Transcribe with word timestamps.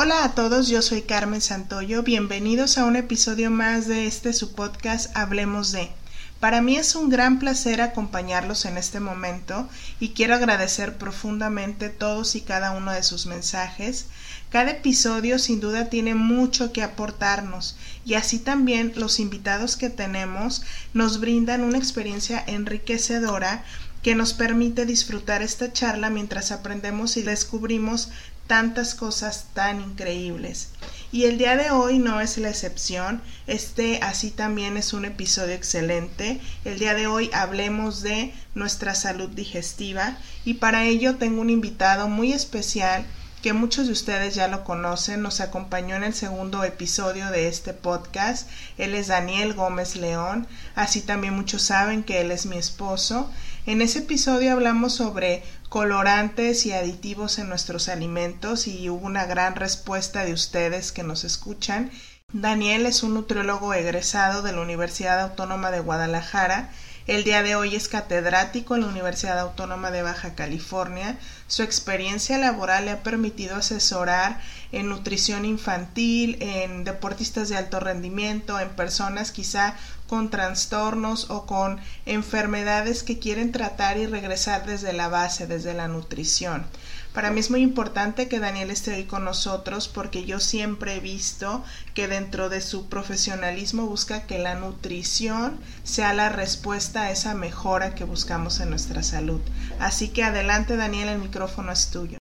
Hola 0.00 0.22
a 0.22 0.32
todos, 0.32 0.68
yo 0.68 0.80
soy 0.80 1.02
Carmen 1.02 1.40
Santoyo, 1.40 2.04
bienvenidos 2.04 2.78
a 2.78 2.84
un 2.84 2.94
episodio 2.94 3.50
más 3.50 3.88
de 3.88 4.06
este 4.06 4.32
su 4.32 4.52
podcast 4.52 5.10
Hablemos 5.16 5.72
de. 5.72 5.90
Para 6.38 6.62
mí 6.62 6.76
es 6.76 6.94
un 6.94 7.08
gran 7.08 7.40
placer 7.40 7.80
acompañarlos 7.80 8.64
en 8.64 8.78
este 8.78 9.00
momento 9.00 9.68
y 9.98 10.10
quiero 10.10 10.36
agradecer 10.36 10.98
profundamente 10.98 11.88
todos 11.88 12.36
y 12.36 12.42
cada 12.42 12.70
uno 12.70 12.92
de 12.92 13.02
sus 13.02 13.26
mensajes. 13.26 14.06
Cada 14.50 14.70
episodio 14.70 15.40
sin 15.40 15.58
duda 15.58 15.90
tiene 15.90 16.14
mucho 16.14 16.72
que 16.72 16.84
aportarnos 16.84 17.76
y 18.04 18.14
así 18.14 18.38
también 18.38 18.92
los 18.94 19.18
invitados 19.18 19.76
que 19.76 19.90
tenemos 19.90 20.62
nos 20.94 21.18
brindan 21.18 21.64
una 21.64 21.78
experiencia 21.78 22.44
enriquecedora 22.46 23.64
que 24.02 24.14
nos 24.14 24.32
permite 24.32 24.86
disfrutar 24.86 25.42
esta 25.42 25.72
charla 25.72 26.08
mientras 26.08 26.52
aprendemos 26.52 27.16
y 27.16 27.22
descubrimos 27.22 28.10
tantas 28.48 28.96
cosas 28.96 29.46
tan 29.54 29.80
increíbles. 29.80 30.70
Y 31.12 31.24
el 31.24 31.38
día 31.38 31.56
de 31.56 31.70
hoy 31.70 31.98
no 31.98 32.20
es 32.20 32.36
la 32.38 32.50
excepción, 32.50 33.22
este 33.46 34.00
así 34.02 34.30
también 34.30 34.76
es 34.76 34.92
un 34.92 35.04
episodio 35.04 35.54
excelente. 35.54 36.40
El 36.64 36.78
día 36.78 36.94
de 36.94 37.06
hoy 37.06 37.30
hablemos 37.32 38.02
de 38.02 38.34
nuestra 38.54 38.94
salud 38.94 39.28
digestiva 39.30 40.18
y 40.44 40.54
para 40.54 40.84
ello 40.84 41.16
tengo 41.16 41.40
un 41.40 41.50
invitado 41.50 42.08
muy 42.08 42.32
especial 42.32 43.06
que 43.42 43.52
muchos 43.52 43.86
de 43.86 43.92
ustedes 43.92 44.34
ya 44.34 44.48
lo 44.48 44.64
conocen, 44.64 45.22
nos 45.22 45.40
acompañó 45.40 45.94
en 45.94 46.02
el 46.02 46.14
segundo 46.14 46.64
episodio 46.64 47.30
de 47.30 47.46
este 47.46 47.72
podcast. 47.72 48.48
Él 48.78 48.94
es 48.94 49.06
Daniel 49.06 49.54
Gómez 49.54 49.94
León, 49.94 50.48
así 50.74 51.02
también 51.02 51.34
muchos 51.34 51.62
saben 51.62 52.02
que 52.02 52.20
él 52.20 52.32
es 52.32 52.46
mi 52.46 52.58
esposo. 52.58 53.30
En 53.68 53.82
ese 53.82 53.98
episodio 53.98 54.52
hablamos 54.52 54.94
sobre 54.94 55.42
colorantes 55.68 56.64
y 56.64 56.72
aditivos 56.72 57.38
en 57.38 57.50
nuestros 57.50 57.90
alimentos 57.90 58.66
y 58.66 58.88
hubo 58.88 59.06
una 59.06 59.26
gran 59.26 59.56
respuesta 59.56 60.24
de 60.24 60.32
ustedes 60.32 60.90
que 60.90 61.02
nos 61.02 61.22
escuchan. 61.22 61.90
Daniel 62.32 62.86
es 62.86 63.02
un 63.02 63.12
nutriólogo 63.12 63.74
egresado 63.74 64.40
de 64.40 64.52
la 64.52 64.62
Universidad 64.62 65.20
Autónoma 65.20 65.70
de 65.70 65.80
Guadalajara. 65.80 66.70
El 67.08 67.24
día 67.24 67.42
de 67.42 67.56
hoy 67.56 67.74
es 67.74 67.88
catedrático 67.88 68.74
en 68.74 68.82
la 68.82 68.88
Universidad 68.88 69.38
Autónoma 69.38 69.90
de 69.90 70.02
Baja 70.02 70.34
California. 70.34 71.18
Su 71.46 71.62
experiencia 71.62 72.36
laboral 72.36 72.84
le 72.84 72.90
ha 72.90 73.02
permitido 73.02 73.56
asesorar 73.56 74.42
en 74.72 74.90
nutrición 74.90 75.46
infantil, 75.46 76.36
en 76.40 76.84
deportistas 76.84 77.48
de 77.48 77.56
alto 77.56 77.80
rendimiento, 77.80 78.60
en 78.60 78.68
personas 78.68 79.32
quizá 79.32 79.74
con 80.06 80.28
trastornos 80.28 81.30
o 81.30 81.46
con 81.46 81.80
enfermedades 82.04 83.02
que 83.02 83.18
quieren 83.18 83.52
tratar 83.52 83.96
y 83.96 84.04
regresar 84.04 84.66
desde 84.66 84.92
la 84.92 85.08
base, 85.08 85.46
desde 85.46 85.72
la 85.72 85.88
nutrición. 85.88 86.66
Para 87.12 87.30
mí 87.30 87.40
es 87.40 87.50
muy 87.50 87.62
importante 87.62 88.28
que 88.28 88.38
Daniel 88.38 88.70
esté 88.70 88.94
hoy 88.94 89.04
con 89.04 89.24
nosotros 89.24 89.88
porque 89.88 90.24
yo 90.24 90.40
siempre 90.40 90.96
he 90.96 91.00
visto 91.00 91.64
que 91.94 92.06
dentro 92.06 92.48
de 92.48 92.60
su 92.60 92.88
profesionalismo 92.88 93.86
busca 93.86 94.26
que 94.26 94.38
la 94.38 94.54
nutrición 94.54 95.58
sea 95.84 96.12
la 96.12 96.28
respuesta 96.28 97.02
a 97.02 97.10
esa 97.10 97.34
mejora 97.34 97.94
que 97.94 98.04
buscamos 98.04 98.60
en 98.60 98.70
nuestra 98.70 99.02
salud. 99.02 99.40
Así 99.80 100.08
que 100.08 100.22
adelante 100.22 100.76
Daniel, 100.76 101.08
el 101.08 101.18
micrófono 101.18 101.72
es 101.72 101.90
tuyo. 101.90 102.18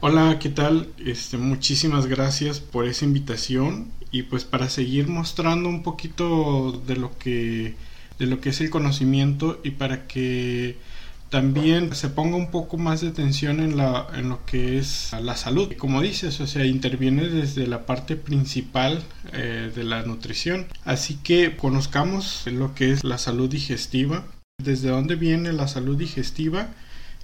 Hola, 0.00 0.38
¿qué 0.38 0.48
tal? 0.48 0.88
Este, 0.98 1.36
muchísimas 1.36 2.06
gracias 2.06 2.58
por 2.58 2.86
esa 2.86 3.04
invitación 3.04 3.92
y 4.10 4.22
pues 4.22 4.44
para 4.44 4.70
seguir 4.70 5.08
mostrando 5.08 5.68
un 5.68 5.82
poquito 5.82 6.72
de 6.86 6.96
lo 6.96 7.16
que 7.18 7.74
de 8.18 8.26
lo 8.26 8.40
que 8.40 8.50
es 8.50 8.60
el 8.60 8.70
conocimiento 8.70 9.60
y 9.62 9.72
para 9.72 10.06
que 10.06 10.76
también 11.30 11.94
se 11.94 12.08
ponga 12.08 12.36
un 12.36 12.50
poco 12.50 12.76
más 12.76 13.00
de 13.00 13.08
atención 13.08 13.60
en, 13.60 13.76
la, 13.76 14.08
lo 14.22 14.44
que 14.44 14.78
es 14.78 15.12
la 15.20 15.36
salud. 15.36 15.72
Como 15.78 16.02
dices, 16.02 16.40
o 16.40 16.46
sea, 16.46 16.66
interviene 16.66 17.28
desde 17.28 17.66
la 17.66 17.86
parte 17.86 18.16
principal 18.16 19.02
eh, 19.32 19.72
de 19.74 19.84
la 19.84 20.02
nutrición. 20.02 20.66
Así 20.84 21.16
que 21.16 21.56
conozcamos 21.56 22.46
lo 22.46 22.74
que 22.74 22.92
es 22.92 23.04
la 23.04 23.18
salud 23.18 23.48
digestiva. 23.48 24.24
¿Desde 24.62 24.90
dónde 24.90 25.14
viene 25.14 25.52
la 25.52 25.68
salud 25.68 25.96
digestiva? 25.96 26.68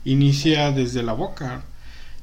Inicia 0.04 0.70
desde 0.70 1.02
la 1.02 1.12
boca 1.12 1.64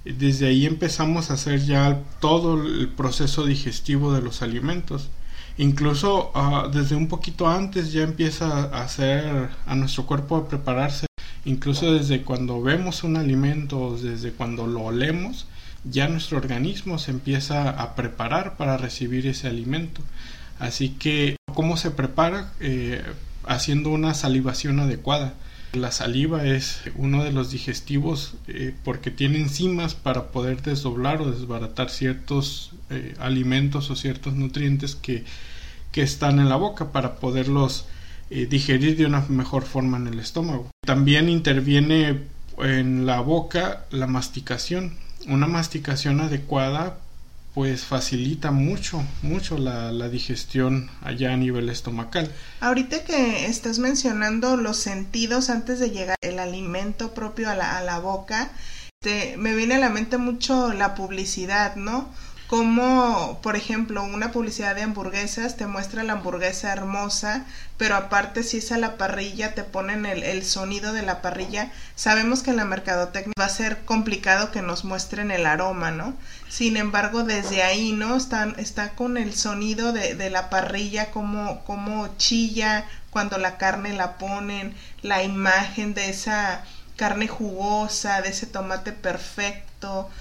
desde 0.05 0.47
ahí 0.47 0.65
empezamos 0.65 1.31
a 1.31 1.35
hacer 1.35 1.61
ya 1.61 2.01
todo 2.19 2.61
el 2.61 2.89
proceso 2.89 3.45
digestivo 3.45 4.13
de 4.13 4.21
los 4.21 4.41
alimentos. 4.41 5.09
Incluso 5.57 6.31
ah, 6.35 6.69
desde 6.71 6.95
un 6.95 7.07
poquito 7.07 7.47
antes 7.47 7.93
ya 7.93 8.03
empieza 8.03 8.63
a 8.65 8.83
hacer 8.83 9.49
a 9.65 9.75
nuestro 9.75 10.05
cuerpo 10.05 10.35
a 10.35 10.47
prepararse. 10.47 11.05
Incluso 11.45 11.93
desde 11.93 12.21
cuando 12.21 12.61
vemos 12.61 13.03
un 13.03 13.17
alimento, 13.17 13.97
desde 14.01 14.31
cuando 14.31 14.65
lo 14.67 14.81
olemos, 14.81 15.45
ya 15.83 16.07
nuestro 16.07 16.37
organismo 16.37 16.97
se 16.99 17.11
empieza 17.11 17.69
a 17.69 17.95
preparar 17.95 18.55
para 18.55 18.77
recibir 18.77 19.27
ese 19.27 19.47
alimento. 19.47 20.01
Así 20.59 20.89
que, 20.89 21.35
¿cómo 21.53 21.75
se 21.75 21.91
prepara? 21.91 22.53
Eh, 22.61 23.03
haciendo 23.45 23.89
una 23.89 24.13
salivación 24.13 24.79
adecuada. 24.79 25.33
La 25.73 25.91
saliva 25.91 26.45
es 26.45 26.81
uno 26.95 27.23
de 27.23 27.31
los 27.31 27.49
digestivos 27.49 28.35
eh, 28.47 28.75
porque 28.83 29.09
tiene 29.09 29.39
enzimas 29.39 29.95
para 29.95 30.27
poder 30.27 30.61
desdoblar 30.61 31.21
o 31.21 31.31
desbaratar 31.31 31.89
ciertos 31.89 32.71
eh, 32.89 33.15
alimentos 33.19 33.89
o 33.89 33.95
ciertos 33.95 34.35
nutrientes 34.35 34.95
que, 34.95 35.25
que, 35.91 36.03
están 36.03 36.39
en 36.39 36.47
la 36.47 36.57
boca 36.57 36.91
para 36.91 37.15
poderlos 37.15 37.85
eh, 38.29 38.45
digerir 38.45 38.97
de 38.97 39.05
una 39.05 39.21
mejor 39.29 39.63
forma 39.63 39.97
en 39.97 40.07
el 40.07 40.19
estómago. 40.19 40.69
También 40.85 41.29
interviene 41.29 42.21
en 42.57 43.05
la 43.05 43.21
boca 43.21 43.85
la 43.91 44.07
masticación. 44.07 44.95
Una 45.27 45.47
masticación 45.47 46.19
adecuada 46.21 46.97
pues 47.53 47.85
facilita 47.85 48.51
mucho, 48.51 49.03
mucho 49.21 49.57
la, 49.59 49.91
la, 49.91 50.09
digestión 50.09 50.89
allá 51.01 51.33
a 51.33 51.37
nivel 51.37 51.69
estomacal. 51.69 52.31
Ahorita 52.61 53.03
que 53.03 53.45
estás 53.45 53.77
mencionando 53.77 54.57
los 54.57 54.77
sentidos 54.77 55.51
antes 55.51 55.79
de 55.79 55.91
llegar 55.91 56.15
el 56.21 56.39
alimento 56.39 57.13
propio 57.13 57.51
a 57.51 57.55
la, 57.55 57.77
a 57.77 57.83
la 57.83 57.99
boca, 57.99 58.51
te, 58.99 59.37
me 59.37 59.55
viene 59.55 59.75
a 59.75 59.79
la 59.79 59.89
mente 59.89 60.17
mucho 60.17 60.73
la 60.73 60.95
publicidad, 60.95 61.75
¿no? 61.75 62.09
Como 62.53 63.39
por 63.41 63.55
ejemplo 63.55 64.03
una 64.03 64.31
publicidad 64.31 64.75
de 64.75 64.83
hamburguesas 64.83 65.57
te 65.57 65.65
muestra 65.65 66.03
la 66.03 66.13
hamburguesa 66.13 66.71
hermosa 66.71 67.47
pero 67.79 67.95
aparte 67.95 68.43
si 68.43 68.57
es 68.57 68.71
a 68.71 68.77
la 68.77 68.95
parrilla 68.95 69.55
te 69.55 69.63
ponen 69.63 70.05
el, 70.05 70.21
el, 70.21 70.45
sonido 70.45 70.93
de 70.93 71.01
la 71.01 71.23
parrilla 71.23 71.71
sabemos 71.95 72.43
que 72.43 72.51
en 72.51 72.57
la 72.57 72.65
mercadotecnia 72.65 73.33
va 73.39 73.45
a 73.45 73.49
ser 73.49 73.83
complicado 73.85 74.51
que 74.51 74.61
nos 74.61 74.85
muestren 74.85 75.31
el 75.31 75.47
aroma 75.47 75.89
no 75.89 76.13
sin 76.47 76.77
embargo 76.77 77.23
desde 77.23 77.63
ahí 77.63 77.91
no 77.91 78.15
está, 78.15 78.47
está 78.57 78.91
con 78.91 79.17
el 79.17 79.33
sonido 79.33 79.91
de, 79.91 80.13
de 80.13 80.29
la 80.29 80.51
parrilla 80.51 81.09
como, 81.09 81.65
como 81.65 82.07
chilla 82.17 82.85
cuando 83.09 83.39
la 83.39 83.57
carne 83.57 83.93
la 83.93 84.19
ponen 84.19 84.75
la 85.01 85.23
imagen 85.23 85.95
de 85.95 86.11
esa 86.11 86.63
carne 86.97 87.27
jugosa 87.27 88.21
de 88.21 88.29
ese 88.29 88.45
tomate 88.45 88.91
perfecto 88.91 90.11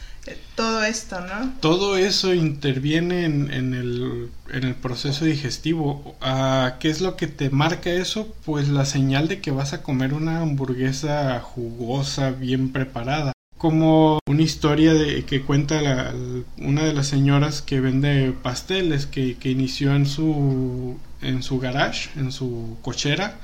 todo 0.54 0.84
esto, 0.84 1.20
¿no? 1.20 1.54
Todo 1.60 1.96
eso 1.96 2.32
interviene 2.34 3.24
en, 3.24 3.52
en, 3.52 3.74
el, 3.74 4.30
en 4.52 4.64
el, 4.64 4.74
proceso 4.74 5.24
digestivo. 5.24 6.16
Ah, 6.20 6.76
¿Qué 6.78 6.90
es 6.90 7.00
lo 7.00 7.16
que 7.16 7.26
te 7.26 7.50
marca 7.50 7.90
eso? 7.90 8.32
Pues 8.44 8.68
la 8.68 8.84
señal 8.84 9.28
de 9.28 9.40
que 9.40 9.50
vas 9.50 9.72
a 9.72 9.82
comer 9.82 10.14
una 10.14 10.40
hamburguesa 10.40 11.40
jugosa, 11.40 12.30
bien 12.30 12.70
preparada. 12.72 13.32
Como 13.58 14.18
una 14.26 14.42
historia 14.42 14.92
de, 14.94 15.24
que 15.24 15.42
cuenta 15.42 15.80
la, 15.80 16.12
una 16.58 16.84
de 16.84 16.92
las 16.92 17.06
señoras 17.06 17.62
que 17.62 17.80
vende 17.80 18.32
pasteles, 18.42 19.06
que, 19.06 19.36
que 19.36 19.50
inició 19.50 19.94
en 19.94 20.06
su, 20.06 20.98
en 21.20 21.42
su 21.42 21.58
garage, 21.58 22.10
en 22.16 22.32
su 22.32 22.76
cochera 22.82 23.38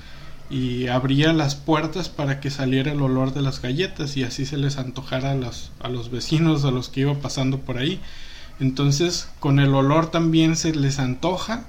y 0.51 0.87
abría 0.89 1.33
las 1.33 1.55
puertas 1.55 2.09
para 2.09 2.41
que 2.41 2.51
saliera 2.51 2.93
el 2.93 3.03
olor 3.03 3.35
de 3.35 3.43
las 3.43 3.61
galletas 3.61 4.17
y 4.17 4.25
así 4.25 4.47
se 4.47 4.57
les 4.57 4.79
antojara 4.79 5.33
a 5.33 5.35
los, 5.35 5.71
a 5.81 5.89
los 5.89 6.11
vecinos, 6.11 6.65
a 6.65 6.71
los 6.71 6.89
que 6.89 7.01
iban 7.01 7.17
pasando 7.17 7.61
por 7.61 7.79
ahí. 7.79 8.01
Entonces 8.61 9.29
con 9.41 9.61
el 9.61 9.75
olor 9.75 10.11
también 10.11 10.57
se 10.57 10.75
les 10.75 10.99
antoja 10.99 11.65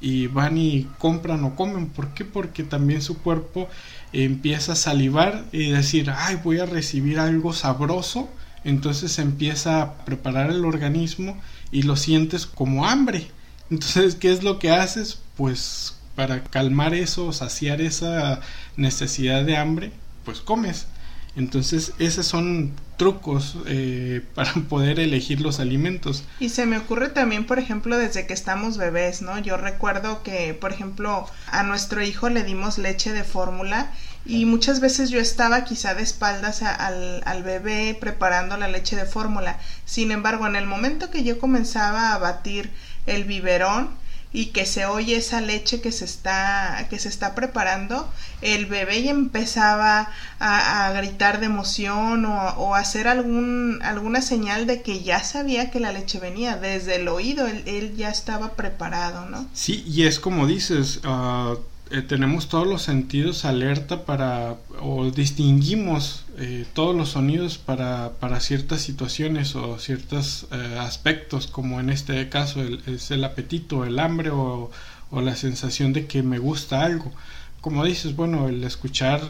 y 0.00 0.26
van 0.26 0.58
y 0.58 0.88
compran 0.98 1.44
o 1.44 1.54
comen. 1.54 1.88
¿Por 1.88 2.08
qué? 2.14 2.24
Porque 2.24 2.64
también 2.64 3.02
su 3.02 3.18
cuerpo 3.18 3.68
empieza 4.12 4.72
a 4.72 4.76
salivar 4.76 5.44
y 5.52 5.70
decir, 5.70 6.10
ay, 6.14 6.40
voy 6.42 6.58
a 6.58 6.66
recibir 6.66 7.20
algo 7.20 7.52
sabroso. 7.52 8.28
Entonces 8.64 9.18
empieza 9.18 9.82
a 9.82 9.94
preparar 10.04 10.50
el 10.50 10.64
organismo 10.64 11.40
y 11.70 11.82
lo 11.82 11.96
sientes 11.96 12.46
como 12.46 12.86
hambre. 12.86 13.28
Entonces, 13.70 14.16
¿qué 14.16 14.32
es 14.32 14.42
lo 14.42 14.58
que 14.58 14.70
haces? 14.70 15.20
Pues 15.36 15.96
para 16.14 16.44
calmar 16.44 16.94
eso, 16.94 17.32
saciar 17.32 17.80
esa 17.80 18.40
necesidad 18.76 19.44
de 19.44 19.56
hambre, 19.56 19.92
pues 20.24 20.40
comes. 20.40 20.86
Entonces, 21.34 21.94
esos 21.98 22.26
son 22.26 22.72
trucos 22.98 23.56
eh, 23.66 24.22
para 24.34 24.52
poder 24.52 25.00
elegir 25.00 25.40
los 25.40 25.60
alimentos. 25.60 26.24
Y 26.40 26.50
se 26.50 26.66
me 26.66 26.76
ocurre 26.76 27.08
también, 27.08 27.46
por 27.46 27.58
ejemplo, 27.58 27.96
desde 27.96 28.26
que 28.26 28.34
estamos 28.34 28.76
bebés, 28.76 29.22
¿no? 29.22 29.38
Yo 29.38 29.56
recuerdo 29.56 30.22
que, 30.22 30.54
por 30.54 30.72
ejemplo, 30.72 31.26
a 31.46 31.62
nuestro 31.62 32.02
hijo 32.02 32.28
le 32.28 32.44
dimos 32.44 32.78
leche 32.78 33.12
de 33.12 33.24
fórmula 33.24 33.90
y 34.24 34.44
muchas 34.44 34.80
veces 34.80 35.10
yo 35.10 35.18
estaba 35.18 35.64
quizá 35.64 35.94
de 35.94 36.02
espaldas 36.02 36.62
al, 36.62 37.22
al 37.24 37.42
bebé 37.42 37.96
preparando 37.98 38.56
la 38.56 38.68
leche 38.68 38.94
de 38.94 39.06
fórmula. 39.06 39.58
Sin 39.84 40.12
embargo, 40.12 40.46
en 40.46 40.56
el 40.56 40.66
momento 40.66 41.10
que 41.10 41.24
yo 41.24 41.38
comenzaba 41.38 42.12
a 42.12 42.18
batir 42.18 42.70
el 43.06 43.24
biberón, 43.24 43.90
y 44.32 44.46
que 44.46 44.66
se 44.66 44.86
oye 44.86 45.16
esa 45.16 45.40
leche 45.40 45.80
que 45.80 45.92
se 45.92 46.04
está 46.04 46.86
que 46.88 46.98
se 46.98 47.08
está 47.08 47.34
preparando 47.34 48.08
el 48.40 48.66
bebé 48.66 49.02
ya 49.02 49.10
empezaba 49.10 50.10
a, 50.40 50.92
gritar 50.92 51.40
de 51.40 51.46
emoción 51.46 52.24
o, 52.24 52.48
o, 52.56 52.74
hacer 52.74 53.08
algún 53.08 53.80
alguna 53.82 54.22
señal 54.22 54.66
de 54.66 54.82
que 54.82 55.02
ya 55.02 55.22
sabía 55.22 55.70
que 55.70 55.80
la 55.80 55.92
leche 55.92 56.18
venía 56.18 56.56
desde 56.56 56.96
el 56.96 57.08
oído 57.08 57.46
él, 57.46 57.94
ya 57.96 58.10
estaba 58.10 58.52
preparado 58.52 59.28
no 59.28 59.46
sí 59.52 59.84
y 59.86 60.04
es 60.04 60.18
como 60.18 60.46
dices 60.46 61.00
uh, 61.04 61.56
eh, 61.92 62.00
tenemos 62.00 62.48
todos 62.48 62.66
los 62.66 62.80
sentidos 62.80 63.44
alerta 63.44 64.06
para 64.06 64.56
o 64.80 65.10
distinguimos 65.10 66.24
eh, 66.38 66.64
todos 66.72 66.96
los 66.96 67.10
sonidos 67.10 67.58
para, 67.58 68.12
para, 68.18 68.40
ciertas 68.40 68.80
situaciones 68.80 69.54
o 69.56 69.78
ciertos 69.78 70.46
eh, 70.52 70.78
aspectos 70.80 71.46
como 71.46 71.80
en 71.80 71.90
este 71.90 72.30
caso 72.30 72.62
es 72.86 73.10
el 73.10 73.22
apetito, 73.24 73.84
el 73.84 73.98
hambre 73.98 74.30
o, 74.30 74.70
la 75.12 75.36
sensación 75.36 75.92
de 75.92 76.06
que 76.06 76.22
me 76.22 76.38
gusta 76.38 76.82
algo. 76.82 77.12
Como 77.60 77.84
dices, 77.84 78.16
bueno, 78.16 78.48
el 78.48 78.64
escuchar 78.64 79.20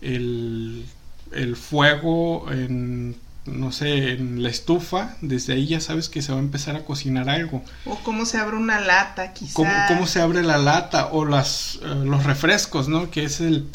el, 0.00 0.86
el 1.32 1.56
fuego 1.56 2.50
en 2.50 3.16
no 3.46 3.72
sé, 3.72 4.12
en 4.12 4.42
la 4.42 4.48
estufa, 4.48 5.16
desde 5.20 5.54
ahí 5.54 5.66
ya 5.66 5.80
sabes 5.80 6.08
que 6.08 6.22
se 6.22 6.32
va 6.32 6.38
a 6.38 6.42
empezar 6.42 6.76
a 6.76 6.84
cocinar 6.84 7.28
algo. 7.28 7.62
O 7.84 7.96
cómo 7.96 8.26
se 8.26 8.38
abre 8.38 8.56
una 8.56 8.80
lata, 8.80 9.32
quizás. 9.32 9.54
Cómo, 9.54 10.06
se 10.06 10.20
abre 10.20 10.42
la 10.42 10.58
lata 10.58 11.06
o 11.06 11.24
las, 11.24 11.78
eh, 11.82 11.86
los 12.04 12.24
refrescos, 12.24 12.88
¿no? 12.88 13.10
Que 13.10 13.24
es 13.24 13.40
el... 13.40 13.68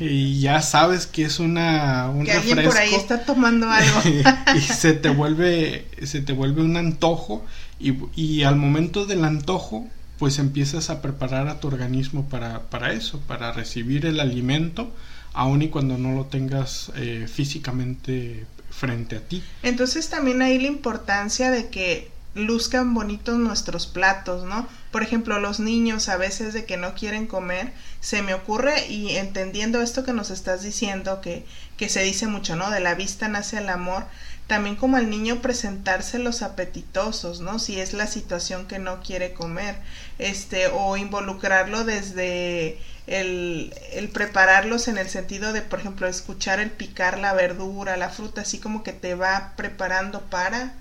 y 0.00 0.40
ya 0.40 0.62
sabes 0.62 1.06
que 1.06 1.24
es 1.24 1.38
una 1.38 2.08
un 2.10 2.24
que 2.24 2.32
alguien 2.32 2.64
por 2.64 2.76
ahí 2.76 2.94
está 2.94 3.24
tomando 3.24 3.70
algo 3.70 4.00
y 4.56 4.60
se 4.60 4.92
te 4.92 5.10
vuelve 5.10 5.86
se 6.02 6.20
te 6.22 6.32
vuelve 6.32 6.62
un 6.62 6.76
antojo 6.76 7.44
y, 7.78 7.94
y 8.14 8.42
al 8.42 8.56
momento 8.56 9.06
del 9.06 9.24
antojo 9.24 9.86
pues 10.18 10.38
empiezas 10.38 10.88
a 10.88 11.02
preparar 11.02 11.48
a 11.48 11.60
tu 11.60 11.68
organismo 11.68 12.26
para, 12.28 12.62
para 12.62 12.92
eso 12.92 13.20
para 13.26 13.52
recibir 13.52 14.06
el 14.06 14.20
alimento 14.20 14.90
aun 15.36 15.60
y 15.60 15.68
cuando 15.68 15.98
no 15.98 16.14
lo 16.14 16.24
tengas 16.24 16.90
eh, 16.96 17.26
físicamente 17.30 18.46
frente 18.78 19.16
a 19.16 19.20
ti. 19.20 19.42
Entonces 19.62 20.08
también 20.08 20.42
hay 20.42 20.58
la 20.58 20.68
importancia 20.68 21.50
de 21.50 21.68
que 21.68 22.10
luzcan 22.34 22.92
bonitos 22.92 23.38
nuestros 23.38 23.86
platos, 23.86 24.44
¿no? 24.44 24.68
Por 24.90 25.02
ejemplo, 25.02 25.40
los 25.40 25.58
niños 25.58 26.10
a 26.10 26.18
veces 26.18 26.52
de 26.52 26.66
que 26.66 26.76
no 26.76 26.94
quieren 26.94 27.26
comer, 27.26 27.72
se 28.00 28.22
me 28.22 28.34
ocurre 28.34 28.86
y 28.88 29.16
entendiendo 29.16 29.80
esto 29.80 30.04
que 30.04 30.12
nos 30.12 30.30
estás 30.30 30.62
diciendo, 30.62 31.22
que, 31.22 31.46
que 31.78 31.88
se 31.88 32.02
dice 32.02 32.26
mucho, 32.26 32.54
¿no? 32.54 32.70
De 32.70 32.80
la 32.80 32.94
vista 32.94 33.28
nace 33.28 33.58
el 33.58 33.70
amor, 33.70 34.04
también 34.46 34.76
como 34.76 34.96
al 34.96 35.10
niño 35.10 35.42
presentarse 35.42 36.18
los 36.18 36.42
apetitosos, 36.42 37.40
¿no? 37.40 37.58
Si 37.58 37.80
es 37.80 37.92
la 37.92 38.06
situación 38.06 38.66
que 38.66 38.78
no 38.78 39.00
quiere 39.00 39.32
comer, 39.32 39.76
este, 40.18 40.68
o 40.68 40.96
involucrarlo 40.96 41.84
desde 41.84 42.78
el, 43.06 43.74
el, 43.92 44.08
prepararlos 44.08 44.88
en 44.88 44.98
el 44.98 45.08
sentido 45.08 45.52
de, 45.52 45.62
por 45.62 45.80
ejemplo, 45.80 46.06
escuchar 46.06 46.60
el 46.60 46.70
picar 46.70 47.18
la 47.18 47.34
verdura, 47.34 47.96
la 47.96 48.08
fruta, 48.10 48.42
así 48.42 48.58
como 48.58 48.82
que 48.82 48.92
te 48.92 49.14
va 49.14 49.54
preparando 49.56 50.20
para 50.22 50.74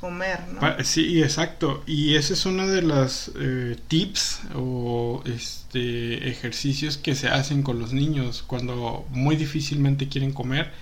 comer, 0.00 0.40
¿no? 0.48 0.60
Sí, 0.82 1.22
exacto. 1.22 1.84
Y 1.86 2.16
ese 2.16 2.32
es 2.32 2.46
uno 2.46 2.66
de 2.66 2.80
los 2.80 3.32
eh, 3.38 3.76
tips 3.88 4.40
o 4.54 5.22
este, 5.26 6.30
ejercicios 6.30 6.96
que 6.96 7.14
se 7.14 7.28
hacen 7.28 7.62
con 7.62 7.78
los 7.78 7.92
niños 7.92 8.42
cuando 8.46 9.06
muy 9.10 9.36
difícilmente 9.36 10.08
quieren 10.08 10.32
comer. 10.32 10.72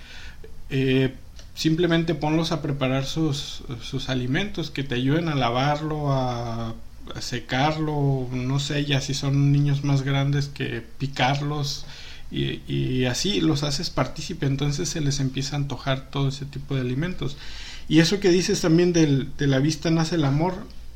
Eh, 0.69 1.13
simplemente 1.59 2.15
ponlos 2.15 2.53
a 2.53 2.61
preparar 2.61 3.05
sus, 3.05 3.63
sus 3.83 4.07
alimentos 4.07 4.71
que 4.71 4.85
te 4.85 4.95
ayuden 4.95 5.27
a 5.27 5.35
lavarlo, 5.35 6.13
a 6.13 6.73
secarlo, 7.19 8.29
no 8.31 8.59
sé, 8.61 8.85
ya 8.85 9.01
si 9.01 9.13
son 9.13 9.51
niños 9.51 9.83
más 9.83 10.03
grandes 10.03 10.47
que 10.47 10.81
picarlos 10.97 11.85
y, 12.31 13.03
así 13.03 13.41
los 13.41 13.63
haces 13.63 13.89
partícipe, 13.89 14.45
entonces 14.45 14.87
se 14.87 15.01
les 15.01 15.19
empieza 15.19 15.57
a 15.57 15.59
antojar 15.59 16.09
todo 16.09 16.29
ese 16.29 16.45
tipo 16.45 16.75
de 16.75 16.81
alimentos. 16.81 17.35
Y 17.89 17.99
eso 17.99 18.21
que 18.21 18.29
dices 18.29 18.61
también 18.61 18.93
del, 18.93 19.35
de 19.37 19.47
la 19.47 19.59
vista 19.59 19.91
nace 19.91 20.15
el 20.15 20.23
amor, 20.23 20.53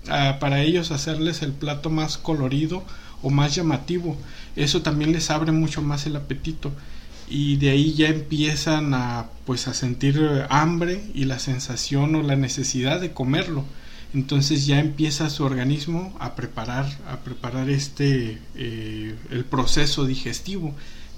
ah, 0.08 0.38
para 0.40 0.62
ellos 0.62 0.92
hacerles 0.92 1.42
el 1.42 1.52
plato 1.52 1.90
más 1.90 2.18
colorido 2.18 2.86
o 3.22 3.30
más 3.30 3.54
llamativo, 3.54 4.16
eso 4.56 4.82
también 4.82 5.12
les 5.12 5.30
abre 5.30 5.52
mucho 5.52 5.82
más 5.82 6.06
el 6.06 6.16
apetito 6.16 6.72
y 7.30 7.58
de 7.58 7.72
ahí 7.72 7.94
ya 7.94 8.08
empiezan 8.08 8.94
a 8.94 9.30
pues 9.46 9.68
a 9.68 9.74
sentir 9.74 10.46
hambre 10.50 11.04
y 11.14 11.26
la 11.26 11.40
sensación 11.40 12.16
o 12.16 12.22
la 12.22 12.36
necesidad 12.36 13.02
de 13.02 13.12
comerlo. 13.12 13.66
Entonces 14.14 14.68
ya 14.68 14.80
empieza 14.80 15.30
su 15.30 15.44
organismo 15.44 16.16
a 16.20 16.36
preparar 16.36 16.86
a 17.08 17.18
preparar 17.18 17.70
este 17.70 18.40
eh, 18.56 19.16
el 19.32 19.46
proceso 19.46 20.06
digestivo 20.06 20.74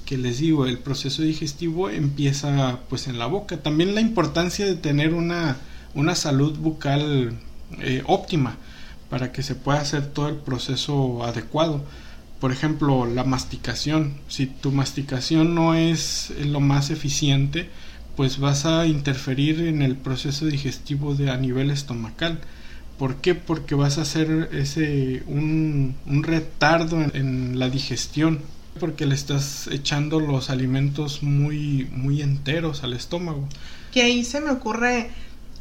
que 0.05 0.17
les 0.17 0.37
digo 0.37 0.65
el 0.67 0.77
proceso 0.77 1.23
digestivo 1.23 1.89
empieza 1.89 2.79
pues 2.89 3.07
en 3.07 3.19
la 3.19 3.25
boca. 3.25 3.57
También 3.57 3.95
la 3.95 4.01
importancia 4.01 4.65
de 4.65 4.75
tener 4.75 5.13
una 5.13 5.57
una 5.93 6.15
salud 6.15 6.57
bucal 6.57 7.33
eh, 7.79 8.03
óptima 8.05 8.57
para 9.09 9.31
que 9.31 9.43
se 9.43 9.55
pueda 9.55 9.79
hacer 9.79 10.07
todo 10.07 10.29
el 10.29 10.35
proceso 10.35 11.23
adecuado 11.23 11.83
por 12.45 12.51
ejemplo 12.51 13.07
la 13.07 13.23
masticación 13.23 14.13
si 14.27 14.45
tu 14.45 14.71
masticación 14.71 15.55
no 15.55 15.73
es 15.73 16.31
lo 16.45 16.59
más 16.59 16.91
eficiente 16.91 17.69
pues 18.15 18.37
vas 18.37 18.67
a 18.67 18.85
interferir 18.85 19.61
en 19.61 19.81
el 19.81 19.95
proceso 19.95 20.45
digestivo 20.45 21.15
de 21.15 21.31
a 21.31 21.37
nivel 21.37 21.71
estomacal 21.71 22.41
¿Por 22.99 23.15
qué? 23.15 23.33
Porque 23.33 23.73
vas 23.73 23.97
a 23.97 24.03
hacer 24.03 24.49
ese 24.53 25.23
un, 25.25 25.95
un 26.05 26.23
retardo 26.23 27.01
en, 27.01 27.57
la 27.57 27.69
digestión, 27.69 28.41
porque 28.79 29.07
le 29.07 29.15
estás 29.15 29.67
echando 29.67 30.19
los 30.19 30.51
alimentos 30.51 31.23
muy 31.23 31.89
muy 31.91 32.21
enteros 32.21 32.83
al 32.83 32.93
estómago. 32.93 33.49
Que 33.91 34.03
ahí 34.03 34.23
se 34.23 34.39
me 34.39 34.51
ocurre 34.51 35.09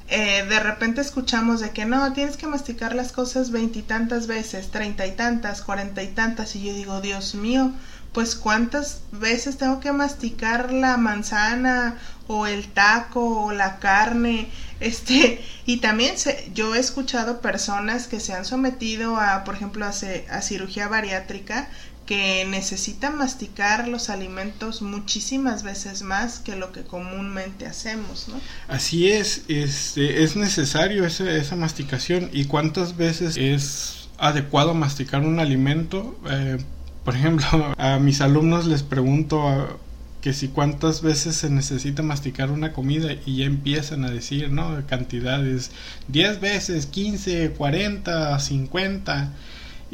eh, 0.09 0.45
de 0.49 0.61
repente 0.61 1.01
escuchamos 1.01 1.61
de 1.61 1.71
que 1.71 1.87
no, 1.87 2.13
tienes 2.13 2.37
que 2.37 2.47
masticar 2.47 2.95
las 2.95 3.13
cosas 3.13 3.51
veintitantas 3.51 4.27
veces, 4.27 4.71
treinta 4.71 5.07
y 5.07 5.13
tantas, 5.13 5.63
cuarenta 5.63 6.03
y 6.03 6.09
tantas, 6.09 6.55
y 6.57 6.65
yo 6.65 6.75
digo, 6.75 7.01
Dios 7.01 7.35
mío, 7.35 7.73
pues 8.13 8.37
cuántas 8.37 9.01
veces 9.13 9.57
tengo 9.57 9.81
que 9.81 9.93
masticar 9.93 10.73
la 10.73 10.97
manzana 10.99 11.99
o 12.29 12.47
el 12.47 12.69
taco 12.69 13.45
o 13.45 13.53
la 13.53 13.79
carne, 13.79 14.51
este, 14.81 15.43
y 15.65 15.79
también 15.79 16.19
se, 16.19 16.51
yo 16.55 16.75
he 16.75 16.79
escuchado 16.79 17.41
personas 17.41 18.07
que 18.07 18.21
se 18.21 18.35
han 18.35 18.45
sometido 18.45 19.17
a, 19.17 19.45
por 19.45 19.55
ejemplo, 19.55 19.87
a, 19.87 19.89
a 19.89 20.43
cirugía 20.43 20.89
bariátrica, 20.89 21.69
que 22.07 22.45
necesitan 22.45 23.17
masticar 23.17 23.89
los 23.89 24.11
alimentos 24.11 24.83
muchísimas 24.83 25.63
veces 25.63 26.03
más 26.03 26.39
que 26.39 26.57
lo 26.57 26.73
que 26.73 26.83
comúnmente 26.83 27.67
hacemos, 27.67 28.29
¿no? 28.29 28.41
Así 28.69 29.11
es, 29.11 29.45
este, 29.49 30.23
es 30.23 30.37
necesario 30.37 31.07
esa, 31.07 31.31
esa 31.31 31.57
masticación 31.57 32.29
y 32.33 32.45
cuántas 32.45 32.97
veces 32.97 33.37
es 33.37 34.09
adecuado 34.19 34.75
masticar 34.75 35.23
un 35.23 35.41
alimento. 35.41 36.19
Eh, 36.29 36.59
por 37.05 37.17
ejemplo, 37.17 37.75
a 37.79 37.99
mis 37.99 38.21
alumnos 38.21 38.67
les 38.67 38.83
pregunto 38.83 39.49
ah, 39.49 39.77
que 40.21 40.33
si 40.33 40.49
cuántas 40.49 41.03
veces 41.03 41.37
se 41.37 41.51
necesita 41.51 42.03
masticar 42.03 42.51
una 42.51 42.73
comida 42.73 43.13
y 43.27 43.39
ya 43.39 43.45
empiezan 43.47 44.05
a 44.05 44.11
decir, 44.11 44.51
¿no? 44.51 44.83
Cantidades, 44.87 45.71
10 46.09 46.41
veces, 46.41 46.87
15, 46.87 47.51
40, 47.51 48.39
50 48.39 49.33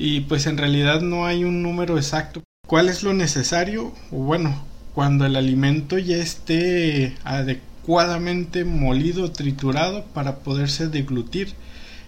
y 0.00 0.22
pues 0.22 0.46
en 0.46 0.56
realidad 0.56 1.02
no 1.02 1.26
hay 1.26 1.44
un 1.44 1.62
número 1.62 1.98
exacto. 1.98 2.42
¿Cuál 2.66 2.88
es 2.88 3.02
lo 3.02 3.12
necesario? 3.12 3.92
Bueno, 4.10 4.64
cuando 4.94 5.26
el 5.26 5.36
alimento 5.36 5.98
ya 5.98 6.16
esté 6.16 7.16
adecuadamente 7.22 8.64
molido, 8.64 9.30
triturado 9.30 10.06
para 10.14 10.36
poderse 10.38 10.88
deglutir. 10.88 11.52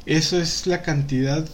Eso 0.06 0.40
es 0.40 0.66
la 0.66 0.80
cantidad 0.80 1.46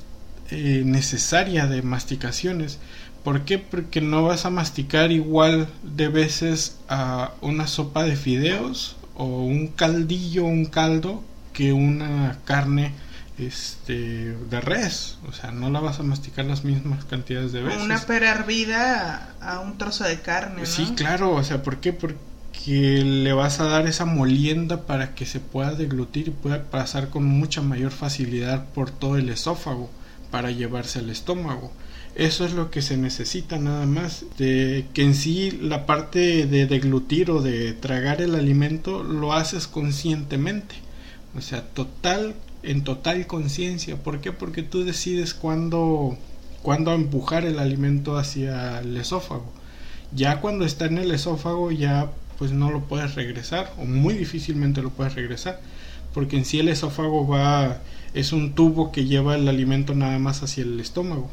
eh, 0.52 0.82
necesaria 0.84 1.66
de 1.66 1.82
masticaciones. 1.82 2.78
¿Por 3.24 3.44
qué? 3.44 3.58
Porque 3.58 4.00
no 4.00 4.22
vas 4.22 4.46
a 4.46 4.50
masticar 4.50 5.10
igual 5.10 5.66
de 5.82 6.06
veces 6.06 6.78
a 6.88 7.32
una 7.40 7.66
sopa 7.66 8.04
de 8.04 8.14
fideos 8.14 8.96
o 9.16 9.24
un 9.24 9.66
caldillo, 9.66 10.44
un 10.44 10.66
caldo, 10.66 11.24
que 11.52 11.72
una 11.72 12.38
carne 12.44 12.92
este 13.38 14.34
de 14.34 14.60
res, 14.60 15.18
o 15.28 15.32
sea, 15.32 15.52
no 15.52 15.70
la 15.70 15.80
vas 15.80 16.00
a 16.00 16.02
masticar 16.02 16.44
las 16.44 16.64
mismas 16.64 17.04
cantidades 17.04 17.52
de 17.52 17.62
veces. 17.62 17.82
Una 17.82 18.00
pera 18.00 18.30
hervida 18.30 19.34
a 19.40 19.60
un 19.60 19.78
trozo 19.78 20.04
de 20.04 20.20
carne, 20.20 20.62
¿no? 20.62 20.66
Sí, 20.66 20.92
claro, 20.96 21.32
o 21.32 21.44
sea, 21.44 21.62
¿por 21.62 21.78
qué? 21.78 21.92
Porque 21.92 23.02
le 23.04 23.32
vas 23.32 23.60
a 23.60 23.64
dar 23.64 23.86
esa 23.86 24.04
molienda 24.04 24.86
para 24.86 25.14
que 25.14 25.26
se 25.26 25.40
pueda 25.40 25.74
deglutir 25.74 26.28
y 26.28 26.30
pueda 26.32 26.64
pasar 26.64 27.10
con 27.10 27.24
mucha 27.24 27.62
mayor 27.62 27.92
facilidad 27.92 28.66
por 28.70 28.90
todo 28.90 29.16
el 29.16 29.28
esófago 29.28 29.90
para 30.30 30.50
llevarse 30.50 30.98
al 30.98 31.10
estómago. 31.10 31.72
Eso 32.14 32.44
es 32.44 32.52
lo 32.52 32.70
que 32.70 32.82
se 32.82 32.96
necesita 32.96 33.58
nada 33.58 33.86
más, 33.86 34.24
de 34.38 34.86
que 34.92 35.04
en 35.04 35.14
sí 35.14 35.52
la 35.52 35.86
parte 35.86 36.46
de 36.46 36.66
deglutir 36.66 37.30
o 37.30 37.40
de 37.40 37.74
tragar 37.74 38.20
el 38.20 38.34
alimento 38.34 39.04
lo 39.04 39.34
haces 39.34 39.68
conscientemente, 39.68 40.74
o 41.36 41.40
sea, 41.40 41.62
total 41.62 42.34
en 42.62 42.84
total 42.84 43.26
conciencia. 43.26 43.96
¿Por 43.96 44.20
qué? 44.20 44.32
Porque 44.32 44.62
tú 44.62 44.84
decides 44.84 45.34
cuándo 45.34 46.16
cuándo 46.62 46.92
empujar 46.92 47.44
el 47.44 47.58
alimento 47.58 48.18
hacia 48.18 48.80
el 48.80 48.96
esófago. 48.96 49.52
Ya 50.12 50.40
cuando 50.40 50.64
está 50.64 50.86
en 50.86 50.98
el 50.98 51.10
esófago 51.10 51.70
ya 51.70 52.10
pues 52.38 52.52
no 52.52 52.70
lo 52.70 52.84
puedes 52.84 53.14
regresar 53.14 53.72
o 53.78 53.84
muy 53.84 54.14
difícilmente 54.14 54.80
lo 54.80 54.90
puedes 54.90 55.14
regresar 55.14 55.60
porque 56.14 56.36
en 56.36 56.44
sí 56.44 56.60
el 56.60 56.68
esófago 56.68 57.26
va 57.26 57.78
es 58.14 58.32
un 58.32 58.52
tubo 58.54 58.92
que 58.92 59.06
lleva 59.06 59.34
el 59.34 59.48
alimento 59.48 59.94
nada 59.94 60.18
más 60.18 60.42
hacia 60.42 60.62
el 60.62 60.78
estómago 60.80 61.28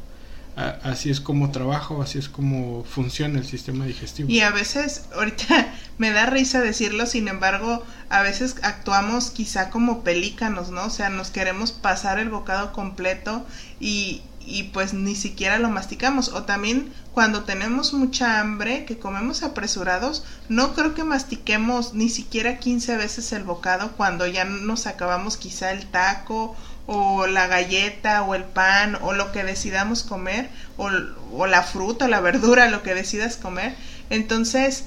así 0.56 1.10
es 1.10 1.20
como 1.20 1.52
trabajo, 1.52 2.02
así 2.02 2.18
es 2.18 2.30
como 2.30 2.84
funciona 2.86 3.40
el 3.40 3.46
sistema 3.46 3.86
digestivo. 3.86 4.30
Y 4.30 4.40
a 4.40 4.52
veces, 4.52 5.06
ahorita 5.14 5.74
me 5.98 6.12
da 6.12 6.26
risa 6.26 6.62
decirlo, 6.62 7.06
sin 7.06 7.28
embargo, 7.28 7.84
a 8.10 8.22
veces 8.22 8.56
actuamos 8.64 9.32
quizá 9.32 9.70
como 9.70 10.04
pelícanos, 10.04 10.70
¿no? 10.70 10.86
O 10.86 10.90
sea, 10.90 11.10
nos 11.10 11.30
queremos 11.30 11.72
pasar 11.72 12.20
el 12.20 12.30
bocado 12.30 12.72
completo 12.72 13.46
y, 13.80 14.22
y 14.46 14.64
pues 14.64 14.94
ni 14.94 15.16
siquiera 15.16 15.60
lo 15.60 15.70
masticamos. 15.70 16.30
O 16.30 16.44
también 16.44 16.94
cuando 17.14 17.44
tenemos 17.44 17.94
mucha 17.94 18.40
hambre, 18.40 18.86
que 18.86 18.98
comemos 18.98 19.44
apresurados, 19.44 20.24
no 20.48 20.74
creo 20.74 20.94
que 20.94 21.04
mastiquemos 21.04 21.94
ni 21.94 22.10
siquiera 22.10 22.60
15 22.60 22.96
veces 22.96 23.34
el 23.34 23.44
bocado 23.44 23.92
cuando 23.98 24.26
ya 24.26 24.46
nos 24.46 24.88
acabamos 24.88 25.36
quizá 25.36 25.72
el 25.72 25.86
taco 25.88 26.56
o 26.88 27.28
la 27.28 27.48
galleta 27.48 28.24
o 28.24 28.36
el 28.36 28.44
pan 28.44 28.98
o 29.02 29.14
lo 29.14 29.32
que 29.32 29.44
decidamos 29.44 30.04
comer 30.04 30.50
o, 30.78 30.90
o 31.32 31.48
la 31.48 31.64
fruta 31.64 32.06
o 32.06 32.08
la 32.08 32.20
verdura, 32.20 32.70
lo 32.70 32.84
que 32.84 32.94
decidas 32.94 33.38
comer. 33.38 33.76
Entonces, 34.10 34.86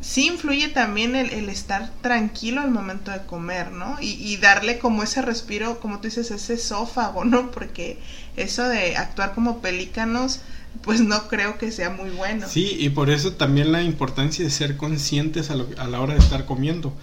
sí 0.00 0.26
influye 0.26 0.68
también 0.68 1.14
el, 1.14 1.30
el, 1.30 1.48
estar 1.48 1.90
tranquilo 2.00 2.60
al 2.60 2.70
momento 2.70 3.10
de 3.10 3.20
comer, 3.26 3.70
¿no? 3.72 3.98
Y, 4.00 4.12
y, 4.12 4.36
darle 4.38 4.78
como 4.78 5.02
ese 5.02 5.22
respiro, 5.22 5.80
como 5.80 5.98
tú 5.98 6.04
dices, 6.04 6.30
ese 6.30 6.54
esófago, 6.54 7.24
¿no? 7.24 7.50
Porque 7.50 7.98
eso 8.36 8.68
de 8.68 8.96
actuar 8.96 9.34
como 9.34 9.60
pelícanos, 9.60 10.40
pues 10.82 11.00
no 11.00 11.28
creo 11.28 11.58
que 11.58 11.70
sea 11.72 11.90
muy 11.90 12.10
bueno. 12.10 12.46
Sí, 12.48 12.76
y 12.78 12.90
por 12.90 13.10
eso 13.10 13.32
también 13.32 13.72
la 13.72 13.82
importancia 13.82 14.44
de 14.44 14.50
ser 14.50 14.76
conscientes 14.76 15.50
a, 15.50 15.56
lo, 15.56 15.68
a 15.76 15.86
la 15.86 16.00
hora 16.00 16.14
de 16.14 16.20
estar 16.20 16.46
comiendo. 16.46 16.94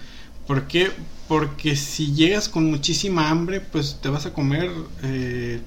¿Por 0.48 0.66
qué? 0.66 0.90
Porque 1.28 1.76
si 1.76 2.14
llegas 2.14 2.48
con 2.48 2.70
muchísima 2.70 3.28
hambre, 3.28 3.60
pues 3.60 3.98
te 4.00 4.08
vas 4.08 4.24
a 4.24 4.32
comer 4.32 4.70
eh, 5.02 5.60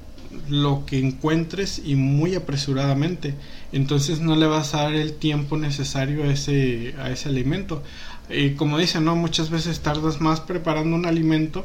lo 0.50 0.88
que 0.88 0.98
encuentres 0.98 1.80
y 1.86 1.96
muy 1.96 2.34
apresuradamente. 2.34 3.36
Entonces 3.72 4.22
no 4.22 4.36
le 4.36 4.48
vas 4.48 4.74
a 4.74 4.86
dar 4.86 4.96
el 4.96 5.14
tiempo 5.14 5.56
necesario 5.56 6.24
a 6.24 6.34
ese, 6.34 6.96
a 6.98 7.12
ese 7.12 7.30
alimento. 7.30 7.84
Y 8.28 8.56
como 8.56 8.80
dicen, 8.80 9.06
¿no? 9.06 9.16
Muchas 9.16 9.52
veces 9.52 9.82
tardas 9.82 10.20
más 10.20 10.40
preparando 10.40 10.96
un 10.96 11.06
alimento 11.06 11.64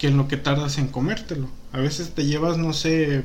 que 0.00 0.08
en 0.08 0.16
lo 0.16 0.26
que 0.26 0.36
tardas 0.36 0.78
en 0.78 0.88
comértelo. 0.88 1.48
A 1.70 1.78
veces 1.78 2.14
te 2.16 2.26
llevas, 2.26 2.58
no 2.58 2.72
sé, 2.72 3.22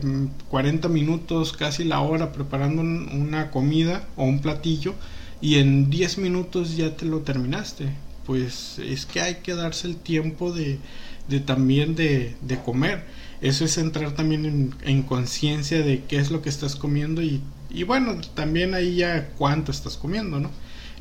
40 0.49 0.87
minutos, 0.87 1.53
casi 1.53 1.83
la 1.83 1.99
hora 2.01 2.31
preparando 2.31 2.83
un, 2.83 3.09
una 3.11 3.49
comida 3.49 4.07
o 4.15 4.23
un 4.23 4.39
platillo 4.39 4.93
y 5.41 5.55
en 5.55 5.89
10 5.89 6.19
minutos 6.19 6.77
ya 6.77 6.95
te 6.95 7.05
lo 7.05 7.21
terminaste 7.21 7.89
pues 8.25 8.79
es 8.79 9.05
que 9.05 9.21
hay 9.21 9.35
que 9.35 9.55
darse 9.55 9.87
el 9.87 9.97
tiempo 9.97 10.51
de, 10.51 10.79
de 11.27 11.39
también 11.39 11.95
de, 11.95 12.35
de, 12.41 12.59
comer. 12.59 13.05
Eso 13.41 13.65
es 13.65 13.77
entrar 13.77 14.13
también 14.13 14.45
en, 14.45 14.75
en 14.83 15.03
conciencia 15.03 15.81
de 15.81 16.03
qué 16.03 16.17
es 16.17 16.31
lo 16.31 16.41
que 16.41 16.49
estás 16.49 16.75
comiendo 16.75 17.21
y, 17.21 17.41
y, 17.69 17.83
bueno, 17.83 18.19
también 18.35 18.73
ahí 18.73 18.97
ya 18.97 19.29
cuánto 19.37 19.71
estás 19.71 19.97
comiendo, 19.97 20.39
¿no? 20.39 20.51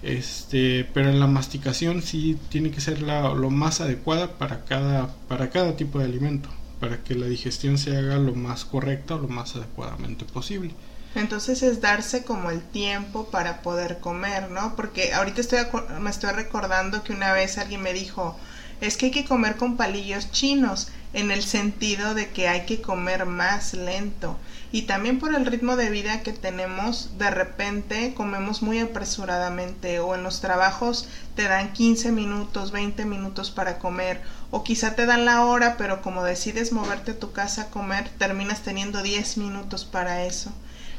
Este, 0.03 0.89
pero 0.95 1.11
en 1.11 1.21
la 1.21 1.27
masticación 1.27 2.01
sí 2.03 2.39
tiene 2.49 2.71
que 2.71 2.81
ser 2.81 3.03
la, 3.03 3.35
lo 3.35 3.51
más 3.51 3.81
adecuada 3.83 4.39
para 4.39 4.65
cada, 4.65 5.15
para 5.29 5.51
cada 5.51 5.77
tipo 5.77 5.99
de 5.99 6.07
alimento, 6.07 6.49
para 6.81 7.03
que 7.05 7.15
la 7.15 7.27
digestión 7.27 7.77
se 7.77 7.97
haga 7.97 8.17
lo 8.17 8.35
más 8.35 8.65
correcta 8.65 9.17
o 9.17 9.19
lo 9.19 9.29
más 9.29 9.57
adecuadamente 9.57 10.25
posible. 10.25 10.73
Entonces 11.15 11.63
es 11.63 11.81
darse 11.81 12.25
como 12.25 12.51
el 12.51 12.63
tiempo 12.63 13.31
para 13.31 13.63
poder 13.63 13.99
comer, 13.99 14.51
¿no? 14.51 14.77
Porque 14.77 15.13
ahorita 15.13 15.41
estoy 15.41 15.59
me 15.99 16.11
estoy 16.11 16.33
recordando 16.33 17.03
que 17.03 17.13
una 17.13 17.33
vez 17.33 17.59
alguien 17.59 17.83
me 17.83 17.93
dijo, 17.93 18.37
es 18.81 18.97
que 18.97 19.07
hay 19.07 19.13
que 19.13 19.25
comer 19.25 19.57
con 19.57 19.77
palillos 19.77 20.31
chinos, 20.31 20.89
en 21.13 21.31
el 21.31 21.43
sentido 21.43 22.15
de 22.15 22.31
que 22.31 22.49
hay 22.49 22.67
que 22.67 22.81
comer 22.81 23.27
más 23.27 23.75
lento. 23.75 24.37
Y 24.73 24.83
también 24.83 25.19
por 25.19 25.35
el 25.35 25.45
ritmo 25.45 25.75
de 25.75 25.91
vida 25.91 26.23
que 26.23 26.33
tenemos, 26.33 27.19
de 27.19 27.31
repente 27.31 28.15
comemos 28.15 28.63
muy 28.63 28.79
apresuradamente 28.79 29.99
o 29.99 30.15
en 30.15 30.23
los 30.23 30.41
trabajos 30.41 31.09
te 31.35 31.49
dan 31.49 31.73
15 31.73 32.13
minutos, 32.13 32.71
20 32.71 33.05
minutos 33.07 33.51
para 33.51 33.79
comer 33.79 34.23
o 34.53 34.63
quizá 34.63 34.95
te 34.95 35.07
dan 35.07 35.25
la 35.25 35.45
hora, 35.45 35.77
pero 35.77 36.01
como 36.01 36.23
decides 36.23 36.73
moverte 36.73 37.13
a 37.13 37.19
tu 37.19 37.33
casa 37.33 37.63
a 37.63 37.71
comer, 37.71 38.09
terminas 38.19 38.63
teniendo 38.63 39.03
10 39.03 39.39
minutos 39.39 39.85
para 39.85 40.25
eso. 40.25 40.53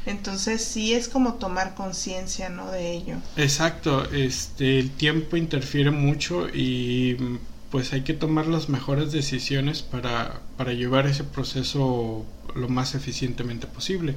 Entonces 0.06 0.64
sí 0.64 0.94
es 0.94 1.08
como 1.08 1.34
tomar 1.34 1.74
conciencia, 1.74 2.48
¿no? 2.48 2.70
De 2.70 2.92
ello. 2.92 3.16
Exacto, 3.36 4.10
este, 4.12 4.78
el 4.78 4.90
tiempo 4.90 5.36
interfiere 5.36 5.90
mucho 5.90 6.48
y 6.48 7.16
pues 7.70 7.92
hay 7.94 8.02
que 8.02 8.12
tomar 8.12 8.46
las 8.48 8.68
mejores 8.68 9.12
decisiones 9.12 9.82
para, 9.82 10.42
para 10.58 10.74
llevar 10.74 11.06
ese 11.06 11.24
proceso 11.24 12.26
lo 12.54 12.68
más 12.68 12.94
eficientemente 12.94 13.66
posible. 13.66 14.14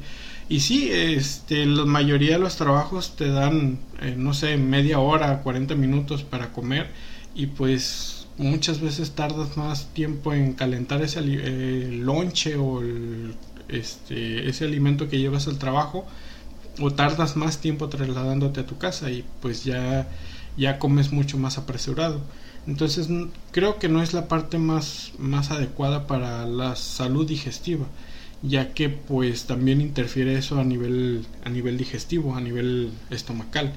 Y 0.50 0.60
sí, 0.60 0.89
este, 0.92 1.65
la 1.65 1.86
mayoría 1.86 2.34
de 2.34 2.39
los 2.39 2.58
trabajos 2.58 3.15
te 3.15 3.30
dan, 3.30 3.80
eh, 4.01 4.15
no 4.18 4.34
sé, 4.34 4.58
media 4.58 5.00
hora, 5.00 5.42
40 5.42 5.74
minutos 5.75 6.24
para 6.24 6.51
comer 6.51 6.89
y 7.34 7.48
pues 7.48 8.27
muchas 8.38 8.82
veces 8.82 9.12
tardas 9.12 9.56
más 9.58 9.88
tiempo 9.94 10.34
en 10.34 10.54
calentar 10.54 11.01
ese 11.01 11.22
eh, 11.24 11.89
lonche 11.92 12.58
o 12.58 12.82
el 12.82 13.36
este, 13.70 14.50
ese 14.50 14.66
alimento 14.66 15.10
que 15.10 15.20
llevas 15.20 15.48
al 15.48 15.58
trabajo 15.58 16.06
o 16.80 16.92
tardas 16.92 17.36
más 17.36 17.60
tiempo 17.60 17.90
trasladándote 17.90 18.62
a 18.62 18.66
tu 18.66 18.78
casa 18.78 19.12
y 19.12 19.24
pues 19.42 19.64
ya, 19.64 20.08
ya 20.58 20.80
comes 20.80 21.12
mucho 21.12 21.38
más 21.38 21.58
apresurado. 21.58 22.22
Entonces 22.68 23.10
creo 23.52 23.78
que 23.78 23.90
no 23.90 24.02
es 24.02 24.14
la 24.14 24.28
parte 24.28 24.58
más, 24.58 25.12
más 25.20 25.52
adecuada 25.52 26.08
para 26.08 26.46
la 26.48 26.76
salud 26.76 27.28
digestiva, 27.28 27.86
ya 28.42 28.74
que 28.74 28.90
pues 28.90 29.46
también 29.46 29.82
interfiere 29.82 30.38
eso 30.38 30.60
a 30.60 30.64
nivel, 30.64 31.26
a 31.44 31.50
nivel 31.50 31.78
digestivo, 31.78 32.36
a 32.36 32.42
nivel 32.42 32.92
estomacal, 33.12 33.74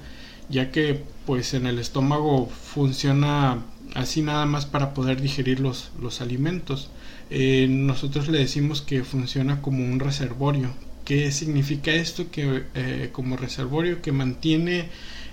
ya 0.49 0.71
que 0.71 1.05
pues 1.27 1.53
en 1.53 1.67
el 1.67 1.79
estómago 1.79 2.49
funciona 2.49 3.63
así 3.95 4.23
nada 4.23 4.47
más 4.47 4.65
para 4.67 4.95
poder 4.95 5.21
digerir 5.21 5.61
los, 5.61 5.91
los 6.01 6.21
alimentos 6.21 6.89
eh, 7.31 7.67
nosotros 7.69 8.29
le 8.29 8.39
decimos 8.39 8.83
que 8.83 9.05
funciona 9.05 9.61
como 9.61 9.85
un 9.85 10.01
reservorio. 10.01 10.71
¿Qué 11.05 11.31
significa 11.33 11.93
esto? 11.93 12.31
Que 12.31 12.65
eh, 12.75 13.11
como 13.13 13.37
reservorio 13.37 14.03
que 14.03 14.13
mantiene 14.13 14.89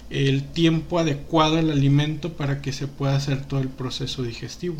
el 0.10 0.44
tiempo 0.44 1.00
adecuado 1.00 1.58
al 1.58 1.72
alimento 1.72 2.34
para 2.34 2.62
que 2.62 2.74
se 2.74 2.88
pueda 2.88 3.16
hacer 3.16 3.46
todo 3.46 3.60
el 3.60 3.70
proceso 3.70 4.24
digestivo. 4.24 4.78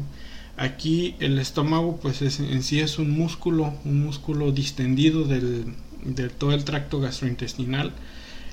Aquí 0.57 1.15
el 1.19 1.39
estómago 1.39 2.00
pues 2.01 2.22
es, 2.22 2.39
en 2.39 2.63
sí 2.63 2.79
es 2.79 2.98
un 2.98 3.12
músculo, 3.12 3.74
un 3.84 4.05
músculo 4.05 4.51
distendido 4.51 5.25
del, 5.25 5.74
de 6.03 6.29
todo 6.29 6.53
el 6.53 6.63
tracto 6.63 7.00
gastrointestinal 7.00 7.91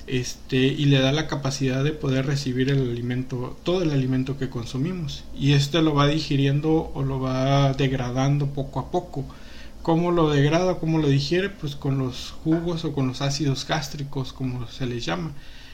este, 0.06 0.56
y 0.56 0.84
le 0.86 0.98
da 0.98 1.12
la 1.12 1.26
capacidad 1.26 1.84
de 1.84 1.92
poder 1.92 2.26
recibir 2.26 2.70
el 2.70 2.90
alimento, 2.90 3.56
todo 3.62 3.82
el 3.82 3.90
alimento 3.90 4.38
que 4.38 4.50
consumimos. 4.50 5.24
Y 5.38 5.52
este 5.52 5.82
lo 5.82 5.94
va 5.94 6.06
digiriendo 6.06 6.90
o 6.94 7.02
lo 7.02 7.20
va 7.20 7.72
degradando 7.72 8.46
poco 8.46 8.80
a 8.80 8.90
poco. 8.90 9.24
¿Cómo 9.82 10.12
lo 10.12 10.30
degrada, 10.30 10.76
cómo 10.76 10.98
lo 10.98 11.08
digiere? 11.08 11.50
Pues 11.50 11.74
con 11.74 11.98
los 11.98 12.30
jugos 12.44 12.84
o 12.84 12.92
con 12.92 13.08
los 13.08 13.20
ácidos 13.20 13.66
gástricos, 13.66 14.32
como 14.32 14.68
se 14.68 14.86
les 14.86 15.04
llama, 15.04 15.32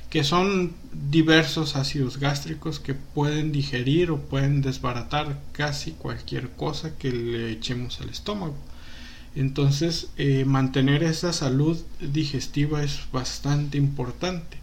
que 0.09 0.25
son 0.25 0.73
diversos 0.93 1.77
ácidos 1.77 2.19
gástricos 2.19 2.81
que 2.81 2.95
pueden 2.95 3.53
digerir 3.53 4.11
o 4.11 4.19
pueden 4.19 4.63
desbaratar 4.63 5.39
casi 5.53 5.93
cualquier 5.93 6.51
cosa 6.51 6.97
que 6.97 7.11
le 7.13 7.51
echemos 7.53 8.01
al 8.01 8.09
estómago. 8.09 8.55
Entonces, 9.39 10.09
eh, 10.19 10.45
mantener 10.45 11.03
esa 11.03 11.33
salud 11.33 11.77
digestiva 12.01 12.83
es 12.83 13.01
bastante 13.13 13.79
importante. 13.79 14.57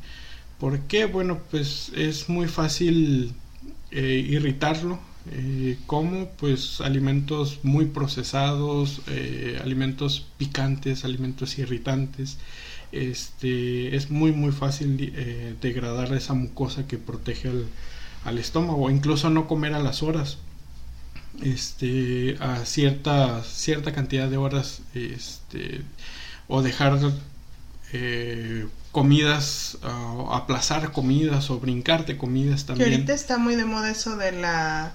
¿Por 0.59 0.79
qué? 0.89 1.05
Bueno, 1.05 1.39
pues 1.51 1.91
es 1.95 2.29
muy 2.29 2.47
fácil 2.47 3.33
eh, 3.91 4.25
irritarlo, 4.37 4.99
Eh, 5.31 5.77
como 5.87 6.29
pues 6.39 6.81
alimentos 6.81 7.59
muy 7.63 7.85
procesados, 7.87 9.01
eh, 9.07 9.59
alimentos 9.63 10.11
picantes, 10.37 11.03
alimentos 11.03 11.57
irritantes. 11.57 12.37
Este, 12.91 13.95
es 13.95 14.11
muy 14.11 14.31
muy 14.31 14.51
fácil 14.51 14.89
degradar 15.61 16.13
esa 16.13 16.33
mucosa 16.35 16.85
que 16.87 16.97
protege 16.99 17.49
al, 17.49 17.65
al 18.23 18.37
estómago, 18.37 18.91
incluso 18.91 19.29
no 19.31 19.47
comer 19.47 19.73
a 19.73 19.79
las 19.79 20.03
horas 20.03 20.37
este 21.43 22.37
a 22.39 22.65
cierta 22.65 23.43
cierta 23.43 23.93
cantidad 23.93 24.29
de 24.29 24.37
horas 24.37 24.81
este 24.93 25.81
o 26.47 26.61
dejar 26.61 26.99
eh, 27.93 28.67
comidas 28.91 29.77
aplazar 30.31 30.91
comidas 30.91 31.49
o 31.49 31.59
brincarte 31.59 32.17
comidas 32.17 32.65
también. 32.65 32.89
que 32.89 32.95
ahorita 32.95 33.13
está 33.13 33.37
muy 33.37 33.55
de 33.55 33.65
moda 33.65 33.91
eso 33.91 34.15
de 34.15 34.31
la 34.31 34.93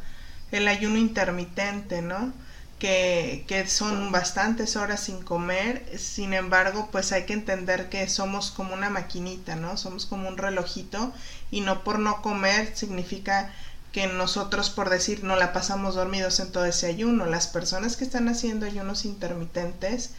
el 0.53 0.69
ayuno 0.69 0.99
intermitente 0.99 2.03
no 2.03 2.33
que, 2.79 3.45
que 3.47 3.67
son 3.67 4.11
bastantes 4.11 4.75
horas 4.77 5.01
sin 5.01 5.23
comer 5.23 5.85
sin 5.99 6.33
embargo 6.33 6.89
pues 6.91 7.13
hay 7.13 7.27
que 7.27 7.35
entender 7.35 7.91
que 7.91 8.09
somos 8.09 8.51
como 8.51 8.73
una 8.73 8.89
maquinita 8.89 9.55
no 9.57 9.77
somos 9.77 10.07
como 10.07 10.29
un 10.29 10.39
relojito 10.39 11.13
y 11.51 11.61
no 11.61 11.85
por 11.85 11.99
no 11.99 12.23
comer 12.23 12.75
significa 12.75 13.53
que 13.93 14.07
nosotros, 14.07 14.71
por 14.71 14.89
decir, 14.91 15.25
no 15.25 15.37
la 15.37 15.53
pasamos 15.53 15.95
dormidos 15.95 16.39
en 16.41 16.53
todo 16.53 16.65
ese 16.65 16.87
ayuno. 16.87 17.27
Las 17.27 17.49
personas 17.49 17.97
que 17.97 18.05
están 18.05 18.29
haciendo 18.29 18.67
ayunos 18.67 19.05
intermitentes, 19.05 20.13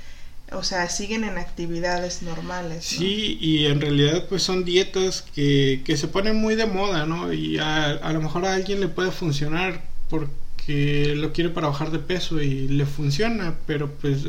o 0.51 0.63
sea, 0.63 0.89
siguen 0.89 1.23
en 1.23 1.37
actividades 1.37 2.21
normales. 2.21 2.83
Sí, 2.85 3.37
y 3.39 3.67
en 3.67 3.79
realidad 3.79 4.25
pues 4.27 4.43
son 4.43 4.65
dietas 4.65 5.21
que, 5.21 5.81
que 5.85 5.95
se 5.95 6.09
ponen 6.09 6.35
muy 6.35 6.55
de 6.55 6.65
moda, 6.65 7.05
¿no? 7.05 7.31
Y 7.31 7.57
a, 7.59 8.11
lo 8.11 8.21
mejor 8.21 8.45
a 8.45 8.55
alguien 8.55 8.81
le 8.81 8.89
puede 8.89 9.11
funcionar 9.11 9.81
porque 10.09 11.13
lo 11.15 11.31
quiere 11.31 11.49
para 11.49 11.69
bajar 11.69 11.91
de 11.91 11.99
peso 11.99 12.41
y 12.41 12.67
le 12.67 12.85
funciona, 12.85 13.55
pero 13.65 13.89
pues 13.93 14.25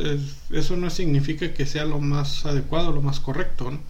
eso 0.51 0.77
no 0.77 0.91
significa 0.91 1.53
que 1.53 1.67
sea 1.67 1.85
lo 1.85 1.99
más 1.99 2.47
adecuado, 2.47 2.93
lo 2.93 3.03
más 3.03 3.19
correcto, 3.19 3.73
¿no? 3.73 3.81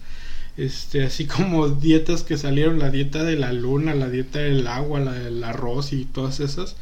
Este, 0.57 1.03
así 1.03 1.25
como 1.25 1.67
dietas 1.69 2.23
que 2.23 2.37
salieron, 2.37 2.79
la 2.79 2.89
dieta 2.89 3.23
de 3.23 3.35
la 3.35 3.53
luna, 3.53 3.93
la 3.95 4.09
dieta 4.09 4.39
del 4.39 4.67
agua, 4.67 4.99
la 4.99 5.13
del 5.13 5.43
arroz 5.43 5.93
y 5.93 6.05
todas 6.05 6.39
esas, 6.39 6.75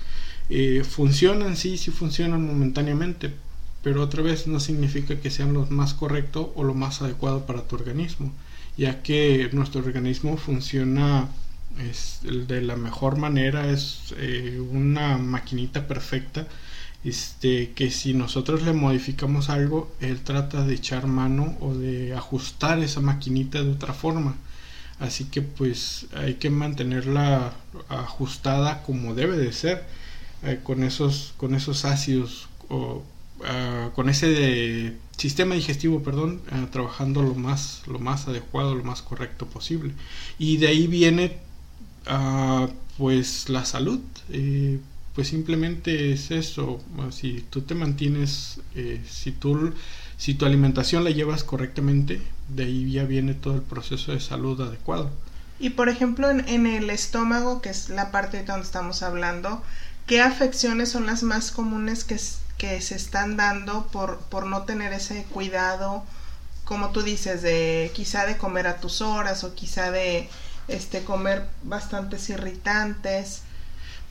eh, 0.50 0.84
funcionan, 0.84 1.56
sí, 1.56 1.78
sí 1.78 1.92
funcionan 1.92 2.46
momentáneamente, 2.46 3.32
pero 3.84 4.04
otra 4.04 4.22
vez 4.22 4.48
no 4.48 4.60
significa 4.60 5.20
que 5.20 5.32
sean 5.32 5.54
lo 5.54 5.66
más 5.68 5.94
correcto 5.94 6.51
o 6.56 6.63
lo 6.63 6.74
más 6.74 7.01
adecuado 7.01 7.46
para 7.46 7.63
tu 7.63 7.75
organismo, 7.75 8.34
ya 8.78 9.01
que 9.01 9.50
nuestro 9.54 9.82
organismo 9.82 10.38
funciona 10.38 11.30
es, 11.80 12.20
de 12.24 12.62
la 12.62 12.75
mejor 12.75 13.18
manera, 13.18 13.72
es 13.72 14.13
eh, 14.18 14.60
una 14.60 15.18
maquinita 15.18 15.88
perfecta 15.88 16.48
este, 17.03 17.72
que 17.72 17.91
si 17.91 18.13
nosotros 18.13 18.62
le 18.63 18.74
modificamos 18.74 19.50
algo, 19.50 19.91
él 20.00 20.22
trata 20.22 20.65
de 20.65 20.75
echar 20.75 21.08
mano 21.08 21.58
o 21.60 21.74
de 21.74 22.13
ajustar 22.13 22.79
esa 22.79 23.01
maquinita 23.01 23.63
de 23.63 23.72
otra 23.72 23.93
forma. 23.93 24.36
Así 25.00 25.25
que 25.25 25.41
pues 25.41 26.05
hay 26.15 26.36
que 26.36 26.51
mantenerla 26.51 27.53
ajustada 27.89 28.84
como 28.84 29.15
debe 29.15 29.38
de 29.38 29.51
ser, 29.51 29.84
eh, 30.43 30.60
con, 30.63 30.84
esos, 30.84 31.34
con 31.38 31.55
esos 31.55 31.86
ácidos 31.86 32.48
o 32.70 33.03
uh, 33.39 33.91
con 33.93 34.10
ese 34.10 34.93
sistema 35.17 35.55
digestivo, 35.55 36.03
perdón, 36.03 36.41
uh, 36.51 36.67
trabajando 36.67 37.22
lo 37.24 37.36
más, 37.36 37.81
lo 37.88 38.00
más 38.00 38.27
adecuado, 38.27 38.75
lo 38.75 38.84
más 38.84 39.01
correcto 39.01 39.48
posible. 39.48 39.93
Y 40.38 40.58
de 40.58 40.67
ahí 40.67 40.88
viene 40.88 41.38
uh, 42.08 42.67
pues 42.98 43.50
la 43.50 43.65
salud. 43.65 44.00
Eh, 44.29 44.79
pues 45.13 45.27
simplemente 45.27 46.13
es 46.13 46.32
eso. 46.32 46.82
Si 47.12 47.46
tú 47.50 47.62
te 47.62 47.75
mantienes, 47.75 48.62
eh, 48.75 49.01
si, 49.10 49.32
tú, 49.32 49.74
si 50.18 50.34
tu 50.36 50.46
alimentación 50.46 51.03
la 51.03 51.10
llevas 51.10 51.44
correctamente, 51.44 52.22
de 52.50 52.63
ahí 52.63 52.91
ya 52.91 53.03
viene 53.03 53.34
todo 53.34 53.56
el 53.56 53.62
proceso 53.62 54.13
de 54.13 54.20
salud 54.20 54.59
adecuado. 54.62 55.09
Y 55.59 55.72
por 55.72 55.90
ejemplo, 55.90 56.29
en, 56.29 56.66
el 56.66 56.90
estómago, 56.90 57.62
que 57.62 57.70
es 57.70 57.90
la 57.90 58.12
parte 58.12 58.44
donde 58.44 58.66
estamos 58.66 59.03
hablando, 59.03 59.62
¿qué 60.07 60.22
afecciones 60.22 60.90
son 60.90 61.05
las 61.05 61.24
más 61.24 61.51
comunes 61.51 62.03
que, 62.03 62.20
que 62.57 62.81
se 62.81 62.96
están 62.96 63.38
dando 63.38 63.88
por, 63.88 64.20
por 64.22 64.48
no 64.48 64.64
tener 64.64 64.94
ese 64.94 65.24
cuidado, 65.25 66.03
como 66.64 66.92
tú 66.92 67.03
dices, 67.03 67.42
de 67.42 67.92
quizá 67.94 68.25
de 68.25 68.38
comer 68.38 68.66
a 68.66 68.77
tus 68.77 69.01
horas 69.01 69.44
o 69.44 69.53
quizá 69.53 69.92
de 69.92 70.29
este 70.68 71.03
comer 71.03 71.48
bastantes 71.64 72.29
irritantes? 72.29 73.44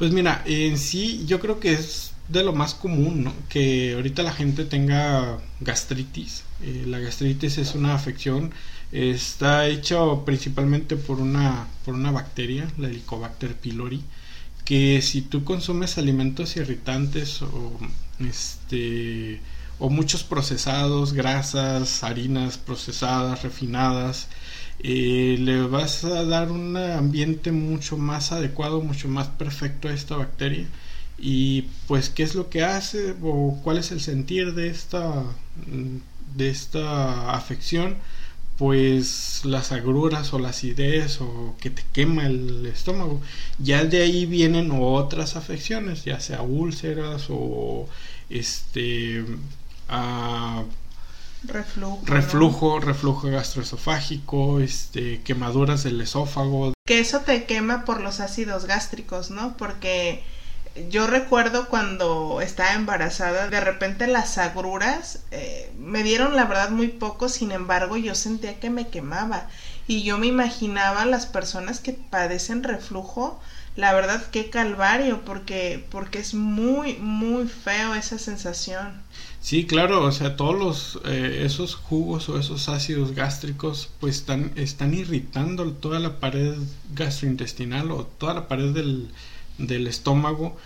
Pues 0.00 0.12
mira, 0.12 0.42
en 0.46 0.78
sí 0.78 1.24
yo 1.26 1.40
creo 1.40 1.60
que 1.60 1.74
es 1.74 2.12
de 2.28 2.42
lo 2.42 2.54
más 2.54 2.72
común, 2.72 3.22
¿no? 3.22 3.34
Que 3.50 3.92
ahorita 3.94 4.22
la 4.22 4.32
gente 4.32 4.64
tenga 4.64 5.36
gastritis. 5.60 6.44
Eh, 6.62 6.84
la 6.86 7.00
gastritis 7.00 7.58
es 7.58 7.74
una 7.74 7.94
afección, 7.94 8.50
está 8.92 9.66
hecho 9.68 10.22
principalmente 10.24 10.96
por 10.96 11.20
una, 11.20 11.68
por 11.84 11.92
una 11.94 12.12
bacteria, 12.12 12.66
la 12.78 12.88
Helicobacter 12.88 13.54
pylori, 13.56 14.02
que 14.64 15.02
si 15.02 15.20
tú 15.20 15.44
consumes 15.44 15.98
alimentos 15.98 16.56
irritantes 16.56 17.42
o 17.42 17.78
este 18.20 19.42
o 19.78 19.90
muchos 19.90 20.24
procesados, 20.24 21.12
grasas, 21.12 22.04
harinas 22.04 22.56
procesadas, 22.56 23.42
refinadas, 23.42 24.28
eh, 24.83 25.37
le 25.38 25.62
vas 25.62 26.05
a 26.05 26.25
dar 26.25 26.51
un 26.51 26.77
ambiente 26.77 27.53
mucho 27.53 27.99
más 27.99 28.33
adecuado, 28.33 28.81
mucho 28.81 29.09
más 29.09 29.29
perfecto 29.29 29.88
a 29.88 29.93
esta 29.93 30.16
bacteria. 30.16 30.66
Y 31.19 31.62
pues, 31.87 32.09
¿qué 32.09 32.23
es 32.23 32.35
lo 32.35 32.49
que 32.49 32.64
hace 32.64 33.14
o 33.23 33.61
cuál 33.62 33.79
es 33.79 33.93
el 33.93 34.01
sentir 34.01 34.55
de 34.55 34.69
esta, 34.69 35.25
de 36.37 36.51
esta 36.51 37.33
afección? 37.33 37.97
Pues 38.57 39.43
las 39.45 39.73
agruras 39.73 40.33
o 40.35 40.38
la 40.38 40.51
acidez 40.51 41.21
o 41.21 41.57
que 41.61 41.71
te 41.71 41.83
quema 41.93 42.27
el 42.27 42.66
estómago. 42.66 43.21
Ya 43.59 43.85
de 43.85 44.03
ahí 44.03 44.27
vienen 44.27 44.71
otras 44.73 45.37
afecciones, 45.37 46.05
ya 46.05 46.21
sea 46.21 46.43
úlceras 46.43 47.27
o 47.31 47.88
este. 48.31 49.25
Uh, 49.90 50.64
reflujo, 51.44 52.03
reflujo, 52.07 52.81
reflujo 52.81 53.31
gastroesofágico, 53.31 54.61
este, 54.61 55.20
quemaduras 55.22 55.83
del 55.83 56.00
esófago. 56.00 56.72
Que 56.87 57.00
eso 57.00 57.20
te 57.20 57.44
quema 57.44 57.85
por 57.85 58.00
los 58.00 58.20
ácidos 58.20 58.66
gástricos, 58.66 59.31
¿no? 59.31 59.57
Porque 59.57 60.22
yo 60.88 61.07
recuerdo 61.07 61.68
cuando 61.68 62.40
estaba 62.40 62.74
embarazada, 62.74 63.48
de 63.48 63.61
repente 63.61 64.07
las 64.07 64.38
agruras 64.38 65.20
eh, 65.31 65.72
me 65.79 66.03
dieron 66.03 66.37
la 66.37 66.44
verdad 66.44 66.70
muy 66.70 66.88
poco, 66.88 67.29
sin 67.29 67.50
embargo 67.53 67.96
yo 67.96 68.14
sentía 68.14 68.61
que 68.61 68.70
me 68.70 68.88
quemaba 68.88 69.48
y 69.88 70.05
yo 70.05 70.18
me 70.18 70.29
imaginaba 70.29 71.05
las 71.07 71.26
personas 71.26 71.81
que 71.81 71.92
padecen 71.92 72.62
reflujo, 72.62 73.40
la 73.74 73.92
verdad 73.92 74.22
qué 74.31 74.48
calvario, 74.48 75.24
porque, 75.24 75.85
porque 75.90 76.20
es 76.20 76.35
muy, 76.35 76.94
muy 76.94 77.48
feo 77.48 77.94
esa 77.94 78.18
sensación. 78.18 79.03
Sí, 79.40 79.66
claro, 79.66 80.05
o 80.05 80.12
sea, 80.12 80.37
todos 80.37 80.59
los, 80.59 81.00
eh, 81.07 81.42
esos 81.46 81.74
jugos 81.74 82.29
o 82.29 82.38
esos 82.38 82.68
ácidos 82.68 83.12
gástricos 83.14 83.88
pues 83.98 84.16
están, 84.16 84.53
están 84.57 84.92
irritando 84.92 85.72
toda 85.72 85.98
la 85.98 86.20
pared 86.20 86.55
gastrointestinal 86.94 87.90
o 87.90 88.05
toda 88.05 88.35
la 88.35 88.48
pared 88.48 88.72
del, 88.72 89.09
del 89.59 89.87
estómago 89.87 90.57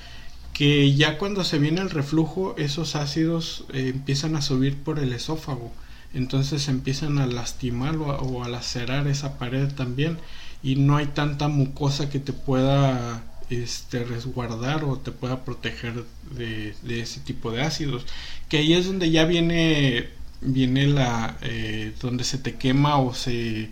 que 0.52 0.94
ya 0.94 1.18
cuando 1.18 1.44
se 1.44 1.58
viene 1.58 1.80
el 1.80 1.90
reflujo 1.90 2.54
esos 2.58 2.96
ácidos 2.96 3.64
eh, 3.72 3.90
empiezan 3.94 4.36
a 4.36 4.42
subir 4.42 4.76
por 4.82 4.98
el 4.98 5.12
esófago. 5.12 5.72
Entonces 6.12 6.68
empiezan 6.68 7.18
a 7.18 7.26
lastimar 7.26 7.96
o 7.96 8.12
a, 8.12 8.18
o 8.18 8.44
a 8.44 8.48
lacerar 8.48 9.08
esa 9.08 9.38
pared 9.38 9.72
también. 9.74 10.18
Y 10.62 10.76
no 10.76 10.96
hay 10.96 11.06
tanta 11.06 11.48
mucosa 11.48 12.08
que 12.08 12.20
te 12.20 12.32
pueda 12.32 13.22
este, 13.50 14.04
resguardar 14.04 14.84
o 14.84 14.98
te 14.98 15.12
pueda 15.12 15.44
proteger 15.44 16.04
de, 16.32 16.74
ese 16.88 17.20
tipo 17.20 17.50
de 17.52 17.62
ácidos. 17.62 18.06
Que 18.48 18.58
ahí 18.58 18.74
es 18.74 18.86
donde 18.86 19.10
ya 19.10 19.24
viene, 19.24 20.08
viene 20.40 20.86
la, 20.86 21.36
eh, 21.42 21.92
donde 22.00 22.24
se 22.24 22.38
te 22.38 22.56
quema 22.56 22.98
o 22.98 23.14
se, 23.14 23.70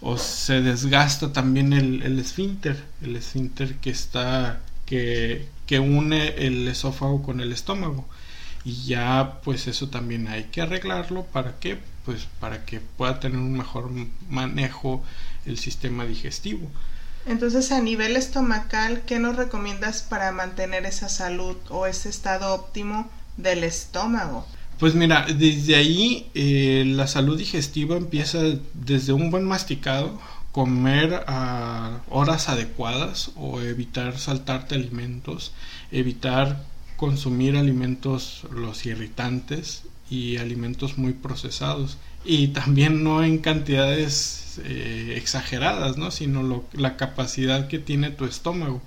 o 0.00 0.16
se 0.18 0.60
desgasta 0.62 1.32
también 1.32 1.72
el, 1.72 2.18
esfínter, 2.18 2.82
el 3.02 3.16
esfínter 3.16 3.76
que 3.76 3.90
está, 3.90 4.60
que, 4.86 5.48
que 5.66 5.78
une 5.80 6.46
el 6.46 6.66
esófago 6.68 7.22
con 7.22 7.40
el 7.40 7.52
estómago. 7.52 8.08
Y 8.64 8.84
ya 8.84 9.40
pues 9.42 9.66
eso 9.68 9.88
también 9.88 10.28
hay 10.28 10.44
que 10.44 10.60
arreglarlo 10.60 11.24
para 11.24 11.58
que 11.58 11.78
pues 12.04 12.26
para 12.40 12.64
que 12.64 12.80
pueda 12.80 13.20
tener 13.20 13.38
un 13.38 13.52
mejor 13.52 13.90
manejo 14.28 15.02
el 15.46 15.58
sistema 15.58 16.04
digestivo. 16.06 16.70
Entonces, 17.26 17.70
a 17.72 17.80
nivel 17.80 18.16
estomacal, 18.16 19.02
¿qué 19.06 19.18
nos 19.18 19.36
recomiendas 19.36 20.02
para 20.02 20.32
mantener 20.32 20.86
esa 20.86 21.08
salud 21.08 21.56
o 21.68 21.86
ese 21.86 22.08
estado 22.08 22.54
óptimo 22.54 23.10
del 23.36 23.64
estómago? 23.64 24.46
Pues 24.78 24.94
mira, 24.94 25.26
desde 25.26 25.76
ahí 25.76 26.30
eh, 26.34 26.84
la 26.86 27.06
salud 27.06 27.36
digestiva 27.36 27.96
empieza 27.96 28.38
desde 28.72 29.12
un 29.12 29.30
buen 29.30 29.44
masticado, 29.44 30.18
comer 30.52 31.24
a 31.26 32.00
horas 32.08 32.48
adecuadas 32.48 33.30
o 33.36 33.60
evitar 33.60 34.18
saltarte 34.18 34.74
alimentos, 34.74 35.52
evitar 35.92 36.64
consumir 36.96 37.56
alimentos 37.56 38.44
los 38.50 38.84
irritantes 38.86 39.84
y 40.10 40.38
alimentos 40.38 40.98
muy 40.98 41.12
procesados 41.12 41.98
y 42.24 42.48
también 42.48 43.02
no 43.02 43.24
en 43.24 43.38
cantidades 43.38 44.58
eh, 44.64 45.14
exageradas 45.16 45.96
no 45.96 46.10
sino 46.10 46.64
la 46.72 46.96
capacidad 46.96 47.68
que 47.68 47.78
tiene 47.78 48.10
tu 48.10 48.24
estómago 48.24 48.82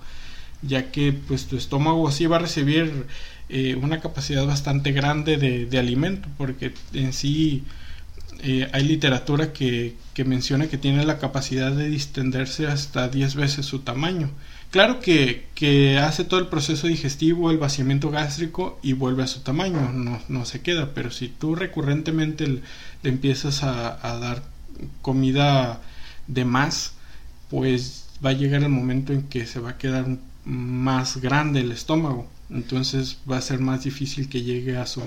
ya 0.62 0.92
que 0.92 1.14
pues 1.14 1.48
tu 1.48 1.58
estómago 1.58 2.10
sí 2.12 2.26
va 2.26 2.38
a 2.38 2.40
recibir 2.40 3.06
eh, 3.50 3.76
una 3.76 4.00
capacidad 4.00 4.46
bastante 4.46 4.92
grande 4.92 5.38
de, 5.38 5.78
alimento 5.78 6.30
porque 6.38 6.74
en 6.94 7.14
sí 7.14 7.64
eh, 8.42 8.70
hay 8.72 8.84
literatura 8.84 9.54
que, 9.54 9.96
que, 10.14 10.24
menciona 10.24 10.68
que 10.68 10.78
tiene 10.78 11.06
la 11.06 11.20
capacidad 11.20 11.72
de 11.72 11.90
distenderse 11.90 12.68
hasta 12.68 13.10
10 13.10 13.36
veces 13.36 13.66
su 13.66 13.80
tamaño 13.80 14.30
claro 14.74 15.00
que, 15.00 15.46
que, 15.56 15.98
hace 15.98 16.26
todo 16.26 16.42
el 16.42 16.48
proceso 16.48 16.88
digestivo 16.88 17.52
el 17.52 17.58
vaciamiento 17.58 18.12
gástrico 18.12 18.78
y 18.84 18.92
vuelve 18.92 19.24
a 19.24 19.28
su 19.28 19.40
tamaño 19.40 19.94
no, 19.94 20.20
no 20.28 20.46
se 20.46 20.62
queda 20.62 20.94
pero 20.94 21.12
si 21.12 21.30
tú 21.30 21.56
recurrentemente 21.56 22.48
le, 22.48 22.62
empiezas 23.04 23.64
a, 23.64 23.98
a 24.06 24.18
dar 24.18 24.44
comida 25.02 25.80
de 26.28 26.44
más 26.44 26.94
pues 27.50 28.08
va 28.26 28.32
a 28.32 28.34
llegar 28.34 28.64
el 28.64 28.70
momento 28.70 29.14
en 29.14 29.24
que 29.24 29.46
se 29.46 29.60
va 29.60 29.72
a 29.72 29.78
quedar 29.78 30.06
más 30.46 31.18
grande 31.18 31.62
el 31.62 31.72
estómago. 31.72 32.28
Entonces 32.50 33.18
va 33.30 33.38
a 33.38 33.42
ser 33.42 33.60
más 33.60 33.84
difícil 33.84 34.30
que 34.30 34.44
llegue 34.44 34.78
a 34.78 34.86
su 34.86 35.02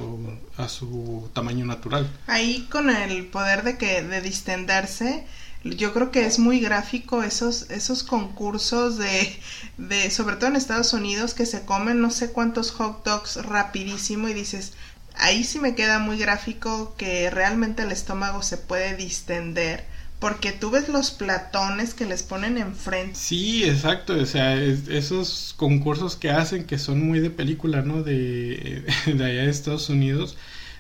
a 0.57 0.69
su 0.69 1.29
tamaño 1.33 1.65
natural. 1.65 2.11
Ahí 2.27 2.67
con 2.71 2.91
el 2.91 3.27
poder 3.27 3.63
de 3.63 3.79
que 3.79 4.03
de 4.03 4.21
distenderse 4.21 5.27
yo 5.75 5.93
creo 5.93 6.11
que 6.11 6.27
es 6.27 6.39
muy 6.39 6.61
gráfico 6.61 7.23
esos 7.23 7.71
esos 7.71 8.03
concursos 8.03 8.99
de 8.99 9.37
de 9.79 10.11
sobre 10.11 10.37
todo 10.37 10.49
en 10.51 10.57
Estados 10.57 10.93
Unidos 10.93 11.35
que 11.35 11.47
se 11.47 11.65
comen 11.65 12.01
no 12.01 12.11
sé 12.11 12.33
cuántos 12.33 12.71
hot 12.73 13.05
dogs 13.05 13.37
rapidísimo 13.45 14.29
y 14.29 14.35
dices 14.35 14.75
ahí 15.17 15.45
sí 15.45 15.59
me 15.59 15.75
queda 15.75 15.99
muy 15.99 16.19
gráfico 16.19 16.95
que 16.97 17.31
realmente 17.31 17.83
el 17.83 17.93
estómago 17.93 18.43
se 18.43 18.59
puede 18.59 18.97
distender 18.97 19.85
porque 20.19 20.53
tú 20.53 20.71
ves 20.71 20.89
los 20.89 21.11
platones 21.11 21.93
que 21.93 22.07
les 22.07 22.23
ponen 22.23 22.57
enfrente. 22.57 23.15
Sí, 23.15 23.65
exacto, 23.65 24.15
o 24.15 24.27
sea, 24.27 24.57
esos 24.57 25.55
concursos 25.57 26.17
que 26.17 26.31
hacen 26.31 26.65
que 26.65 26.79
son 26.79 27.07
muy 27.07 27.21
de 27.21 27.31
película, 27.31 27.83
¿no? 27.83 28.03
De, 28.03 28.85
de 29.07 29.25
allá 29.25 29.43
de 29.43 29.51
Estados 29.51 29.91
Unidos, 29.91 30.37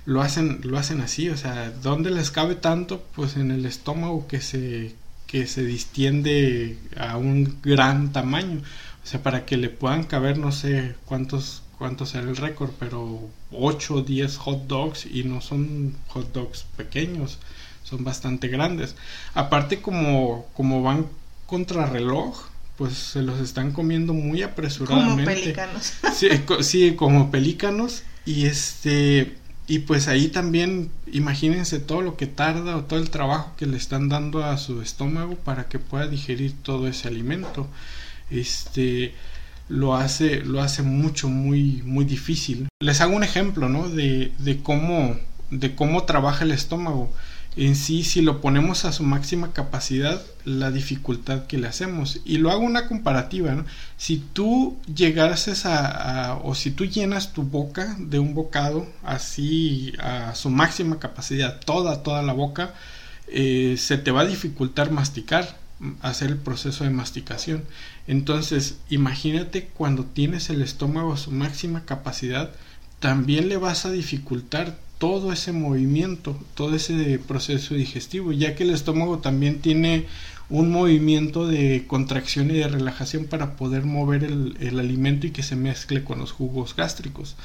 lo 0.07 0.23
hacen, 0.23 0.61
lo 0.62 0.79
hacen 0.79 1.01
así, 1.01 1.29
o 1.29 1.37
sea, 1.37 1.71
¿dónde 1.71 2.11
les 2.11 2.31
cabe 2.31 2.55
tanto? 2.55 3.05
Pues 3.14 3.37
en 3.37 3.51
el 3.51 3.66
estómago 3.66 4.27
que 4.27 4.40
se, 4.40 4.95
que 5.27 5.47
se 5.47 5.64
distiende 5.64 6.79
a 6.97 7.16
un 7.16 7.59
gran 7.62 8.12
tamaño. 8.12 8.62
O 9.05 9.07
sea, 9.07 9.23
para 9.23 9.45
que 9.45 9.57
le 9.57 9.69
puedan 9.69 10.05
caber, 10.05 10.38
no 10.38 10.53
sé 10.53 10.95
cuántos, 11.05 11.62
cuántos 11.79 12.11
será 12.11 12.29
el 12.29 12.37
récord, 12.37 12.71
pero 12.79 13.21
8 13.53 13.95
o 13.95 14.03
10 14.03 14.37
hot 14.38 14.66
dogs 14.66 15.07
y 15.07 15.25
no 15.25 15.40
son 15.40 15.95
hot 16.09 16.33
dogs 16.33 16.64
pequeños 16.77 17.38
son 17.88 18.03
bastante 18.03 18.49
grandes. 18.49 18.97
Aparte 19.35 19.81
como, 19.81 20.47
como 20.55 20.83
van 20.83 21.07
contra 21.47 21.87
reloj, 21.87 22.49
pues 22.77 22.95
se 22.95 23.23
los 23.23 23.40
están 23.40 23.73
comiendo 23.73 24.12
muy 24.12 24.42
apresuradamente. 24.42 25.25
Como 25.25 25.37
pelícanos. 25.37 25.92
Sí, 26.14 26.29
sí, 26.61 26.95
como 26.97 27.31
pelícanos. 27.31 28.03
Y 28.25 28.47
este 28.47 29.37
y 29.69 29.81
pues 29.81 30.07
ahí 30.07 30.29
también 30.29 30.91
imagínense 31.13 31.81
todo 31.81 32.01
lo 32.01 32.17
que 32.17 32.27
tarda 32.27 32.77
o 32.77 32.85
todo 32.85 33.01
el 33.01 33.11
trabajo 33.11 33.53
que 33.57 33.67
le 33.67 33.77
están 33.77 34.09
dando 34.09 34.45
a 34.45 34.59
su 34.59 34.81
estómago 34.81 35.35
para 35.35 35.69
que 35.69 35.79
pueda 35.79 36.07
digerir 36.07 36.55
todo 36.63 36.87
ese 36.87 37.09
alimento. 37.09 37.67
Este 38.31 39.15
lo 39.69 39.97
hace 39.97 40.45
lo 40.45 40.63
hace 40.63 40.83
mucho 40.83 41.29
muy 41.29 41.83
muy 41.85 42.05
difícil. 42.05 42.69
Les 42.81 43.01
hago 43.01 43.17
un 43.17 43.25
ejemplo, 43.25 43.69
¿no? 43.69 43.89
de, 43.89 44.33
de 44.39 44.63
cómo 44.63 45.17
de 45.51 45.75
cómo 45.75 46.05
trabaja 46.05 46.45
el 46.45 46.53
estómago 46.53 47.13
en 47.57 47.75
sí, 47.75 48.05
si 48.05 48.21
lo 48.21 48.42
ponemos 48.42 48.85
a 48.85 48.92
su 48.92 49.03
máxima 49.03 49.55
capacidad, 49.55 50.21
la 50.45 50.71
dificultad 50.71 51.47
que 51.47 51.57
le 51.57 51.66
hacemos. 51.66 52.21
Y 52.27 52.37
lo 52.37 52.51
hago 52.51 52.61
una 52.61 52.87
comparativa, 52.87 53.53
¿no? 53.53 53.64
Si 53.97 54.19
tú 54.19 54.77
llegases 54.95 55.64
a, 55.64 56.38
o 56.45 56.55
si 56.55 56.71
tú 56.71 56.85
llenas 56.85 57.33
tu 57.33 57.42
boca 57.42 57.97
de 57.99 58.19
un 58.19 58.35
bocado 58.35 58.87
así 59.03 59.95
a 59.99 60.35
su 60.35 60.51
máxima 60.51 60.99
capacidad, 60.99 61.59
toda, 61.61 62.03
toda 62.03 62.23
la 62.23 62.35
boca, 62.35 62.75
eh, 63.29 63.77
se 63.79 63.97
te 63.97 64.11
va 64.11 64.21
a 64.23 64.27
dificultar 64.27 64.90
masticar, 64.90 65.57
hacer 66.03 66.31
el 66.31 66.37
proceso 66.37 66.85
de 66.85 66.90
masticación. 66.90 67.64
Entonces, 68.07 68.77
imagínate 68.90 69.69
cuando 69.75 70.05
tienes 70.05 70.51
el 70.51 70.61
estómago 70.61 71.14
a 71.14 71.16
su 71.16 71.31
máxima 71.31 71.87
capacidad, 71.87 72.51
también 73.01 73.49
le 73.49 73.57
vas 73.57 73.87
a 73.87 73.90
dificultar 73.90 74.79
todo 74.99 75.33
ese 75.33 75.53
movimiento, 75.53 76.39
todo 76.55 76.75
ese 76.75 77.19
proceso 77.19 77.75
digestivo, 77.75 78.33
ya 78.33 78.55
que 78.55 78.65
el 78.65 78.71
estómago 78.71 79.19
también 79.19 79.61
tiene 79.61 80.07
un 80.49 80.71
movimiento 80.71 81.47
de 81.47 81.85
contracción 81.87 82.51
y 82.51 82.55
de 82.55 82.69
relajación 82.69 83.25
para 83.25 83.57
poder 83.57 83.85
mover 83.85 84.25
el, 84.25 84.79
alimento 84.79 85.27
y 85.27 85.33
que 85.33 85.43
se 85.43 85.57
mezcle 85.57 86.05
con 86.05 86.19
los 86.21 86.33
jugos 86.33 86.77
gástricos. 86.77 87.37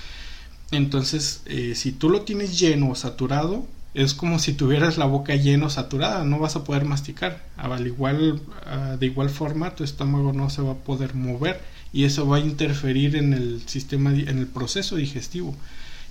Entonces, 0.72 1.42
eh, 1.46 1.74
si 1.76 1.92
tú 1.92 2.10
lo 2.10 2.22
tienes 2.22 2.60
lleno 2.60 2.92
o 2.92 2.96
saturado, 2.96 3.66
es 3.94 4.14
como 4.14 4.40
si 4.40 4.54
tuvieras 4.54 4.98
la 4.98 5.06
boca 5.06 5.36
llena 5.36 5.66
o 5.66 5.70
saturada, 5.70 6.24
no 6.24 6.40
vas 6.40 6.56
a 6.56 6.64
poder 6.64 6.86
masticar. 6.86 7.44
Al 7.58 7.86
igual, 7.86 8.42
ah, 8.66 8.96
de 8.98 9.06
igual 9.06 9.30
forma, 9.30 9.76
tu 9.76 9.84
estómago 9.84 10.32
no 10.32 10.50
se 10.50 10.62
va 10.62 10.74
a 10.74 10.76
poder 10.76 11.16
mover 11.16 11.62
y 11.92 12.06
eso 12.06 12.26
va 12.28 12.38
a 12.38 12.40
interferir 12.40 13.18
en 13.18 13.34
el 13.34 13.68
sistema, 13.68 14.12
en 14.12 14.38
el 14.38 14.48
proceso 14.48 14.96
digestivo. 14.96 15.56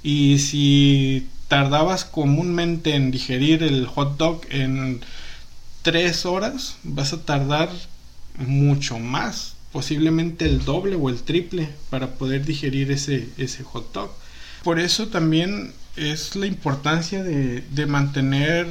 Y 0.03 0.39
si 0.39 1.29
tardabas 1.49 2.05
comúnmente 2.05 2.95
en 2.95 3.11
digerir 3.11 3.63
el 3.63 3.87
hot 3.87 4.17
dog 4.17 4.43
en 4.51 5.01
tres 5.83 6.25
horas, 6.27 6.77
vas 6.85 7.13
a 7.13 7.23
tardar 7.23 7.69
mucho 8.39 8.99
más, 8.99 9.57
posiblemente 9.73 10.47
el 10.47 10.65
doble 10.65 10.97
o 10.97 11.09
el 11.09 11.23
triple 11.23 11.69
para 11.91 12.09
poder 12.15 12.45
digerir 12.45 12.91
ese, 12.93 13.29
ese 13.37 13.63
hot 13.63 13.93
dog. 13.93 14.11
Por 14.63 14.79
eso 14.79 15.09
también 15.09 15.73
es 15.97 16.37
la 16.37 16.47
importancia 16.47 17.23
de, 17.23 17.63
de 17.63 17.87
mantener 17.87 18.67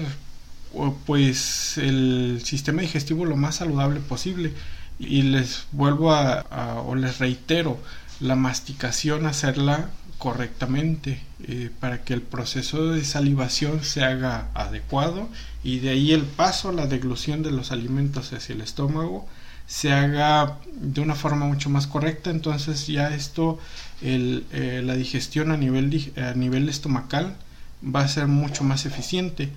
pues 1.06 1.78
el 1.78 2.42
sistema 2.44 2.82
digestivo 2.82 3.26
lo 3.26 3.36
más 3.36 3.56
saludable 3.56 4.00
posible 4.00 4.54
y 5.00 5.24
les 5.24 5.66
vuelvo 5.72 6.12
a, 6.12 6.42
a 6.42 6.82
o 6.82 6.96
les 6.96 7.18
reitero 7.18 7.80
la 8.20 8.36
masticación 8.36 9.26
hacerla 9.26 9.90
correctamente 10.20 11.20
eh, 11.48 11.72
para 11.80 12.04
que 12.04 12.14
el 12.14 12.22
proceso 12.22 12.92
de 12.92 13.04
salivación 13.04 13.84
se 13.84 14.04
haga 14.04 14.50
adecuado 14.54 15.30
y 15.64 15.80
de 15.80 15.90
ahí 15.90 16.12
el 16.12 16.24
paso 16.24 16.70
a 16.70 16.74
la 16.74 16.86
deglución 16.86 17.42
de 17.42 17.52
los 17.52 17.72
alimentos 17.72 18.32
hacia 18.34 18.54
el 18.54 18.62
estómago 18.62 19.28
se 19.66 19.94
haga 19.94 20.58
de 20.74 21.00
una 21.02 21.16
forma 21.16 21.46
mucho 21.46 21.70
más 21.70 21.88
correcta. 21.88 22.32
Entonces 22.32 22.88
ya 22.88 23.16
esto 23.16 23.60
el, 24.02 24.46
eh, 24.52 24.82
la 24.84 24.96
digestión 24.96 25.52
a 25.52 25.58
nivel, 25.58 26.12
a 26.18 26.34
nivel 26.34 26.68
estomacal 26.70 27.36
va 27.84 28.02
a 28.02 28.08
ser 28.08 28.28
mucho 28.28 28.64
más 28.64 28.86
eficiente 28.86 29.50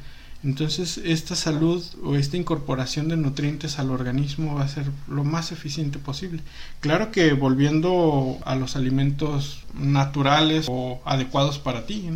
entonces 0.45 0.99
esta 0.99 1.37
salud 1.37 1.85
o 2.03 2.17
esta 2.17 2.37
incorporación 2.37 3.09
de 3.09 3.17
nutrientes 3.17 3.79
al 3.79 3.91
organismo 3.91 4.57
va 4.57 4.65
a 4.65 4.69
ser 4.69 4.87
lo 5.09 5.25
más 5.25 5.53
eficiente 5.53 5.99
posible. 5.99 6.43
Claro 6.81 7.13
que 7.13 7.33
volviendo 7.33 8.39
a 8.45 8.57
los 8.57 8.75
alimentos 8.75 9.65
naturales 9.75 10.67
o 10.69 11.01
adecuados 11.05 11.59
para 11.59 11.87
ti, 11.87 12.09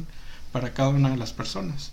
para 0.52 0.72
cada 0.72 0.88
una 0.88 1.10
de 1.10 1.16
las 1.16 1.32
personas. 1.32 1.92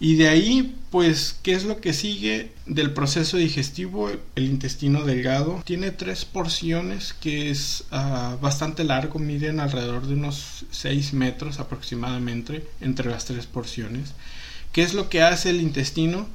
Y 0.00 0.16
de 0.16 0.28
ahí, 0.28 0.74
pues, 0.90 1.38
¿qué 1.44 1.52
es 1.52 1.62
lo 1.62 1.80
que 1.80 1.92
sigue 1.92 2.50
del 2.66 2.92
proceso 2.92 3.36
digestivo? 3.36 4.10
El 4.34 4.46
intestino 4.46 5.04
delgado 5.04 5.62
tiene 5.64 5.92
tres 5.92 6.24
porciones 6.24 7.12
que 7.12 7.50
es 7.50 7.84
ah, 7.92 8.36
bastante 8.40 8.82
largo, 8.82 9.20
miden 9.20 9.60
alrededor 9.60 10.08
de 10.08 10.14
unos 10.14 10.64
6 10.72 11.12
metros 11.12 11.60
aproximadamente 11.60 12.66
entre 12.80 13.10
las 13.10 13.26
tres 13.26 13.46
porciones. 13.46 14.14
¿Qué 14.72 14.82
es 14.82 14.94
lo 14.94 15.10
que 15.10 15.22
hace 15.22 15.50
el 15.50 15.60
intestino? 15.60 16.26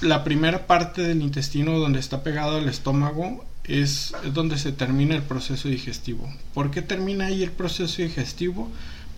La 0.00 0.24
primera 0.24 0.66
parte 0.66 1.02
del 1.02 1.22
intestino 1.22 1.78
donde 1.78 2.00
está 2.00 2.22
pegado 2.22 2.58
al 2.58 2.68
estómago 2.68 3.44
es 3.64 4.12
donde 4.34 4.58
se 4.58 4.72
termina 4.72 5.14
el 5.14 5.22
proceso 5.22 5.68
digestivo. 5.68 6.28
¿Por 6.52 6.72
qué 6.72 6.82
termina 6.82 7.26
ahí 7.26 7.44
el 7.44 7.52
proceso 7.52 8.02
digestivo? 8.02 8.68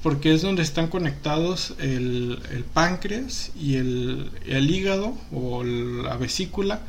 Porque 0.02 0.34
es 0.34 0.42
donde 0.42 0.62
están 0.62 0.88
conectados 0.88 1.74
el, 1.78 2.38
páncreas 2.74 3.52
y 3.58 3.76
el, 3.76 4.30
hígado 4.46 5.16
o 5.32 5.64
la 5.64 6.16
vesícula. 6.16 6.82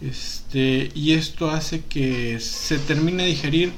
Este, 0.00 0.92
y 0.94 1.14
esto 1.14 1.50
hace 1.50 1.80
que 1.80 2.38
se 2.38 2.78
termine 2.78 3.24
de 3.24 3.30
digerir 3.30 3.72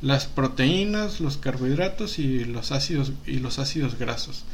las 0.00 0.26
proteínas, 0.26 1.20
los 1.20 1.36
carbohidratos 1.36 2.18
y 2.18 2.46
los 2.46 2.72
ácidos, 2.72 3.12
y 3.26 3.40
los 3.40 3.58
ácidos 3.58 3.98
grasos. 3.98 4.44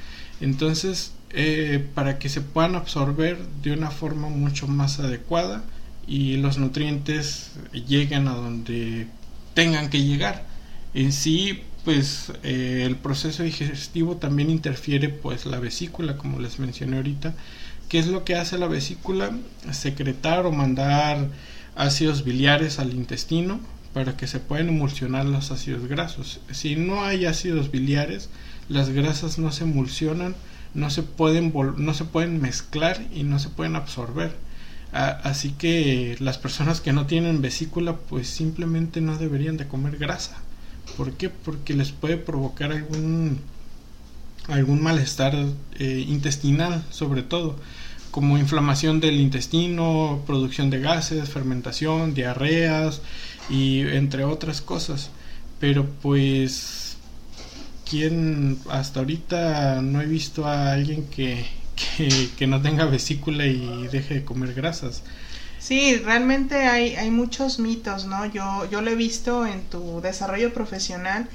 Entonces, 0.41 1.13
eh, 1.33 1.85
para 1.95 2.19
que 2.19 2.29
se 2.29 2.41
puedan 2.41 2.75
absorber 2.75 3.39
de 3.63 3.73
una 3.73 3.91
forma 3.91 4.29
mucho 4.29 4.69
más 4.69 4.99
adecuada 5.01 5.65
y 6.07 6.37
los 6.37 6.59
nutrientes 6.59 7.53
lleguen 7.73 8.29
a 8.29 8.35
donde 8.35 9.07
tengan 9.55 9.91
que 9.91 10.03
llegar. 10.03 10.45
En 10.95 11.13
sí, 11.13 11.63
pues 11.85 12.33
eh, 12.43 12.85
el 12.87 12.97
proceso 12.97 13.43
digestivo 13.43 14.17
también 14.17 14.51
interfiere 14.51 15.09
pues 15.09 15.47
la 15.47 15.59
vesícula, 15.59 16.17
como 16.17 16.39
les 16.39 16.59
mencioné 16.59 16.97
ahorita. 16.97 17.35
¿Qué 17.89 17.99
es 17.99 18.07
lo 18.07 18.25
que 18.25 18.37
hace 18.37 18.59
la 18.59 18.69
vesícula? 18.69 19.31
Secretar 19.71 20.47
o 20.47 20.53
mandar 20.53 21.29
ácidos 21.75 22.25
biliares 22.25 22.79
al 22.79 22.93
intestino 22.93 23.61
para 23.93 24.17
que 24.17 24.27
se 24.27 24.41
puedan 24.41 24.69
emulsionar 24.69 25.27
los 25.27 25.51
ácidos 25.51 25.87
grasos. 25.87 26.41
Si 26.51 26.77
no 26.77 27.05
hay 27.05 27.27
ácidos 27.27 27.71
biliares, 27.71 28.31
las 28.69 28.91
grasas 28.91 29.39
no 29.39 29.53
se 29.53 29.65
emulsionan, 29.65 30.35
no 30.75 30.91
se 30.91 31.03
pueden, 31.03 31.53
no 31.77 31.95
se 31.95 32.05
pueden 32.05 32.41
mezclar 32.41 33.03
y 33.15 33.25
no 33.25 33.39
se 33.39 33.49
pueden 33.49 33.77
absorber. 33.77 34.37
así 34.93 35.53
que 35.53 36.17
las 36.21 36.39
personas 36.39 36.81
que 36.81 36.93
no 36.93 37.07
tienen 37.07 37.41
vesícula 37.41 37.97
pues 37.97 38.29
simplemente 38.29 39.01
no 39.01 39.17
deberían 39.19 39.57
de 39.57 39.69
comer 39.69 39.97
grasa. 39.99 40.37
¿Por 40.97 41.13
qué? 41.15 41.31
Porque 41.31 41.75
les 41.75 41.93
puede 41.93 42.17
provocar 42.17 42.73
algún 42.73 43.41
algún 44.49 44.83
malestar 44.83 45.35
eh, 45.79 46.05
intestinal 46.09 46.85
sobre 46.91 47.23
todo 47.23 47.57
como 48.13 48.39
inflamación 48.39 49.01
del 49.01 49.21
intestino, 49.21 50.23
producción 50.27 50.71
de 50.71 50.81
gases, 50.81 51.31
fermentación, 51.31 52.15
diarreas 52.15 53.01
y 53.51 53.81
entre 53.81 54.25
otras 54.25 54.61
cosas. 54.61 55.11
Pero 55.59 55.87
pues, 56.03 56.92
¿quién 57.93 58.59
hasta 58.71 59.01
ahorita 59.01 59.83
no 59.83 60.01
he 60.01 60.07
visto 60.07 60.47
a 60.47 60.73
alguien 60.73 61.07
que, 61.09 61.45
que, 62.39 62.47
no 62.47 62.63
tenga 62.63 62.87
vesícula 62.87 63.45
y 63.45 63.87
deje 63.89 64.15
de 64.15 64.25
comer 64.25 64.55
grasas? 64.55 65.03
Sí, 65.59 65.97
realmente 65.97 66.55
hay, 66.55 66.95
hay 66.95 67.11
muchos 67.11 67.59
mitos, 67.59 68.07
¿no? 68.07 68.25
Yo, 68.25 68.67
yo 68.71 68.81
lo 68.81 68.91
he 68.91 68.95
visto 68.95 69.47
en 69.47 69.61
tu 69.65 70.01
desarrollo 70.01 70.55
profesional 70.55 71.29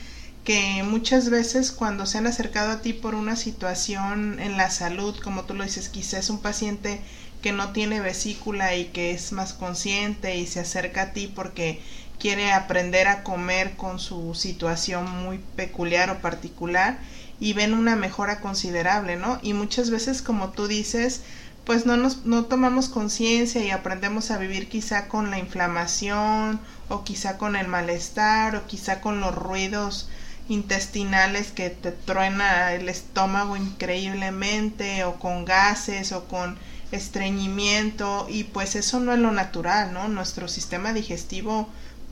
que 0.43 0.81
muchas 0.81 1.29
veces 1.29 1.71
cuando 1.71 2.07
se 2.07 2.17
han 2.17 2.25
acercado 2.25 2.71
a 2.71 2.81
ti 2.81 2.91
por 2.91 3.13
una 3.13 3.35
situación 3.35 4.39
en 4.39 4.57
la 4.57 4.71
salud, 4.71 5.15
como 5.19 5.43
tú 5.43 5.53
lo 5.53 5.63
dices, 5.63 5.89
quizás 5.89 6.31
un 6.31 6.41
paciente 6.41 7.01
que 7.43 7.51
no 7.51 7.71
tiene 7.71 8.01
vesícula 8.01 8.75
y 8.75 8.85
que 8.85 9.11
es 9.11 9.31
más 9.31 9.53
consciente 9.53 10.37
y 10.37 10.47
se 10.47 10.61
acerca 10.61 11.03
a 11.03 11.13
ti 11.13 11.31
porque 11.33 11.81
quiere 12.19 12.51
aprender 12.51 13.07
a 13.07 13.23
comer 13.23 13.75
con 13.75 13.99
su 13.99 14.33
situación 14.35 15.09
muy 15.23 15.39
peculiar 15.55 16.09
o 16.09 16.19
particular 16.19 16.99
y 17.39 17.53
ven 17.53 17.73
una 17.73 17.95
mejora 17.95 18.39
considerable, 18.41 19.15
¿no? 19.15 19.39
Y 19.41 19.53
muchas 19.53 19.89
veces, 19.89 20.21
como 20.21 20.49
tú 20.49 20.67
dices, 20.67 21.21
pues 21.65 21.85
no 21.85 21.97
nos 21.97 22.25
no 22.25 22.45
tomamos 22.45 22.87
conciencia 22.89 23.63
y 23.63 23.71
aprendemos 23.71 24.31
a 24.31 24.37
vivir 24.37 24.69
quizá 24.69 25.07
con 25.07 25.29
la 25.31 25.37
inflamación 25.37 26.59
o 26.89 27.03
quizá 27.03 27.37
con 27.37 27.55
el 27.55 27.67
malestar 27.67 28.55
o 28.55 28.65
quizá 28.65 29.01
con 29.01 29.19
los 29.19 29.35
ruidos 29.35 30.07
intestinales 30.49 31.51
que 31.51 31.69
te 31.69 31.91
truena 31.91 32.73
el 32.73 32.87
estómago 32.87 33.57
increíblemente 33.57 35.03
o 35.03 35.19
con 35.19 35.43
gases 35.45 36.13
o 36.13 36.25
con 36.29 36.57
estreñimiento 36.91 38.27
y 38.29 38.45
pues 38.45 38.75
eso 38.75 38.99
no 39.01 39.13
es 39.13 39.19
lo 39.19 39.31
natural, 39.31 39.93
¿no? 39.93 40.07
Nuestro 40.07 40.47
sistema 40.47 40.93
digestivo 40.93 41.67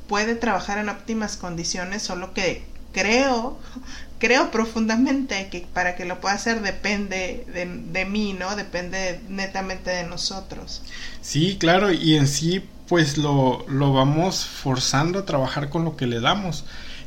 puede 0.07 0.35
trabajar 0.35 0.77
en 0.77 0.89
óptimas 0.89 1.37
condiciones, 1.37 2.01
solo 2.01 2.33
que 2.33 2.63
creo, 2.93 3.59
creo 4.19 4.51
profundamente 4.51 5.49
que 5.51 5.67
para 5.73 5.95
que 5.95 6.05
lo 6.05 6.21
pueda 6.21 6.35
hacer 6.35 6.61
depende 6.61 7.45
de, 7.53 8.05
mí, 8.05 8.33
¿no? 8.33 8.55
Depende 8.55 9.19
netamente 9.29 9.91
de 9.91 10.03
nosotros. 10.03 10.81
Sí, 11.21 11.57
claro, 11.59 11.91
y 11.91 12.15
en 12.15 12.27
sí 12.27 12.63
pues 12.87 13.17
lo, 13.17 13.65
lo 13.67 13.93
vamos 13.93 14.45
forzando 14.45 15.19
a 15.19 15.25
trabajar 15.25 15.69
con 15.69 15.83
lo 15.85 15.97
que 15.97 16.05
le 16.05 16.19
damos 16.19 16.65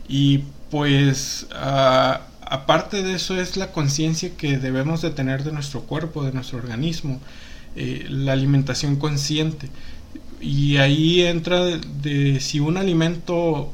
y 0.09 0.45
pues 0.71 1.47
ah, 1.53 2.23
aparte 2.41 3.03
de 3.03 3.15
eso 3.15 3.41
es 3.41 3.57
la 3.57 3.73
conciencia 3.73 4.31
que 4.37 4.59
debemos 4.59 5.03
de 5.03 5.11
tener 5.11 5.45
de 5.45 5.53
nuestro 5.53 5.83
cuerpo, 5.83 6.25
de 6.25 6.33
nuestro 6.33 6.59
organismo, 6.59 7.21
eh, 7.77 8.07
la 8.09 8.33
alimentación 8.33 8.97
consciente. 8.97 9.69
Y 10.41 10.77
ahí 10.77 11.23
entra 11.23 11.65
de, 11.65 12.41
si 12.41 12.61
un 12.61 12.77
alimento 12.77 13.73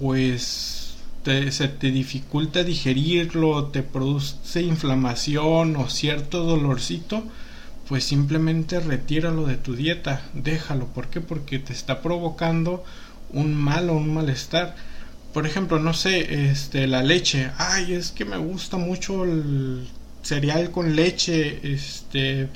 pues 0.00 0.96
se 1.24 1.68
te 1.68 1.90
dificulta 1.90 2.64
digerirlo, 2.64 3.66
te 3.66 3.82
produce 3.82 4.60
inflamación 4.62 5.76
o 5.76 5.88
cierto 5.88 6.44
dolorcito, 6.44 7.22
pues 7.88 8.04
simplemente 8.04 8.80
retíralo 8.80 9.46
de 9.46 9.56
tu 9.56 9.74
dieta, 9.74 10.22
déjalo. 10.34 10.86
¿Por 10.86 11.08
qué? 11.08 11.20
Porque 11.20 11.58
te 11.58 11.72
está 11.72 12.02
provocando 12.02 12.84
un 13.30 13.54
mal 13.54 13.88
o 13.88 13.94
un 13.94 14.12
malestar 14.12 14.76
por 15.34 15.48
ejemplo, 15.48 15.80
no 15.80 15.92
sé, 15.94 16.48
este, 16.50 16.86
la 16.86 17.02
leche. 17.02 17.50
Ay, 17.58 17.92
es 17.92 18.12
que 18.12 18.24
me 18.24 18.36
gusta 18.36 18.76
mucho 18.76 19.24
el 19.24 19.84
cereal 20.22 20.70
con 20.70 20.94
leche, 20.94 21.58
este, 21.64 22.48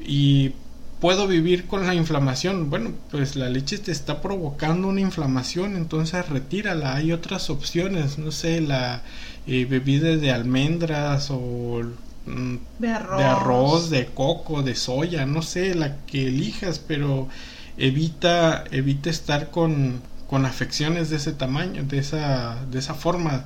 y 0.00 0.52
puedo 1.00 1.26
vivir 1.26 1.66
con 1.66 1.86
la 1.86 1.94
inflamación. 1.94 2.70
Bueno, 2.70 2.92
pues 3.10 3.36
la 3.36 3.48
leche 3.48 3.78
te 3.78 3.92
está 3.92 4.20
provocando 4.20 4.88
una 4.88 5.00
inflamación, 5.00 5.76
entonces 5.76 6.28
retírala. 6.28 6.94
Hay 6.94 7.12
otras 7.12 7.50
opciones, 7.50 8.18
no 8.18 8.32
sé, 8.32 8.60
la 8.60 9.02
eh, 9.46 9.64
bebida 9.64 10.16
de 10.16 10.32
almendras 10.32 11.30
o 11.30 11.82
mm, 12.26 12.56
de 12.78 12.88
arroz. 12.88 13.18
de 13.18 13.24
arroz, 13.24 13.90
de 13.90 14.06
coco, 14.06 14.62
de 14.62 14.74
soya, 14.74 15.26
no 15.26 15.42
sé, 15.42 15.74
la 15.74 15.98
que 16.06 16.28
elijas, 16.28 16.78
pero 16.78 17.28
evita, 17.76 18.64
evita 18.70 19.10
estar 19.10 19.50
con 19.50 20.00
con 20.26 20.44
afecciones 20.44 21.10
de 21.10 21.16
ese 21.16 21.32
tamaño, 21.32 21.84
de 21.84 21.98
esa, 21.98 22.56
de 22.70 22.78
esa 22.78 22.94
forma, 22.94 23.44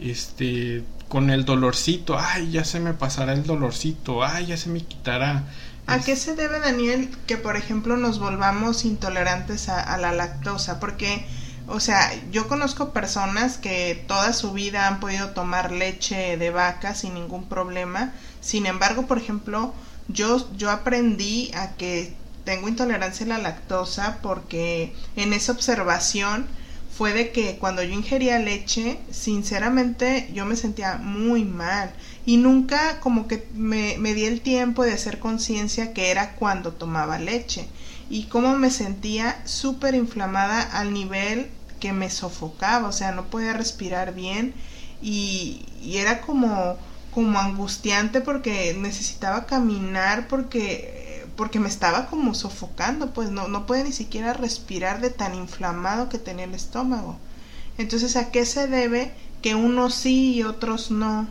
este, 0.00 0.82
con 1.08 1.30
el 1.30 1.44
dolorcito, 1.44 2.18
ay, 2.18 2.50
ya 2.50 2.64
se 2.64 2.80
me 2.80 2.94
pasará 2.94 3.34
el 3.34 3.44
dolorcito, 3.44 4.24
ay, 4.24 4.46
ya 4.46 4.56
se 4.56 4.70
me 4.70 4.80
quitará. 4.80 5.44
¿A 5.86 5.98
qué 5.98 6.16
se 6.16 6.34
debe, 6.34 6.60
Daniel, 6.60 7.10
que 7.26 7.36
por 7.36 7.56
ejemplo 7.56 7.96
nos 7.96 8.18
volvamos 8.18 8.84
intolerantes 8.84 9.68
a, 9.68 9.96
la 9.98 10.12
lactosa? 10.12 10.80
Porque, 10.80 11.26
o 11.66 11.80
sea, 11.80 12.12
yo 12.30 12.48
conozco 12.48 12.92
personas 12.92 13.58
que 13.58 14.04
toda 14.06 14.32
su 14.32 14.52
vida 14.52 14.86
han 14.86 15.00
podido 15.00 15.30
tomar 15.30 15.72
leche 15.72 16.36
de 16.36 16.50
vaca 16.50 16.94
sin 16.94 17.14
ningún 17.14 17.48
problema. 17.48 18.12
Sin 18.40 18.66
embargo, 18.66 19.06
por 19.06 19.18
ejemplo, 19.18 19.74
yo, 20.08 20.48
yo 20.56 20.70
aprendí 20.70 21.50
a 21.54 21.72
que 21.72 22.14
tengo 22.44 22.68
intolerancia 22.68 23.26
a 23.26 23.30
la 23.30 23.38
lactosa 23.38 24.18
porque 24.22 24.94
en 25.16 25.32
esa 25.32 25.52
observación 25.52 26.46
fue 26.96 27.14
de 27.14 27.32
que 27.32 27.56
cuando 27.58 27.82
yo 27.82 27.94
ingería 27.94 28.38
leche, 28.38 28.98
sinceramente 29.10 30.28
yo 30.34 30.44
me 30.44 30.56
sentía 30.56 30.98
muy 30.98 31.44
mal. 31.44 31.92
Y 32.26 32.36
nunca 32.36 33.00
como 33.00 33.26
que 33.26 33.48
me, 33.54 33.96
me 33.98 34.14
di 34.14 34.24
el 34.24 34.42
tiempo 34.42 34.84
de 34.84 34.92
hacer 34.92 35.18
conciencia 35.18 35.92
que 35.94 36.10
era 36.10 36.34
cuando 36.34 36.72
tomaba 36.72 37.18
leche. 37.18 37.66
Y 38.10 38.24
cómo 38.24 38.56
me 38.56 38.70
sentía 38.70 39.40
súper 39.46 39.94
inflamada 39.94 40.62
al 40.62 40.92
nivel 40.92 41.48
que 41.80 41.92
me 41.92 42.10
sofocaba, 42.10 42.88
o 42.88 42.92
sea, 42.92 43.12
no 43.12 43.26
podía 43.26 43.54
respirar 43.54 44.14
bien. 44.14 44.54
Y, 45.00 45.64
y 45.82 45.96
era 45.96 46.20
como 46.20 46.76
como 47.12 47.38
angustiante 47.38 48.22
porque 48.22 48.74
necesitaba 48.78 49.44
caminar 49.44 50.28
porque 50.28 51.01
porque 51.36 51.58
me 51.58 51.68
estaba 51.68 52.06
como 52.06 52.34
sofocando, 52.34 53.12
pues 53.12 53.30
no, 53.30 53.48
no 53.48 53.66
puede 53.66 53.84
ni 53.84 53.92
siquiera 53.92 54.32
respirar 54.32 55.00
de 55.00 55.10
tan 55.10 55.34
inflamado 55.34 56.08
que 56.08 56.18
tenía 56.18 56.44
el 56.44 56.54
estómago. 56.54 57.18
Entonces, 57.78 58.16
¿a 58.16 58.30
qué 58.30 58.44
se 58.44 58.66
debe 58.66 59.12
que 59.40 59.54
unos 59.54 59.94
sí 59.94 60.34
y 60.34 60.42
otros 60.42 60.90
no? 60.90 61.28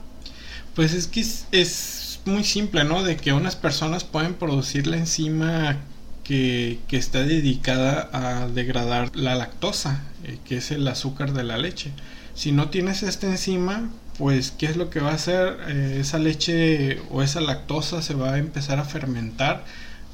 Pues 0.75 0.93
es 0.93 1.07
que 1.07 1.21
es, 1.51 2.19
muy 2.25 2.43
simple, 2.43 2.83
¿no? 2.83 3.03
De 3.03 3.17
que 3.17 3.33
unas 3.33 3.55
personas 3.55 4.03
pueden 4.03 4.35
producir 4.35 4.85
la 4.85 4.97
enzima 4.97 5.77
que, 6.23 6.79
que 6.87 6.97
está 6.97 7.23
dedicada 7.23 8.09
a 8.13 8.47
degradar 8.47 9.15
la 9.15 9.35
lactosa, 9.35 10.03
eh, 10.23 10.37
que 10.45 10.57
es 10.57 10.71
el 10.71 10.87
azúcar 10.87 11.33
de 11.33 11.43
la 11.43 11.57
leche. 11.57 11.91
Si 12.35 12.51
no 12.51 12.69
tienes 12.69 13.03
esta 13.03 13.27
enzima, 13.27 13.89
pues 14.17 14.51
¿qué 14.51 14.67
es 14.67 14.77
lo 14.77 14.89
que 14.89 14.99
va 14.99 15.11
a 15.11 15.15
hacer? 15.15 15.57
Eh, 15.67 15.97
esa 15.99 16.19
leche 16.19 17.01
o 17.09 17.23
esa 17.23 17.41
lactosa 17.41 18.01
se 18.01 18.13
va 18.13 18.33
a 18.33 18.37
empezar 18.37 18.79
a 18.79 18.85
fermentar 18.85 19.65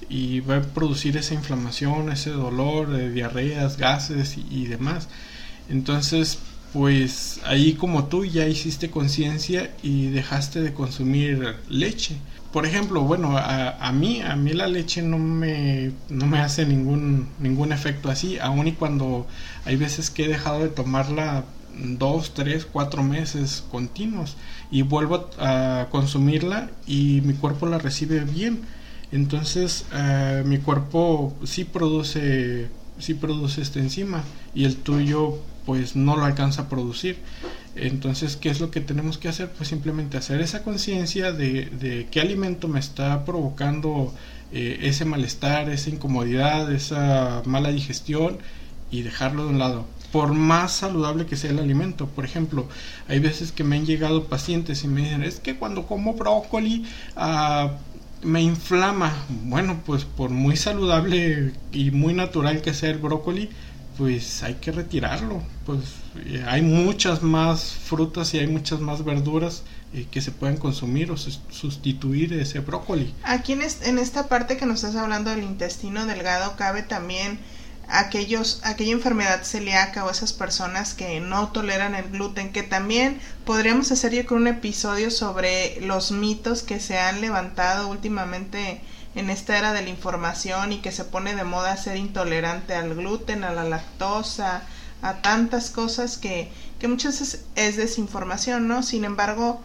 y 0.10 0.40
va 0.42 0.58
a 0.58 0.62
producir 0.62 1.18
esa 1.18 1.34
inflamación, 1.34 2.12
ese 2.12 2.32
dolor, 2.32 2.90
de 2.90 3.12
diarreas, 3.12 3.78
gases 3.78 4.38
y, 4.38 4.66
demás. 4.66 5.10
Entonces, 5.70 6.40
pues 6.74 7.40
ahí 7.46 7.74
como 7.74 8.06
tú 8.06 8.26
ya 8.26 8.48
hiciste 8.48 8.90
conciencia 8.90 9.74
y 9.84 10.08
dejaste 10.08 10.62
de 10.62 10.74
consumir 10.74 11.56
leche. 11.70 12.16
Por 12.52 12.66
ejemplo, 12.66 13.02
bueno, 13.02 13.38
a, 13.38 13.92
mí, 13.92 14.22
a 14.22 14.36
mí 14.36 14.54
la 14.54 14.68
leche 14.68 15.02
no 15.02 15.20
me, 15.20 15.92
no 16.10 16.26
me 16.26 16.40
hace 16.40 16.66
ningún, 16.66 17.28
ningún 17.40 17.72
efecto 17.72 18.10
así, 18.10 18.40
aun 18.40 18.68
y 18.68 18.72
cuando 18.72 19.28
hay 19.66 19.76
veces 19.76 20.10
que 20.10 20.26
he 20.26 20.28
dejado 20.30 20.60
de 20.60 20.70
tomarla 20.70 21.44
dos, 21.78 22.34
tres, 22.34 22.66
cuatro 22.66 23.04
meses 23.04 23.64
continuos 23.70 24.38
y 24.72 24.82
vuelvo 24.82 25.30
a 25.40 25.88
consumirla 25.92 26.70
y 26.88 27.22
mi 27.22 27.34
cuerpo 27.34 27.68
la 27.68 27.78
recibe 27.78 28.22
bien 28.22 28.62
entonces 29.12 29.86
eh, 29.94 30.44
mi 30.46 30.58
cuerpo 30.60 31.36
sí 31.44 31.64
produce, 31.64 32.70
sí 33.00 33.14
produce 33.14 33.62
esta 33.62 33.80
enzima 33.80 34.24
y 34.54 34.66
el 34.66 34.76
tuyo 34.78 35.40
pues 35.66 35.96
no 35.96 36.16
lo 36.16 36.26
alcanza 36.26 36.64
a 36.64 36.70
producir. 36.70 37.18
Entonces, 37.76 38.38
¿qué 38.38 38.50
es 38.50 38.60
lo 38.60 38.72
que 38.72 38.82
tenemos 38.82 39.18
que 39.18 39.28
hacer? 39.28 39.52
Pues 39.52 39.70
simplemente 39.70 40.18
hacer 40.18 40.42
esa 40.42 40.64
conciencia 40.64 41.32
de, 41.32 41.66
de, 41.66 42.08
qué 42.10 42.22
alimento 42.22 42.68
me 42.68 42.80
está 42.80 43.24
provocando 43.24 44.14
eh, 44.52 44.80
ese 44.84 45.06
malestar, 45.06 45.70
esa 45.70 45.90
incomodidad, 45.90 46.72
esa 46.72 47.44
mala 47.46 47.70
digestión 47.70 48.38
y 48.90 49.02
dejarlo 49.02 49.44
de 49.44 49.50
un 49.50 49.60
lado. 49.60 49.86
Por 50.12 50.34
más 50.34 50.72
saludable 50.72 51.26
que 51.26 51.36
sea 51.36 51.52
el 51.52 51.60
alimento. 51.60 52.08
Por 52.08 52.24
ejemplo, 52.24 52.68
hay 53.10 53.20
veces 53.20 53.52
que 53.52 53.64
me 53.64 53.76
han 53.76 53.86
llegado 53.86 54.24
pacientes 54.24 54.84
y 54.84 54.88
me 54.88 55.02
dicen, 55.02 55.24
es 55.24 55.40
que 55.40 55.58
cuando 55.58 55.86
como 55.86 56.14
brócoli 56.14 56.86
ah, 57.18 57.74
me 58.24 58.42
inflama. 58.42 59.14
Bueno, 59.44 59.82
pues 59.86 60.06
por 60.06 60.30
muy 60.30 60.58
saludable 60.58 61.54
y 61.72 61.92
muy 61.92 62.14
natural 62.14 62.62
que 62.62 62.74
sea 62.74 62.90
el 62.90 62.98
brócoli, 62.98 63.50
pues 63.98 64.44
hay 64.44 64.56
que 64.56 64.72
retirarlo. 64.72 65.42
Pues 65.66 65.80
eh, 66.26 66.44
hay 66.48 66.62
muchas 66.62 67.24
más 67.24 67.74
frutas 67.74 68.34
y 68.34 68.40
hay 68.40 68.48
muchas 68.48 68.80
más 68.80 69.04
verduras 69.04 69.64
eh, 69.94 70.06
que 70.10 70.22
se 70.22 70.32
pueden 70.32 70.58
consumir 70.58 71.12
o 71.12 71.18
sustituir 71.18 72.34
ese 72.34 72.60
brócoli. 72.60 73.14
Aquí 73.24 73.54
en, 73.54 73.62
en 73.62 74.00
esta 74.00 74.28
parte 74.28 74.58
que 74.58 74.66
nos 74.66 74.84
estás 74.84 74.96
hablando 74.96 75.32
del 75.32 75.44
intestino 75.44 76.06
delgado 76.06 76.56
cabe 76.58 76.84
también 76.84 77.40
aquellos, 77.88 78.62
aquella 78.64 78.92
enfermedad 78.92 79.44
celíaca 79.44 80.06
o 80.06 80.10
esas 80.10 80.34
personas 80.34 80.94
que 80.94 81.20
no 81.20 81.50
toleran 81.50 81.96
el 81.96 82.10
gluten, 82.10 82.52
que 82.52 82.64
también 82.64 83.20
podríamos 83.46 83.92
hacer 83.92 84.14
yo 84.14 84.26
con 84.26 84.40
un 84.42 84.48
episodio 84.48 85.12
sobre 85.12 85.80
los 85.82 86.12
mitos 86.12 86.64
que 86.64 86.80
se 86.80 87.00
han 87.00 87.22
levantado 87.22 87.88
últimamente 87.88 88.82
en 89.16 89.30
esta 89.30 89.58
era 89.58 89.74
de 89.74 89.82
la 89.82 89.90
información 89.90 90.72
y 90.72 90.80
que 90.80 90.92
se 90.92 91.04
pone 91.04 91.36
de 91.36 91.44
moda 91.44 91.76
ser 91.78 91.98
intolerante 91.98 92.76
al 92.76 92.94
gluten, 92.94 93.44
a 93.44 93.52
la 93.52 93.64
lactosa, 93.64 94.62
a 95.02 95.22
tantas 95.22 95.72
cosas 95.72 96.18
que, 96.18 96.52
que 96.80 96.88
muchas 96.88 97.20
veces 97.20 97.46
es 97.56 97.78
desinformación, 97.78 98.68
¿no? 98.68 98.84
Sin 98.84 99.06
embargo, 99.06 99.62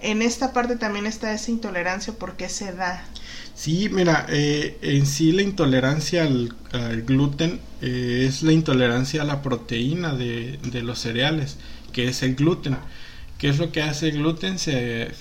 en 0.00 0.20
esta 0.20 0.52
parte 0.52 0.76
también 0.76 1.06
está 1.06 1.32
esa 1.32 1.50
intolerancia 1.50 2.12
porque 2.18 2.48
se 2.48 2.72
da. 2.72 3.04
Sí, 3.62 3.88
mira, 3.92 4.26
eh, 4.28 4.76
en 4.82 5.06
sí 5.06 5.30
la 5.30 5.42
intolerancia 5.42 6.24
al, 6.24 6.52
gluten 7.06 7.60
eh, 7.80 8.24
es 8.28 8.42
la 8.42 8.50
intolerancia 8.50 9.22
a 9.22 9.24
la 9.24 9.40
proteína 9.40 10.16
de, 10.16 10.58
de, 10.64 10.82
los 10.82 10.98
cereales, 10.98 11.58
que 11.92 12.08
es 12.08 12.24
el 12.24 12.34
gluten. 12.34 12.76
¿Qué 13.38 13.48
es 13.48 13.60
lo 13.60 13.70
que 13.70 13.82
hace 13.82 14.08
el 14.08 14.18
gluten? 14.18 14.58
Se 14.58 15.12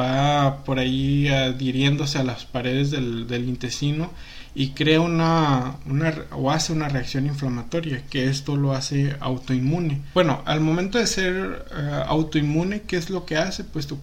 va 0.00 0.64
por 0.64 0.78
ahí 0.78 1.28
adhiriéndose 1.28 2.16
a 2.16 2.24
las 2.24 2.46
paredes 2.46 2.90
del, 2.90 3.26
del 3.26 3.46
intestino 3.46 4.10
y 4.54 4.70
crea 4.70 5.02
una, 5.02 5.76
una, 5.84 6.14
o 6.30 6.50
hace 6.50 6.72
una 6.72 6.88
reacción 6.88 7.26
inflamatoria, 7.26 8.04
que 8.08 8.24
esto 8.24 8.56
lo 8.56 8.72
hace 8.72 9.16
autoinmune. 9.20 10.00
Bueno, 10.14 10.40
al 10.46 10.60
momento 10.60 10.96
de 10.96 11.06
ser 11.06 11.66
eh, 11.70 12.02
autoinmune, 12.06 12.84
¿qué 12.86 12.96
es 12.96 13.10
lo 13.10 13.26
que 13.26 13.36
hace? 13.36 13.64
Pues 13.64 13.86
tu, 13.86 13.98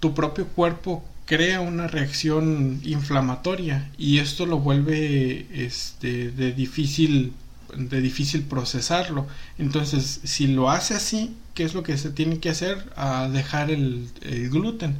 tu 0.00 0.12
propio 0.12 0.48
cuerpo 0.48 1.04
crea 1.28 1.60
una 1.60 1.86
reacción 1.86 2.80
inflamatoria 2.84 3.90
y 3.98 4.18
esto 4.18 4.46
lo 4.46 4.60
vuelve 4.60 5.46
este, 5.52 6.30
de 6.30 6.52
difícil 6.52 7.34
de 7.76 8.00
difícil 8.00 8.44
procesarlo. 8.44 9.26
Entonces 9.58 10.20
si 10.24 10.46
lo 10.46 10.70
hace 10.70 10.94
así 10.94 11.36
qué 11.52 11.64
es 11.64 11.74
lo 11.74 11.82
que 11.82 11.98
se 11.98 12.10
tiene 12.10 12.38
que 12.38 12.48
hacer 12.48 12.82
a 12.96 13.28
dejar 13.28 13.70
el, 13.70 14.08
gluten. 14.50 14.96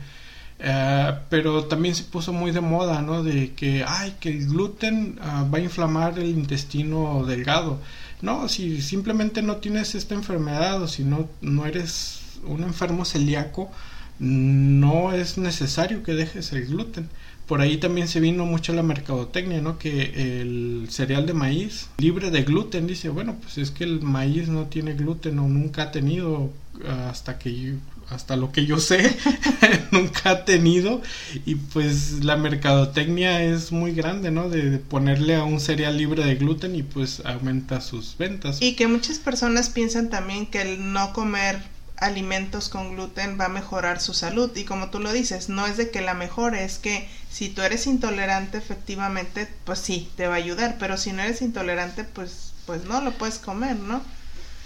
Eh, 0.59 1.15
pero 1.31 1.65
también 1.65 1.95
se 1.95 2.05
puso 2.05 2.35
muy 2.35 2.51
de 2.51 2.61
moda 2.61 3.01
no 3.01 3.23
de 3.23 3.55
que 3.55 3.85
ay 3.87 4.17
que 4.21 4.29
el 4.29 4.49
gluten 4.49 5.17
ah, 5.23 5.47
va 5.53 5.59
a 5.59 5.61
inflamar 5.63 6.19
el 6.19 6.31
intestino 6.31 7.25
delgado 7.25 7.79
no 8.23 8.49
si 8.49 8.83
simplemente 8.83 9.41
no 9.41 9.59
tienes 9.59 9.95
esta 9.95 10.17
enfermedad 10.17 10.83
o 10.83 10.89
si 10.89 11.05
no 11.05 11.29
no 11.43 11.65
eres 11.65 12.23
un 12.45 12.65
enfermo 12.65 13.05
celíaco 13.05 13.71
no 14.19 15.13
es 15.13 15.39
necesario 15.39 16.03
que 16.03 16.15
dejes 16.15 16.53
el 16.53 16.67
gluten. 16.67 17.09
Por 17.47 17.63
ahí 17.63 17.79
también 17.79 18.09
se 18.09 18.21
vino 18.21 18.45
mucho 18.45 18.75
la 18.75 18.83
mercadotecnia, 18.83 19.63
¿no? 19.63 19.79
Que 19.79 20.41
el 20.41 20.89
cereal 20.91 21.27
de 21.27 21.33
maíz 21.33 21.89
libre 21.97 22.31
de 22.31 22.43
gluten 22.43 22.87
dice, 22.87 23.09
bueno, 23.09 23.37
pues 23.41 23.57
es 23.57 23.71
que 23.71 23.85
el 23.85 24.03
maíz 24.03 24.49
no 24.49 24.67
tiene 24.67 24.93
gluten 24.93 25.39
o 25.39 25.49
nunca 25.49 25.85
ha 25.85 25.91
tenido 25.91 26.51
hasta 26.87 27.39
que 27.39 27.77
hasta 28.11 28.37
lo 28.37 28.53
que 28.53 28.65
yo 28.65 28.79
sé, 28.79 29.17
nunca 29.93 30.31
ha 30.31 30.45
tenido 30.45 31.03
y 31.45 31.57
pues 31.57 32.25
la 32.25 32.37
mercadotecnia 32.37 33.43
es 33.43 33.71
muy 33.71 33.93
grande, 33.93 34.31
¿no? 34.31 34.49
De, 34.49 34.79
ponerle 34.79 35.37
a 35.37 35.45
un 35.45 35.61
cereal 35.61 35.99
libre 35.99 36.25
de 36.25 36.37
gluten 36.37 36.75
y 36.75 36.83
pues 36.83 37.23
aumenta 37.25 37.81
sus 37.81 38.17
ventas. 38.17 38.63
Y 38.63 38.75
que 38.75 38.89
muchas 38.89 39.19
personas 39.19 39.69
piensan 39.69 40.09
también 40.09 40.47
que 40.47 40.63
el 40.63 40.93
no 40.93 41.13
comer 41.13 41.61
alimentos 42.01 42.69
con 42.69 42.95
gluten 42.95 43.39
va 43.41 43.47
a 43.47 43.51
mejorar 43.51 44.01
su 44.01 44.15
salud 44.15 44.55
y 44.57 44.65
como 44.65 44.91
tú 44.91 45.01
lo 45.01 45.13
dices, 45.13 45.49
no 45.49 45.67
es 45.67 45.77
de 45.77 45.91
que 45.91 46.01
la 46.01 46.15
mejore, 46.15 46.65
es 46.65 46.79
que 46.79 47.09
si 47.31 47.49
tú 47.49 47.63
eres 47.63 47.87
intolerante 47.87 48.59
efectivamente, 48.59 49.49
pues 49.65 49.79
sí, 49.81 50.11
te 50.17 50.27
va 50.27 50.35
a 50.35 50.39
ayudar, 50.39 50.77
pero 50.79 50.97
si 50.97 51.13
no 51.13 51.23
eres 51.23 51.43
intolerante, 51.43 52.05
pues 52.05 52.53
pues 52.67 52.85
no 52.85 53.01
lo 53.01 53.13
puedes 53.13 53.39
comer, 53.39 53.77
¿no? 53.77 54.03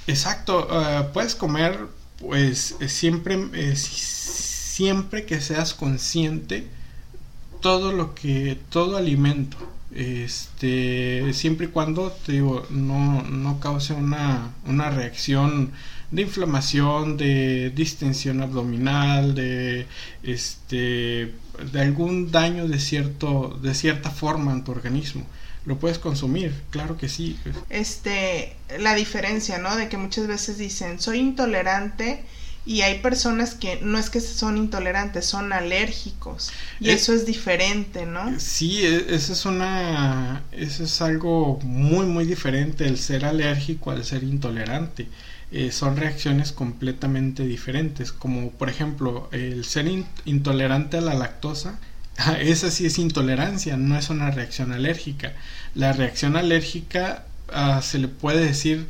Exacto, 0.09 0.69
eh, 0.73 1.09
puedes 1.13 1.37
comer 1.37 1.87
pues 2.19 2.75
eh, 2.81 2.89
siempre 2.89 3.39
eh, 3.53 3.77
siempre 3.77 5.25
que 5.25 5.41
seas 5.41 5.75
consciente 5.75 6.67
todo 7.61 7.93
lo 7.93 8.15
que 8.15 8.59
todo 8.71 8.97
alimento 8.97 9.57
este 9.95 11.33
siempre 11.33 11.67
y 11.67 11.69
cuando 11.69 12.11
te 12.11 12.33
digo 12.33 12.67
no 12.71 13.23
no 13.23 13.61
cause 13.61 13.93
una 13.93 14.53
una 14.67 14.91
reacción 14.91 15.73
de 16.13 16.23
inflamación, 16.23 17.17
de 17.17 17.73
distensión 17.75 18.43
abdominal, 18.43 19.35
de 19.35 19.87
este 20.23 21.35
de 21.73 21.81
algún 21.81 22.31
daño 22.31 22.69
de 22.69 22.79
cierto 22.79 23.59
de 23.63 23.75
cierta 23.75 24.11
forma 24.11 24.53
en 24.53 24.63
tu 24.63 24.73
organismo. 24.73 25.27
Lo 25.65 25.79
puedes 25.79 25.99
consumir, 25.99 26.53
claro 26.71 26.97
que 26.99 27.09
sí. 27.09 27.39
Este, 27.71 28.57
la 28.79 28.95
diferencia, 28.95 29.59
¿no? 29.59 29.75
De 29.77 29.89
que 29.89 29.97
muchas 29.97 30.27
veces 30.27 30.59
dicen, 30.59 31.01
"Soy 31.01 31.19
intolerante." 31.19 32.25
y 32.65 32.83
hay 32.83 33.01
personas 33.01 33.55
que 33.55 33.81
no 33.83 33.99
es 33.99 34.09
que 34.09 34.21
son 34.21 34.57
intolerantes, 34.57 35.27
son 35.27 35.53
alérgicos 35.53 36.53
y 36.79 36.91
eh, 36.91 36.93
eso 36.93 37.13
es 37.13 37.27
diferente, 37.27 38.07
¿no? 38.07 38.39
Sí, 38.39 38.85
e, 38.85 39.17
eso 39.17 39.33
es 39.33 39.45
una 39.47 40.45
eso 40.53 40.85
es 40.85 41.03
algo 41.03 41.59
muy 41.65 42.07
muy 42.07 42.25
diferente 42.25 42.87
el 42.87 42.99
ser 42.99 43.25
alérgico 43.25 43.91
al 43.91 44.05
ser 44.05 44.23
intolerante. 44.23 45.09
Eh, 45.53 45.71
son 45.71 45.97
reacciones 45.97 46.51
completamente 46.51 47.45
diferentes, 47.47 48.11
como 48.11 48.51
por 48.53 48.71
ejemplo 48.71 49.29
el 49.33 49.67
ser 49.67 49.87
intolerante 50.25 50.97
a 50.97 51.03
la 51.03 51.13
lactosa, 51.15 51.79
esa 52.41 52.71
sí 52.71 52.87
es 52.87 52.99
intolerancia, 52.99 53.77
no 53.77 53.99
es 53.99 54.09
una 54.11 54.31
reacción 54.31 54.73
alérgica. 54.73 55.35
La 55.75 55.93
reacción 55.93 56.37
alérgica 56.37 57.27
ah, 57.53 57.83
se 57.83 57.99
le 57.99 58.09
puede 58.09 58.45
decir 58.45 58.87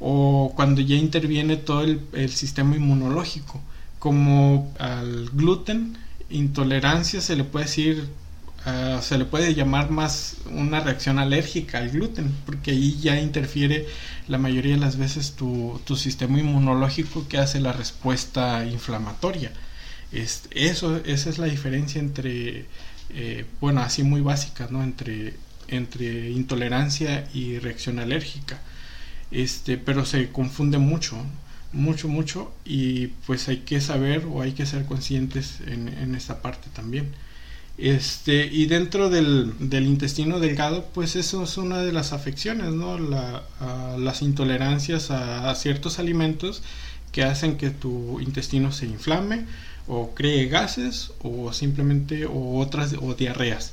o 0.00 0.52
cuando 0.56 0.80
ya 0.80 0.96
interviene 0.96 1.56
todo 1.56 1.84
el, 1.84 2.30
sistema 2.30 2.74
inmunológico, 2.74 3.60
como 3.98 4.72
al 4.78 5.28
gluten, 5.30 5.98
intolerancia 6.30 7.20
se 7.20 7.36
le 7.36 7.44
puede 7.44 7.66
decir 7.66 8.08
ah, 8.64 9.00
se 9.02 9.18
le 9.18 9.24
puede 9.24 9.54
llamar 9.54 9.90
más 9.90 10.36
una 10.50 10.80
reacción 10.80 11.18
alérgica 11.18 11.78
al 11.78 11.90
gluten, 11.90 12.34
porque 12.46 12.72
ahí 12.72 12.98
ya 13.00 13.20
interfiere 13.20 13.86
la 14.28 14.38
mayoría 14.38 14.74
de 14.74 14.80
las 14.80 14.96
veces 14.96 15.32
tu, 15.36 15.80
tu 15.84 15.96
sistema 15.96 16.38
inmunológico 16.38 17.26
que 17.28 17.38
hace 17.38 17.60
la 17.60 17.72
respuesta 17.72 18.64
inflamatoria. 18.64 19.52
Es, 20.12 20.44
eso, 20.50 20.96
esa 21.04 21.30
es 21.30 21.38
la 21.38 21.46
diferencia 21.46 22.00
entre, 22.00 22.66
eh, 23.10 23.46
bueno, 23.60 23.80
así 23.80 24.02
muy 24.02 24.20
básica, 24.20 24.68
¿no? 24.70 24.82
Entre, 24.82 25.34
entre 25.68 26.30
intolerancia 26.30 27.28
y 27.32 27.58
reacción 27.58 27.98
alérgica. 27.98 28.60
Este, 29.30 29.78
pero 29.78 30.04
se 30.04 30.30
confunde 30.30 30.78
mucho, 30.78 31.16
mucho, 31.72 32.08
mucho, 32.08 32.52
y 32.64 33.08
pues 33.26 33.48
hay 33.48 33.58
que 33.58 33.80
saber 33.80 34.26
o 34.26 34.42
hay 34.42 34.52
que 34.52 34.66
ser 34.66 34.84
conscientes 34.86 35.60
en, 35.66 35.88
en 35.88 36.18
parte 36.42 36.68
también. 36.74 37.12
Este, 37.78 38.46
y 38.46 38.66
dentro 38.66 39.08
del, 39.08 39.54
del, 39.58 39.86
intestino 39.86 40.38
delgado, 40.38 40.84
pues 40.92 41.16
eso 41.16 41.44
es 41.44 41.56
una 41.56 41.78
de 41.78 41.92
las 41.92 42.12
afecciones, 42.12 42.72
¿no? 42.72 42.98
La, 42.98 43.42
las 43.98 44.20
intolerancias 44.20 45.10
a, 45.10 45.54
ciertos 45.54 45.98
alimentos 45.98 46.62
que 47.10 47.24
hacen 47.24 47.56
que 47.56 47.70
tu 47.70 48.20
intestino 48.20 48.70
se 48.70 48.86
inflame 48.86 49.46
o 49.88 50.14
cree 50.14 50.46
gases 50.46 51.12
o 51.22 51.52
simplemente 51.52 52.26
o 52.26 52.58
otras 52.58 52.94
o 53.00 53.14
diarreas. 53.14 53.72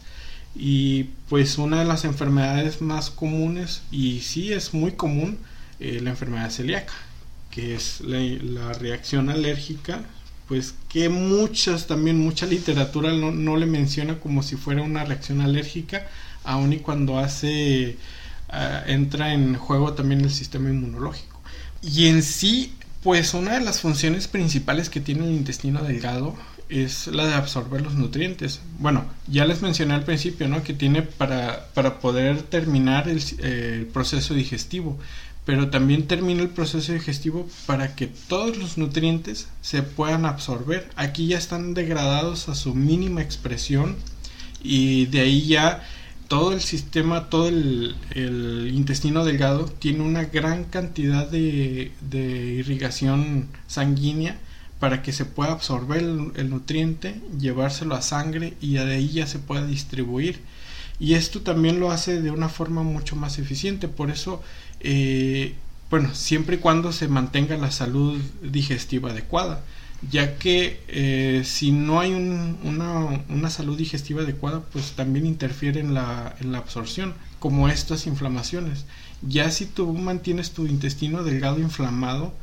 Y 0.55 1.09
pues 1.29 1.57
una 1.57 1.79
de 1.79 1.85
las 1.85 2.05
enfermedades 2.05 2.81
más 2.81 3.11
comunes, 3.11 3.81
y 3.91 4.21
sí 4.21 4.53
es 4.53 4.73
muy 4.73 4.93
común, 4.93 5.37
eh, 5.79 5.99
la 6.01 6.11
enfermedad 6.11 6.49
celíaca, 6.49 6.93
que 7.51 7.75
es 7.75 8.01
la 8.01 8.73
reacción 8.73 9.29
alérgica 9.29 10.01
pues 10.47 10.75
que 10.89 11.09
muchas, 11.09 11.87
también 11.87 12.19
mucha 12.19 12.45
literatura 12.45 13.11
no, 13.13 13.57
le 13.57 13.65
menciona 13.65 14.19
como 14.19 14.43
si 14.43 14.55
fuera 14.55 14.81
una 14.81 15.03
reacción 15.03 15.41
alérgica, 15.41 16.07
aun 16.43 16.73
y 16.73 16.77
cuando 16.77 17.19
hace, 17.19 17.97
ah, 18.49 18.83
entra 18.87 19.33
en 19.33 19.55
juego 19.55 19.93
también 19.93 20.21
el 20.21 20.31
sistema 20.31 20.69
inmunológico. 20.69 21.39
Y 21.81 22.07
en 22.07 22.23
sí, 22.23 22.73
Pues 23.03 23.33
una 23.33 23.53
de 23.53 23.61
las 23.61 23.79
funciones 23.79 24.27
principales 24.27 24.89
que 24.89 24.99
tiene 24.99 25.25
el 25.25 25.31
intestino 25.33 25.81
delgado 25.83 26.35
es 26.69 27.07
la 27.07 27.25
de 27.25 27.33
absorber 27.33 27.81
los 27.81 27.93
nutrientes. 27.93 28.59
Bueno, 28.79 29.05
ya 29.27 29.45
les 29.45 29.61
mencioné 29.61 29.93
al 29.93 30.03
principio, 30.03 30.47
¿no? 30.47 30.63
Que 30.63 30.73
tiene 30.73 31.01
para, 31.01 31.67
para 31.73 31.99
poder 31.99 32.41
terminar 32.41 33.07
el, 33.07 33.87
proceso 33.93 34.33
digestivo, 34.33 34.97
pero 35.47 35.69
también 35.69 36.07
termina 36.07 36.41
el 36.41 36.49
proceso 36.49 36.91
digestivo 36.91 37.47
para 37.65 37.95
que 37.95 38.07
todos 38.07 38.57
los 38.57 38.77
nutrientes 38.77 39.47
se 39.61 39.81
puedan 39.81 40.25
absorber. 40.25 40.89
Aquí 40.97 41.27
ya 41.27 41.37
están 41.37 41.73
degradados 41.73 42.49
a 42.49 42.53
su 42.53 42.75
mínima 42.75 43.21
expresión 43.21 43.95
y 44.61 45.05
de 45.05 45.21
ahí 45.21 45.47
ya 45.47 45.87
todo 46.27 46.51
el 46.51 46.59
sistema, 46.59 47.29
todo 47.29 47.47
el, 47.47 47.95
intestino 48.73 49.23
delgado 49.23 49.67
tiene 49.67 50.01
una 50.01 50.25
gran 50.25 50.65
cantidad 50.65 51.25
de, 51.29 51.93
irrigación 52.59 53.47
sanguínea 53.67 54.37
para 54.81 55.01
que 55.01 55.13
se 55.13 55.23
pueda 55.23 55.53
absorber 55.53 55.99
el, 56.35 56.49
nutriente, 56.49 57.21
llevárselo 57.39 57.95
a 57.95 58.01
sangre 58.01 58.55
y 58.59 58.73
de 58.73 58.95
ahí 58.95 59.11
ya 59.13 59.27
se 59.27 59.39
pueda 59.39 59.65
distribuir. 59.65 60.41
Y 60.99 61.13
esto 61.13 61.41
también 61.41 61.79
lo 61.79 61.91
hace 61.91 62.21
de 62.21 62.31
una 62.31 62.49
forma 62.49 62.83
mucho 62.83 63.15
más 63.15 63.39
eficiente. 63.39 63.87
Por 63.87 64.09
eso, 64.09 64.41
eh, 64.79 65.55
bueno, 65.89 66.13
siempre 66.13 66.55
y 66.55 66.59
cuando 66.59 66.91
se 66.91 67.07
mantenga 67.07 67.57
la 67.57 67.71
salud 67.71 68.19
digestiva 68.41 69.11
adecuada 69.11 69.63
ya 70.11 70.37
que 70.37 70.79
eh, 70.87 71.41
si 71.43 71.71
no 71.71 71.99
hay 71.99 72.13
una, 72.13 73.49
salud 73.49 73.77
digestiva 73.77 74.21
adecuada, 74.21 74.61
pues 74.61 74.91
también 74.91 75.25
interfiere 75.25 75.79
en 75.79 75.93
la, 75.93 76.35
en 76.39 76.51
la 76.51 76.59
absorción, 76.59 77.15
como 77.39 77.67
estas 77.67 78.05
inflamaciones. 78.05 78.85
Ya 79.21 79.49
si 79.49 79.65
tú 79.65 79.91
mantienes 79.93 80.51
tu 80.51 80.67
intestino 80.67 81.23
delgado 81.23 81.59
inflamado, 81.59 82.33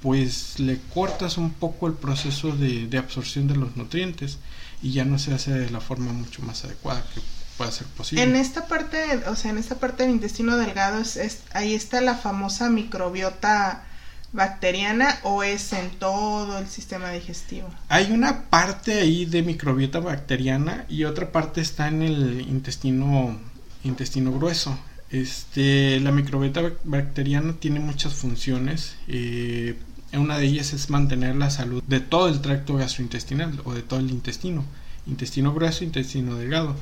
pues 0.00 0.58
le 0.58 0.78
cortas 0.94 1.36
un 1.36 1.52
poco 1.52 1.86
el 1.86 1.94
proceso 1.94 2.56
de, 2.56 2.88
absorción 2.98 3.46
de 3.46 3.56
los 3.56 3.76
nutrientes 3.76 4.38
y 4.82 4.92
ya 4.92 5.04
no 5.04 5.18
se 5.18 5.32
hace 5.34 5.52
de 5.52 5.70
la 5.70 5.80
forma 5.80 6.12
mucho 6.12 6.42
más 6.42 6.64
adecuada 6.64 7.04
que 7.14 7.20
pueda 7.62 7.72
ser 7.72 7.86
posible. 7.88 8.22
En 8.22 8.36
esta 8.36 8.66
parte, 8.66 9.22
o 9.26 9.36
sea, 9.36 9.50
en 9.50 9.58
esta 9.58 9.76
parte 9.76 10.02
del 10.02 10.12
intestino 10.12 10.56
delgado, 10.56 11.00
es 11.00 11.40
ahí 11.52 11.74
está 11.74 12.00
la 12.00 12.14
famosa 12.14 12.68
microbiota 12.68 13.84
bacteriana 14.32 15.18
o 15.22 15.42
es 15.42 15.72
en 15.72 15.90
todo 15.90 16.58
el 16.58 16.66
sistema 16.66 17.10
digestivo? 17.10 17.68
Hay 17.88 18.10
una 18.10 18.44
parte 18.48 19.00
ahí 19.00 19.26
de 19.26 19.42
microbiota 19.42 20.00
bacteriana 20.00 20.86
y 20.88 21.04
otra 21.04 21.30
parte 21.30 21.60
está 21.60 21.88
en 21.88 22.02
el 22.02 22.40
intestino 22.40 23.38
intestino 23.84 24.32
grueso. 24.32 24.78
Este, 25.10 26.00
la 26.00 26.10
microbiota 26.10 26.62
bacteriana 26.84 27.54
tiene 27.58 27.80
muchas 27.80 28.14
funciones. 28.14 28.96
Eh, 29.08 29.78
una 30.14 30.38
de 30.38 30.46
ellas 30.46 30.72
es 30.72 30.88
mantener 30.88 31.36
la 31.36 31.50
salud 31.50 31.82
de 31.86 32.00
todo 32.00 32.28
el 32.28 32.40
tracto 32.40 32.76
gastrointestinal 32.76 33.60
o 33.64 33.74
de 33.74 33.82
todo 33.82 34.00
el 34.00 34.10
intestino, 34.10 34.64
intestino 35.06 35.52
grueso, 35.52 35.84
intestino 35.84 36.36
delgado. 36.36 36.76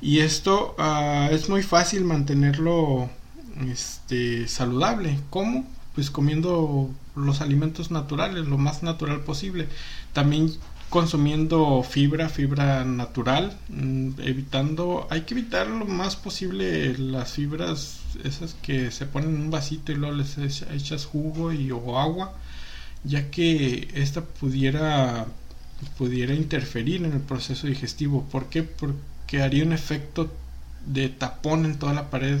Y 0.00 0.20
esto 0.20 0.74
ah, 0.78 1.28
es 1.30 1.48
muy 1.48 1.62
fácil 1.62 2.04
mantenerlo 2.04 3.08
este, 3.68 4.48
saludable. 4.48 5.18
¿Cómo? 5.30 5.64
pues 5.94 6.10
comiendo 6.10 6.90
los 7.14 7.40
alimentos 7.40 7.90
naturales, 7.90 8.46
lo 8.46 8.58
más 8.58 8.82
natural 8.82 9.20
posible. 9.20 9.68
También 10.12 10.52
consumiendo 10.90 11.82
fibra, 11.82 12.28
fibra 12.28 12.84
natural, 12.84 13.56
mm, 13.68 14.20
evitando, 14.22 15.06
hay 15.10 15.22
que 15.22 15.34
evitar 15.34 15.66
lo 15.66 15.86
más 15.86 16.16
posible 16.16 16.96
las 16.98 17.32
fibras 17.32 18.00
esas 18.22 18.54
que 18.54 18.90
se 18.90 19.06
ponen 19.06 19.34
en 19.34 19.40
un 19.42 19.50
vasito 19.50 19.92
y 19.92 19.96
luego 19.96 20.16
les 20.16 20.38
echas 20.38 21.04
jugo 21.06 21.52
y 21.52 21.70
o 21.72 21.98
agua, 21.98 22.34
ya 23.04 23.30
que 23.30 23.88
esta 23.94 24.24
pudiera 24.24 25.26
pudiera 25.98 26.34
interferir 26.34 27.04
en 27.04 27.12
el 27.12 27.20
proceso 27.20 27.66
digestivo. 27.66 28.24
¿Por 28.30 28.46
qué? 28.46 28.62
Porque 28.62 28.96
haría 29.42 29.64
un 29.64 29.72
efecto 29.72 30.32
de 30.86 31.08
tapón 31.08 31.64
en 31.64 31.78
toda 31.78 31.94
la 31.94 32.10
pared 32.10 32.40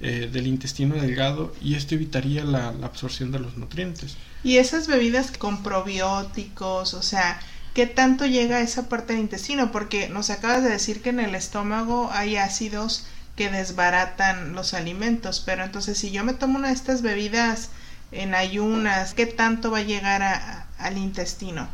eh, 0.00 0.28
del 0.30 0.46
intestino 0.46 0.96
delgado 0.96 1.54
y 1.62 1.76
esto 1.76 1.94
evitaría 1.94 2.44
la, 2.44 2.68
absorción 2.82 3.30
de 3.30 3.38
los 3.38 3.56
nutrientes. 3.56 4.16
Y 4.42 4.56
esas 4.56 4.86
bebidas 4.86 5.30
con 5.30 5.62
probióticos, 5.62 6.94
o 6.94 7.02
sea, 7.02 7.40
¿qué 7.72 7.86
tanto 7.86 8.26
llega 8.26 8.56
a 8.56 8.60
esa 8.60 8.88
parte 8.88 9.12
del 9.12 9.22
intestino? 9.22 9.72
Porque 9.72 10.08
nos 10.08 10.30
acabas 10.30 10.62
de 10.62 10.70
decir 10.70 11.00
que 11.00 11.10
en 11.10 11.20
el 11.20 11.34
estómago 11.34 12.10
hay 12.12 12.36
ácidos 12.36 13.06
que 13.36 13.50
desbaratan 13.50 14.52
los 14.52 14.74
alimentos, 14.74 15.42
pero 15.44 15.64
entonces 15.64 15.96
si 15.96 16.10
yo 16.10 16.24
me 16.24 16.34
tomo 16.34 16.58
una 16.58 16.68
de 16.68 16.74
estas 16.74 17.02
bebidas 17.02 17.70
en 18.12 18.34
ayunas, 18.34 19.14
¿qué 19.14 19.26
tanto 19.26 19.70
va 19.70 19.78
a 19.78 19.82
llegar 19.82 20.66
al 20.78 20.98
intestino? 20.98 21.68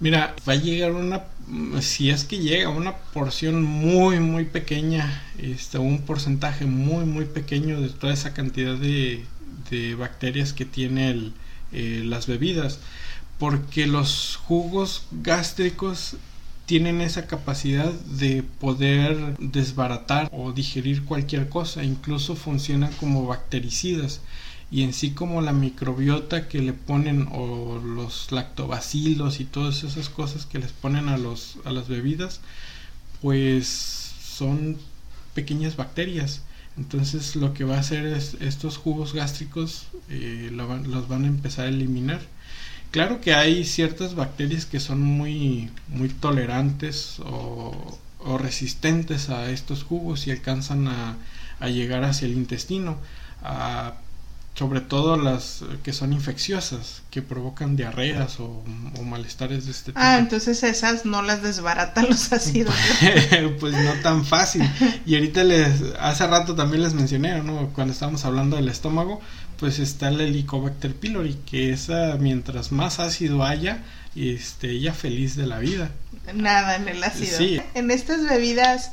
Mira, 0.00 0.34
va 0.48 0.52
a 0.54 0.56
llegar 0.56 0.92
una, 0.92 1.22
si 1.80 2.10
es 2.10 2.24
que 2.24 2.38
llega, 2.38 2.68
una 2.68 2.96
porción 2.96 3.62
muy, 3.62 4.20
muy 4.20 4.44
pequeña, 4.44 5.22
este, 5.38 5.78
un 5.78 6.02
porcentaje 6.02 6.64
muy, 6.66 7.04
muy 7.04 7.24
pequeño 7.24 7.80
de 7.80 7.88
toda 7.88 8.12
esa 8.12 8.32
cantidad 8.34 8.76
de, 8.76 9.24
bacterias 9.96 10.52
que 10.52 10.64
tiene 10.64 11.32
eh, 11.72 12.02
las 12.04 12.26
bebidas, 12.26 12.80
porque 13.38 13.86
los 13.86 14.36
jugos 14.36 15.04
gástricos 15.12 16.16
tienen 16.66 17.00
esa 17.00 17.26
capacidad 17.26 17.92
de 17.92 18.42
poder 18.42 19.36
desbaratar 19.38 20.28
o 20.32 20.52
digerir 20.52 21.04
cualquier 21.04 21.48
cosa, 21.48 21.84
incluso 21.84 22.34
funcionan 22.34 22.92
como 22.94 23.26
bactericidas 23.26 24.20
y 24.70 24.82
en 24.84 24.92
sí 24.92 25.10
como 25.10 25.40
la 25.40 25.52
microbiota 25.52 26.48
que 26.48 26.60
le 26.60 26.72
ponen 26.72 27.28
o 27.32 27.78
los 27.78 28.30
lactobacilos 28.30 29.40
y 29.40 29.44
todas 29.44 29.82
esas 29.82 30.08
cosas 30.08 30.46
que 30.46 30.58
les 30.58 30.70
ponen 30.72 31.08
a 31.08 31.18
los 31.18 31.56
a 31.64 31.72
las 31.72 31.88
bebidas 31.88 32.40
pues 33.20 33.66
son 34.22 34.78
pequeñas 35.34 35.76
bacterias. 35.76 36.42
Entonces 36.76 37.36
lo 37.36 37.52
que 37.52 37.64
va 37.64 37.76
a 37.76 37.80
hacer 37.80 38.06
es 38.06 38.36
estos 38.40 38.76
jugos 38.78 39.12
gástricos 39.12 39.88
eh, 40.08 40.50
los 40.52 41.08
van 41.08 41.24
a 41.24 41.26
empezar 41.26 41.66
a 41.66 41.68
eliminar. 41.68 42.20
Claro 42.90 43.20
que 43.20 43.34
hay 43.34 43.64
ciertas 43.64 44.14
bacterias 44.14 44.66
que 44.66 44.80
son 44.80 45.00
muy 45.02 45.70
muy 45.88 46.08
tolerantes 46.08 47.20
o, 47.20 47.98
resistentes 48.38 49.30
a 49.30 49.50
estos 49.50 49.82
jugos 49.82 50.26
y 50.26 50.30
alcanzan 50.30 50.88
a, 50.88 51.16
a 51.58 51.68
llegar 51.68 52.04
hacia 52.04 52.26
el 52.26 52.34
intestino. 52.34 52.98
A 53.42 53.94
sobre 54.54 54.80
todo 54.80 55.16
las 55.16 55.62
que 55.82 55.92
son 55.92 56.12
infecciosas, 56.12 57.02
que 57.10 57.22
provocan 57.22 57.76
diarreas 57.76 58.40
o, 58.40 58.62
malestares 59.04 59.64
de 59.64 59.70
este 59.70 59.92
tipo. 59.92 59.98
Ah, 60.00 60.18
entonces 60.18 60.62
esas 60.62 61.06
no 61.06 61.22
las 61.22 61.42
desbaratan 61.42 62.08
los 62.08 62.32
ácidos. 62.32 62.74
pues 63.60 63.74
no 63.74 63.92
tan 64.02 64.24
fácil. 64.24 64.62
Y 65.06 65.14
ahorita 65.14 65.44
les, 65.44 65.82
hace 65.98 66.26
rato 66.26 66.54
también 66.54 66.82
les 66.82 66.94
mencioné, 66.94 67.42
¿no? 67.42 67.70
Cuando 67.74 67.92
estábamos 67.92 68.24
hablando 68.24 68.56
del 68.56 68.68
estómago, 68.68 69.20
pues 69.58 69.78
está 69.78 70.08
el 70.08 70.20
Helicobacter 70.20 70.94
pylori, 70.94 71.38
que 71.46 71.72
esa 71.72 72.16
mientras 72.18 72.72
más 72.72 73.00
ácido 73.00 73.44
haya, 73.44 73.82
este, 74.14 74.70
ella 74.70 74.92
feliz 74.92 75.36
de 75.36 75.46
la 75.46 75.58
vida. 75.58 75.90
Nada 76.34 76.76
en 76.76 76.88
el 76.88 77.02
ácido. 77.02 77.38
Sí. 77.38 77.62
En 77.74 77.90
estas 77.90 78.28
bebidas 78.28 78.92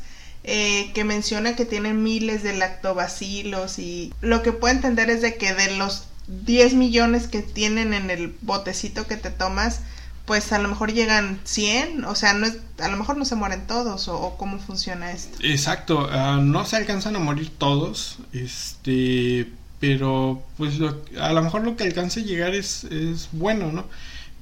eh, 0.50 0.92
que 0.94 1.04
menciona 1.04 1.58
que 1.58 1.66
tienen 1.66 2.04
miles 2.04 2.42
de 2.42 2.56
lactobacilos 2.56 3.80
y 3.80 4.14
lo 4.22 4.44
que 4.44 4.54
puedo 4.54 4.74
entender 4.74 5.10
es 5.10 5.22
de 5.22 5.36
que 5.36 5.54
de 5.54 5.76
los 5.76 6.06
10 6.28 6.74
millones 6.76 7.28
que 7.28 7.42
tienen 7.42 7.94
en 7.94 8.10
el 8.10 8.34
botecito 8.42 9.08
que 9.08 9.18
te 9.18 9.30
tomas, 9.30 9.82
pues 10.26 10.54
a 10.54 10.60
lo 10.60 10.70
mejor 10.70 10.94
llegan 10.94 11.42
100, 11.44 12.06
o 12.06 12.16
sea, 12.16 12.32
no 12.32 12.48
a 12.80 12.88
lo 12.88 12.96
mejor 12.96 13.18
no 13.18 13.26
se 13.26 13.36
mueren 13.36 13.68
todos, 13.68 14.08
o, 14.08 14.38
cómo 14.38 14.58
funciona 14.58 15.12
esto. 15.12 15.38
Exacto, 15.44 16.08
ah, 16.10 16.40
no 16.42 16.66
se 16.66 16.78
alcanzan 16.78 17.18
a 17.18 17.20
morir 17.20 17.52
todos, 17.58 18.20
este, 18.32 19.52
pero 19.82 20.42
pues 20.56 20.76
a 21.20 21.34
lo 21.34 21.42
mejor 21.42 21.66
lo 21.66 21.76
que 21.76 21.84
alcance 21.84 22.22
a 22.22 22.24
llegar 22.24 22.56
es, 22.56 22.86
es 22.86 23.28
bueno, 23.34 23.74
¿no? 23.74 23.84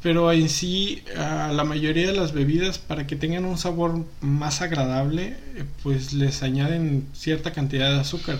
Pero 0.05 0.31
en 0.31 0.49
sí 0.49 1.01
la 1.15 1.63
mayoría 1.63 2.05
de 2.05 2.13
las 2.13 2.31
bebidas 2.31 2.77
para 2.77 3.07
que 3.07 3.15
tengan 3.15 3.43
un 3.43 3.57
sabor 3.57 4.05
más 4.21 4.61
agradable 4.61 5.35
eh, 5.55 5.65
pues 5.81 6.13
les 6.13 6.43
añaden 6.43 7.07
cierta 7.13 7.53
cantidad 7.53 7.91
de 7.91 8.01
azúcar. 8.01 8.39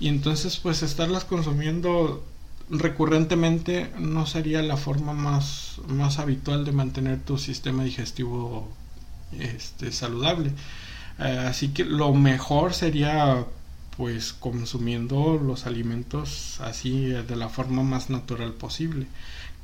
Y 0.00 0.08
entonces 0.08 0.56
pues 0.56 0.82
estarlas 0.82 1.24
consumiendo 1.24 2.24
recurrentemente 2.70 3.88
no 4.00 4.26
sería 4.26 4.62
la 4.62 4.76
forma 4.76 5.12
más, 5.12 5.76
más 5.86 6.18
habitual 6.18 6.64
de 6.64 6.72
mantener 6.72 7.20
tu 7.20 7.38
sistema 7.38 7.84
digestivo 7.84 8.68
este, 9.38 9.92
saludable. 9.92 10.50
Eh, 11.20 11.46
así 11.48 11.68
que 11.68 11.84
lo 11.84 12.14
mejor 12.14 12.74
sería 12.74 13.46
pues 13.96 14.32
consumiendo 14.32 15.40
los 15.40 15.66
alimentos 15.66 16.60
así 16.62 17.02
de 17.06 17.36
la 17.36 17.48
forma 17.48 17.84
más 17.84 18.10
natural 18.10 18.54
posible 18.54 19.06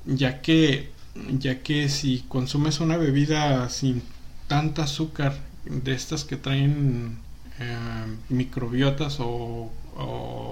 ya 0.07 0.41
que 0.41 0.91
ya 1.39 1.63
que 1.63 1.89
si 1.89 2.25
consumes 2.29 2.81
una 2.81 2.97
bebida 2.97 3.69
sin 3.69 4.03
tanta 4.49 4.85
azúcar 4.85 5.35
de 5.65 5.95
estas 5.95 6.25
que 6.25 6.37
traen 6.37 7.19
eh, 7.59 8.07
microbiotas 8.29 9.19
o, 9.21 9.71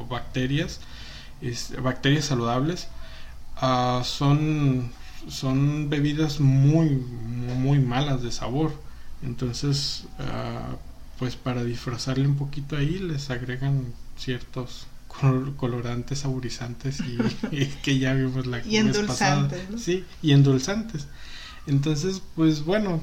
bacterias, 0.09 0.81
bacterias 1.83 2.27
saludables, 2.27 2.89
ah, 3.57 4.03
son 4.05 4.91
son 5.29 5.91
bebidas 5.91 6.41
muy, 6.41 6.91
muy 6.91 7.79
malas 7.79 8.23
de 8.23 8.33
sabor. 8.33 8.73
Entonces, 9.23 10.05
ah, 10.19 10.77
pues 11.19 11.37
para 11.37 11.65
disfrazarle 11.65 12.27
un 12.27 12.37
poquito 12.37 12.77
ahí 12.77 12.99
les 12.99 13.31
agregan 13.31 13.93
ciertos 14.17 14.87
colorantes, 15.57 16.21
saborizantes 16.21 17.01
y, 17.51 17.67
que 17.83 17.99
ya 17.99 18.15
vimos 18.15 18.47
la 18.47 18.65
y 18.67 18.77
endulzantes, 18.77 19.61
Sí, 19.79 20.05
y 20.23 20.33
endulzantes. 20.33 21.07
Entonces, 21.67 22.23
pues 22.37 22.65
bueno, 22.65 23.01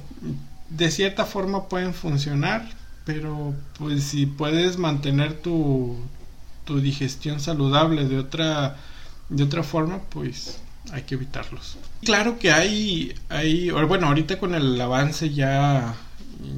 de 0.69 0.91
cierta 0.91 1.25
forma 1.25 1.67
pueden 1.67 1.93
funcionar, 1.93 2.67
pero 3.05 3.53
pues 3.77 4.03
si 4.03 4.25
puedes 4.25 4.77
mantener 4.77 5.33
tu, 5.41 5.97
tu 6.65 6.79
digestión 6.79 7.39
saludable 7.39 8.05
de 8.05 8.19
otra 8.19 8.77
de 9.29 9.43
otra 9.43 9.63
forma, 9.63 9.99
pues 10.09 10.59
hay 10.91 11.03
que 11.03 11.15
evitarlos. 11.15 11.77
Claro 12.03 12.39
que 12.39 12.51
hay 12.51 13.13
hay 13.29 13.69
bueno, 13.69 14.07
ahorita 14.07 14.39
con 14.39 14.55
el 14.55 14.79
avance 14.79 15.33
ya 15.33 15.95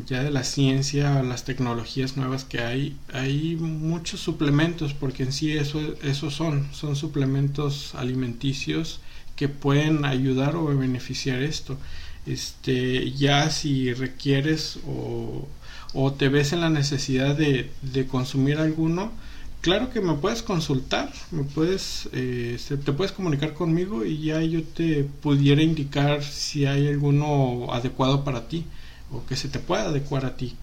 ya 0.05 0.23
de 0.23 0.31
la 0.31 0.43
ciencia, 0.43 1.21
las 1.23 1.45
tecnologías 1.45 2.17
nuevas 2.17 2.43
que 2.43 2.59
hay, 2.61 2.97
hay 3.13 3.55
muchos 3.55 4.19
suplementos, 4.19 4.93
porque 4.93 5.23
en 5.23 5.31
sí 5.31 5.51
eso, 5.51 5.79
eso 6.03 6.31
son, 6.31 6.67
son 6.73 6.95
suplementos 6.95 7.95
alimenticios 7.95 9.01
que 9.35 9.47
pueden 9.47 10.05
ayudar 10.05 10.55
o 10.55 10.65
beneficiar 10.65 11.41
esto. 11.41 11.77
Este, 12.25 13.11
ya 13.13 13.49
si 13.49 13.93
requieres 13.93 14.79
o, 14.87 15.47
o 15.93 16.13
te 16.13 16.29
ves 16.29 16.53
en 16.53 16.61
la 16.61 16.69
necesidad 16.69 17.35
de, 17.35 17.71
de, 17.81 18.05
consumir 18.07 18.57
alguno, 18.57 19.11
claro 19.61 19.89
que 19.89 20.01
me 20.01 20.15
puedes 20.15 20.43
consultar, 20.43 21.11
me 21.31 21.43
puedes, 21.43 22.09
eh, 22.11 22.59
te 22.67 22.91
puedes 22.91 23.13
comunicar 23.13 23.53
conmigo 23.53 24.05
y 24.05 24.19
ya 24.19 24.41
yo 24.41 24.63
te 24.63 25.03
pudiera 25.03 25.63
indicar 25.63 26.23
si 26.23 26.65
hay 26.65 26.87
alguno 26.87 27.71
adecuado 27.71 28.23
para 28.23 28.47
ti 28.47 28.65
o 29.11 29.25
que 29.25 29.35
se 29.35 29.49
te 29.49 29.59
pueda 29.59 29.83
adecuar 29.83 30.25
a 30.25 30.37
ti. 30.37 30.55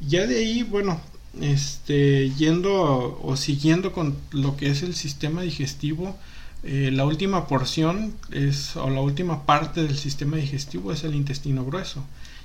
Ya 0.00 0.26
de 0.26 0.38
ahí, 0.38 0.62
bueno, 0.62 1.00
este, 1.40 2.30
yendo 2.30 3.18
o, 3.22 3.36
siguiendo 3.36 3.92
con 3.92 4.16
lo 4.32 4.56
que 4.56 4.70
es 4.70 4.82
el 4.82 4.94
sistema 4.94 5.42
digestivo, 5.42 6.16
eh, 6.62 6.90
la 6.92 7.04
última 7.04 7.46
porción 7.46 8.14
es, 8.30 8.76
o 8.76 8.90
la 8.90 9.00
última 9.00 9.46
parte 9.46 9.82
del 9.82 9.96
sistema 9.96 10.36
digestivo 10.36 10.92
es 10.92 11.04
el 11.04 11.14
intestino 11.14 11.64
grueso. 11.64 12.04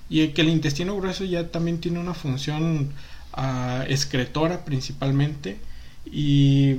Y 0.10 0.30
que 0.30 0.42
el 0.42 0.50
intestino 0.50 0.96
grueso 0.96 1.26
ya 1.26 1.50
también 1.50 1.80
tiene 1.80 2.00
una 2.00 2.14
función 2.14 2.94
uh, 3.36 3.82
excretora 3.88 4.64
principalmente 4.64 5.58
y, 6.06 6.78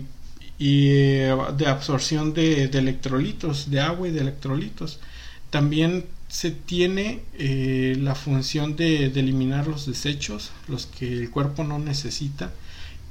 y 0.59 0.89
de 0.89 1.66
absorción 1.66 2.33
de, 2.33 2.69
de, 2.69 2.79
electrolitos, 2.79 3.71
de 3.71 3.81
agua 3.81 4.09
y 4.09 4.12
de 4.12 4.21
electrolitos. 4.21 4.99
También 5.51 6.07
se 6.29 6.51
tiene 6.51 7.20
eh, 7.39 7.97
la 7.99 8.14
función 8.14 8.76
de, 8.76 9.07
eliminar 9.07 9.66
los 9.66 9.87
desechos, 9.87 10.53
los 10.68 10.87
que 10.87 11.12
el 11.12 11.31
cuerpo 11.31 11.64
no 11.64 11.79
necesita. 11.79 12.53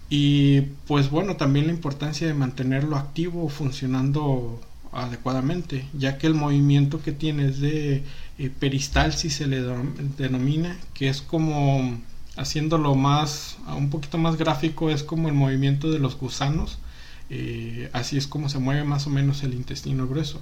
Y 0.09 0.61
pues 0.88 1.09
bueno, 1.09 1.36
también 1.36 1.68
la 1.68 1.74
importancia 1.74 2.28
de 2.28 2.34
mantenerlo 2.34 2.95
activo, 2.95 3.49
funcionando 3.49 4.61
adecuadamente, 4.93 5.86
ya 5.93 6.18
que 6.18 6.28
el 6.28 6.34
movimiento 6.34 7.01
que 7.01 7.11
tiene 7.11 7.49
es 7.49 7.59
de 7.59 8.03
eh, 8.39 8.49
peristalsis 8.59 9.34
se 9.36 9.47
le 9.47 9.61
denomina, 10.18 10.78
que 10.93 11.09
es 11.09 11.22
como 11.22 11.99
haciéndolo 12.38 12.95
más, 12.95 13.57
un 13.76 13.89
poquito 13.89 14.18
más 14.18 14.38
gráfico, 14.38 14.89
es 14.89 15.03
como 15.03 15.28
el 15.28 15.34
movimiento 15.34 15.91
de 15.91 15.99
los 15.99 16.18
gusanos, 16.18 16.78
eh, 17.30 17.89
así 17.93 18.15
es 18.18 18.28
como 18.28 18.47
se 18.47 18.59
mueve 18.59 18.84
más 18.84 19.07
o 19.07 19.09
menos 19.09 19.43
el 19.43 19.53
intestino 19.55 20.07
grueso. 20.07 20.41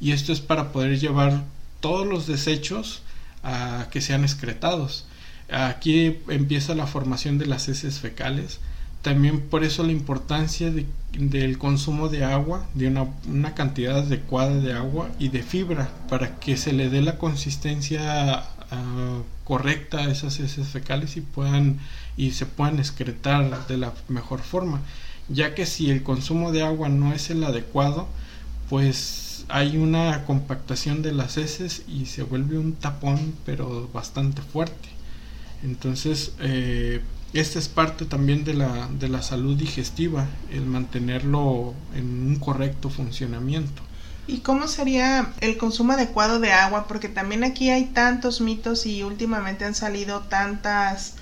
Y 0.00 0.12
esto 0.12 0.32
es 0.32 0.40
para 0.40 0.72
poder 0.72 0.98
llevar 0.98 1.44
todos 1.84 2.06
los 2.06 2.26
desechos 2.26 3.02
a 3.42 3.88
que 3.90 4.00
sean 4.00 4.22
excretados. 4.22 5.04
Aquí 5.52 6.16
empieza 6.28 6.74
la 6.74 6.86
formación 6.86 7.36
de 7.36 7.44
las 7.44 7.68
heces 7.68 8.00
fecales. 8.00 8.58
También 9.02 9.42
por 9.42 9.64
eso 9.64 9.82
la 9.82 9.92
importancia 9.92 10.72
del 11.12 11.58
consumo 11.58 12.08
de 12.08 12.24
agua, 12.24 12.66
de 12.72 12.88
una, 12.88 13.54
cantidad 13.54 13.98
adecuada 13.98 14.54
de 14.60 14.72
agua 14.72 15.10
y 15.18 15.28
de 15.28 15.42
fibra 15.42 15.90
para 16.08 16.40
que 16.40 16.56
se 16.56 16.72
le 16.72 16.88
dé 16.88 17.02
la 17.02 17.18
consistencia 17.18 18.38
ah, 18.70 19.20
correcta 19.44 19.98
a 19.98 20.10
esas 20.10 20.40
heces 20.40 20.68
fecales 20.68 21.18
y 21.18 21.20
puedan 21.20 21.80
y 22.16 22.30
se 22.30 22.46
puedan 22.46 22.78
excretar 22.78 23.66
de 23.66 23.76
la 23.76 23.92
mejor 24.08 24.40
forma. 24.40 24.80
Ya 25.28 25.54
que 25.54 25.66
si 25.66 25.90
el 25.90 26.02
consumo 26.02 26.50
de 26.50 26.62
agua 26.62 26.88
no 26.88 27.12
es 27.12 27.28
el 27.28 27.44
adecuado, 27.44 28.08
pues 28.70 29.23
hay 29.48 29.76
una 29.76 30.24
compactación 30.24 31.02
de 31.02 31.12
las 31.12 31.36
heces 31.36 31.82
y 31.88 32.06
se 32.06 32.22
vuelve 32.22 32.58
un 32.58 32.74
tapón 32.74 33.34
pero 33.44 33.88
bastante 33.92 34.42
fuerte. 34.42 34.88
Entonces, 35.62 36.32
eh, 36.40 37.00
esta 37.32 37.58
es 37.58 37.68
parte 37.68 38.04
también 38.04 38.44
de 38.44 38.54
la, 38.54 38.88
de 38.88 39.08
la 39.08 39.22
salud 39.22 39.56
digestiva, 39.56 40.28
el 40.50 40.66
mantenerlo 40.66 41.74
en 41.94 42.28
un 42.28 42.36
correcto 42.36 42.90
funcionamiento. 42.90 43.82
¿Y 44.26 44.38
cómo 44.38 44.68
sería 44.68 45.32
el 45.40 45.58
consumo 45.58 45.92
adecuado 45.92 46.38
de 46.38 46.52
agua? 46.52 46.86
Porque 46.86 47.08
también 47.08 47.44
aquí 47.44 47.70
hay 47.70 47.86
tantos 47.86 48.40
mitos 48.40 48.86
y 48.86 49.02
últimamente 49.02 49.64
han 49.64 49.74
salido 49.74 50.20
tantas 50.20 51.14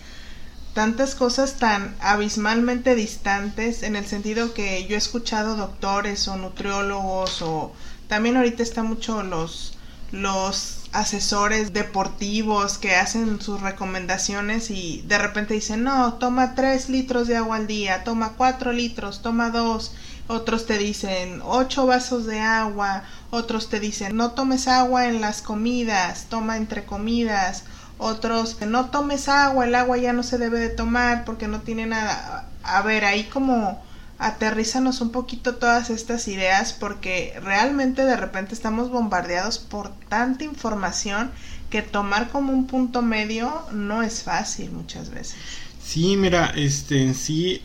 tantas 0.75 1.15
cosas 1.15 1.57
tan 1.59 1.95
abismalmente 2.01 2.95
distantes 2.95 3.83
en 3.83 3.95
el 3.95 4.07
sentido 4.07 4.55
que 4.55 4.87
yo 4.87 4.95
he 4.95 4.99
escuchado 4.99 5.57
doctores 5.57 6.27
o 6.29 6.37
nutriólogos 6.37 7.43
o 7.43 7.73
también 8.13 8.37
ahorita 8.37 8.63
está 8.63 8.83
mucho 8.83 9.23
los, 9.23 9.73
los 10.11 10.81
asesores 10.93 11.73
deportivos 11.73 12.77
que 12.77 12.95
hacen 12.95 13.41
sus 13.41 13.63
recomendaciones 13.63 14.69
y 14.71 15.03
de 15.07 15.17
repente 15.17 15.55
dicen, 15.55 15.83
no, 15.83 16.13
toma 16.19 16.55
tres 16.55 16.91
litros 16.91 17.27
de 17.27 17.39
agua 17.39 17.57
al 17.57 17.67
día, 17.67 18.05
toma 18.05 18.35
cuatro 18.37 18.71
litros, 18.71 19.23
toma 19.23 19.49
dos. 19.49 19.95
Otros 20.29 20.67
te 20.67 20.77
dicen 20.77 21.41
ocho 21.43 21.87
vasos 21.87 22.27
de 22.27 22.41
agua, 22.41 23.05
otros 23.31 23.71
te 23.71 23.81
dicen 23.81 24.15
no 24.15 24.33
tomes 24.33 24.69
agua 24.69 25.07
en 25.07 25.23
las 25.23 25.41
comidas, 25.41 26.27
toma 26.29 26.59
entre 26.59 26.85
comidas, 26.85 27.65
otros 27.97 28.61
no 28.61 28.91
tomes 28.91 29.31
agua, 29.31 29.65
el 29.65 29.75
agua 29.75 29.97
ya 29.97 30.13
no 30.13 30.23
se 30.23 30.37
debe 30.37 30.59
de 30.59 30.69
tomar 30.69 31.25
porque 31.25 31.49
no 31.49 31.63
tiene 31.63 31.87
nada. 31.87 32.47
A 32.63 32.83
ver, 32.83 33.07
ahí 33.07 33.25
como 33.25 33.83
aterrízanos 34.19 35.01
un 35.01 35.11
poquito 35.11 35.57
todas 35.57 35.91
estas 35.91 36.29
ideas 36.29 36.73
porque 36.73 37.35
realmente 37.43 38.05
de 38.05 38.17
repente 38.17 38.55
estamos 38.55 38.91
bombardeados 38.91 39.59
por 39.59 39.91
tanta 40.09 40.45
información 40.45 41.31
que 41.71 41.83
tomar 41.83 42.31
como 42.31 42.53
un 42.53 42.67
punto 42.67 43.03
medio 43.03 43.67
no 43.73 44.03
es 44.03 44.23
fácil 44.23 44.71
muchas 44.71 45.11
veces. 45.11 45.37
Sí, 45.83 46.17
mira, 46.17 46.53
este 46.55 47.03
en 47.03 47.15
sí 47.15 47.63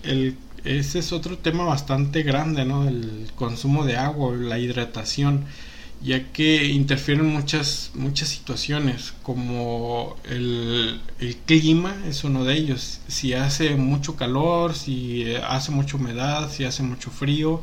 ese 0.63 0.99
es 0.99 1.13
otro 1.13 1.37
tema 1.37 1.63
bastante 1.63 2.23
grande, 2.23 2.65
¿no? 2.65 2.87
El 2.87 3.31
consumo 3.35 3.85
de 3.85 3.97
agua, 3.97 4.35
la 4.35 4.59
hidratación 4.59 5.45
ya 6.01 6.31
que 6.31 6.65
interfieren 6.65 7.25
muchas 7.25 7.91
muchas 7.95 8.29
situaciones 8.29 9.13
como 9.23 10.15
el, 10.25 11.01
el, 11.19 11.35
clima 11.37 11.95
es 12.07 12.23
uno 12.23 12.43
de 12.43 12.53
ellos. 12.55 12.99
Si 13.07 13.33
hace 13.33 13.75
mucho 13.75 14.15
calor 14.15 14.75
si 14.75 15.35
hace 15.35 15.71
mucha 15.71 15.97
humedad 15.97 16.51
si 16.51 16.65
hace 16.65 16.83
mucho 16.83 17.09
frío 17.09 17.61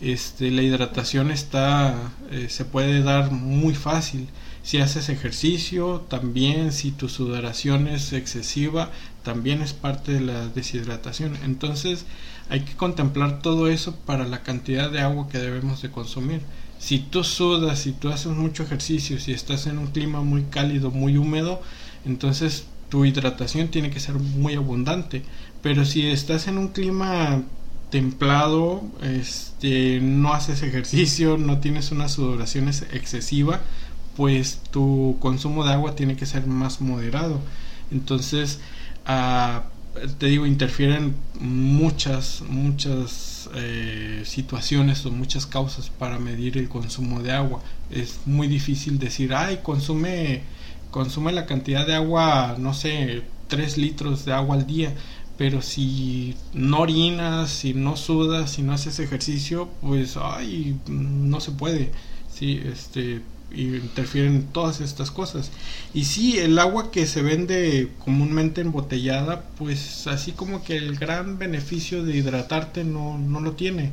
este 0.00 0.50
la 0.50 0.62
hidratación 0.62 1.30
está 1.30 2.12
eh, 2.30 2.48
se 2.50 2.64
puede 2.64 3.02
dar 3.02 3.30
muy 3.30 3.74
fácil. 3.74 4.28
Si 4.62 4.78
haces 4.78 5.08
ejercicio 5.08 6.04
también 6.08 6.72
si 6.72 6.90
tu 6.90 7.08
sudoración 7.08 7.86
es 7.86 8.12
excesiva 8.12 8.90
también 9.22 9.62
es 9.62 9.72
parte 9.74 10.12
de 10.12 10.20
la 10.20 10.48
deshidratación. 10.48 11.38
Entonces 11.44 12.04
hay 12.48 12.60
que 12.60 12.74
contemplar 12.74 13.42
todo 13.42 13.68
eso 13.68 13.94
para 13.94 14.26
la 14.26 14.42
cantidad 14.42 14.90
de 14.90 15.00
agua 15.00 15.28
que 15.28 15.38
debemos 15.38 15.82
de 15.82 15.90
consumir 15.90 16.40
si 16.78 16.98
tú 16.98 17.24
sudas, 17.24 17.80
si 17.80 17.92
tú 17.92 18.08
haces 18.10 18.32
mucho 18.32 18.62
ejercicio, 18.62 19.18
si 19.18 19.32
estás 19.32 19.66
en 19.66 19.78
un 19.78 19.88
clima 19.88 20.22
muy 20.22 20.44
cálido, 20.44 20.90
muy 20.90 21.16
húmedo, 21.16 21.60
entonces 22.04 22.66
tu 22.88 23.04
hidratación 23.04 23.68
tiene 23.68 23.90
que 23.90 24.00
ser 24.00 24.14
muy 24.14 24.54
abundante. 24.54 25.22
Pero 25.62 25.84
si 25.84 26.06
estás 26.06 26.48
en 26.48 26.58
un 26.58 26.68
clima 26.68 27.42
templado, 27.90 28.82
este, 29.02 30.00
no 30.00 30.32
haces 30.32 30.62
ejercicio, 30.62 31.38
no 31.38 31.58
tienes 31.60 31.90
una 31.92 32.08
sudoración 32.08 32.68
excesiva, 32.68 33.60
pues 34.16 34.60
tu 34.70 35.16
consumo 35.20 35.64
de 35.64 35.72
agua 35.72 35.94
tiene 35.94 36.16
que 36.16 36.26
ser 36.26 36.46
más 36.46 36.80
moderado. 36.80 37.40
Entonces, 37.90 38.60
ah, 39.06 39.64
te 40.18 40.26
digo, 40.26 40.46
interfieren 40.46 41.14
muchas, 41.40 42.42
muchas 42.48 43.48
eh, 43.54 44.22
situaciones 44.24 45.04
o 45.06 45.10
muchas 45.10 45.46
causas 45.46 45.90
para 45.90 46.18
medir 46.18 46.58
el 46.58 46.68
consumo 46.68 47.22
de 47.22 47.32
agua. 47.32 47.62
Es 47.90 48.20
muy 48.26 48.48
difícil 48.48 48.98
decir, 48.98 49.34
ay, 49.34 49.60
consume, 49.62 50.42
consume 50.90 51.32
la 51.32 51.46
cantidad 51.46 51.86
de 51.86 51.94
agua, 51.94 52.56
no 52.58 52.74
sé, 52.74 53.22
3 53.48 53.78
litros 53.78 54.24
de 54.24 54.32
agua 54.32 54.56
al 54.56 54.66
día. 54.66 54.94
Pero 55.38 55.60
si 55.60 56.34
no 56.54 56.80
orinas, 56.80 57.50
si 57.50 57.74
no 57.74 57.96
sudas, 57.96 58.52
si 58.52 58.62
no 58.62 58.72
haces 58.72 58.98
ejercicio, 59.00 59.68
pues, 59.82 60.16
ay, 60.16 60.78
no 60.88 61.40
se 61.40 61.52
puede. 61.52 61.92
Sí, 62.32 62.60
este, 62.64 63.22
interfieren 63.62 64.46
todas 64.52 64.80
estas 64.80 65.10
cosas. 65.10 65.50
Y 65.94 66.04
sí, 66.04 66.38
el 66.38 66.58
agua 66.58 66.90
que 66.90 67.06
se 67.06 67.22
vende 67.22 67.90
comúnmente 68.04 68.60
embotellada, 68.60 69.44
pues 69.58 70.06
así 70.06 70.32
como 70.32 70.62
que 70.62 70.76
el 70.76 70.96
gran 70.96 71.38
beneficio 71.38 72.04
de 72.04 72.16
hidratarte 72.16 72.84
no, 72.84 73.18
no 73.18 73.40
lo 73.40 73.52
tiene, 73.52 73.92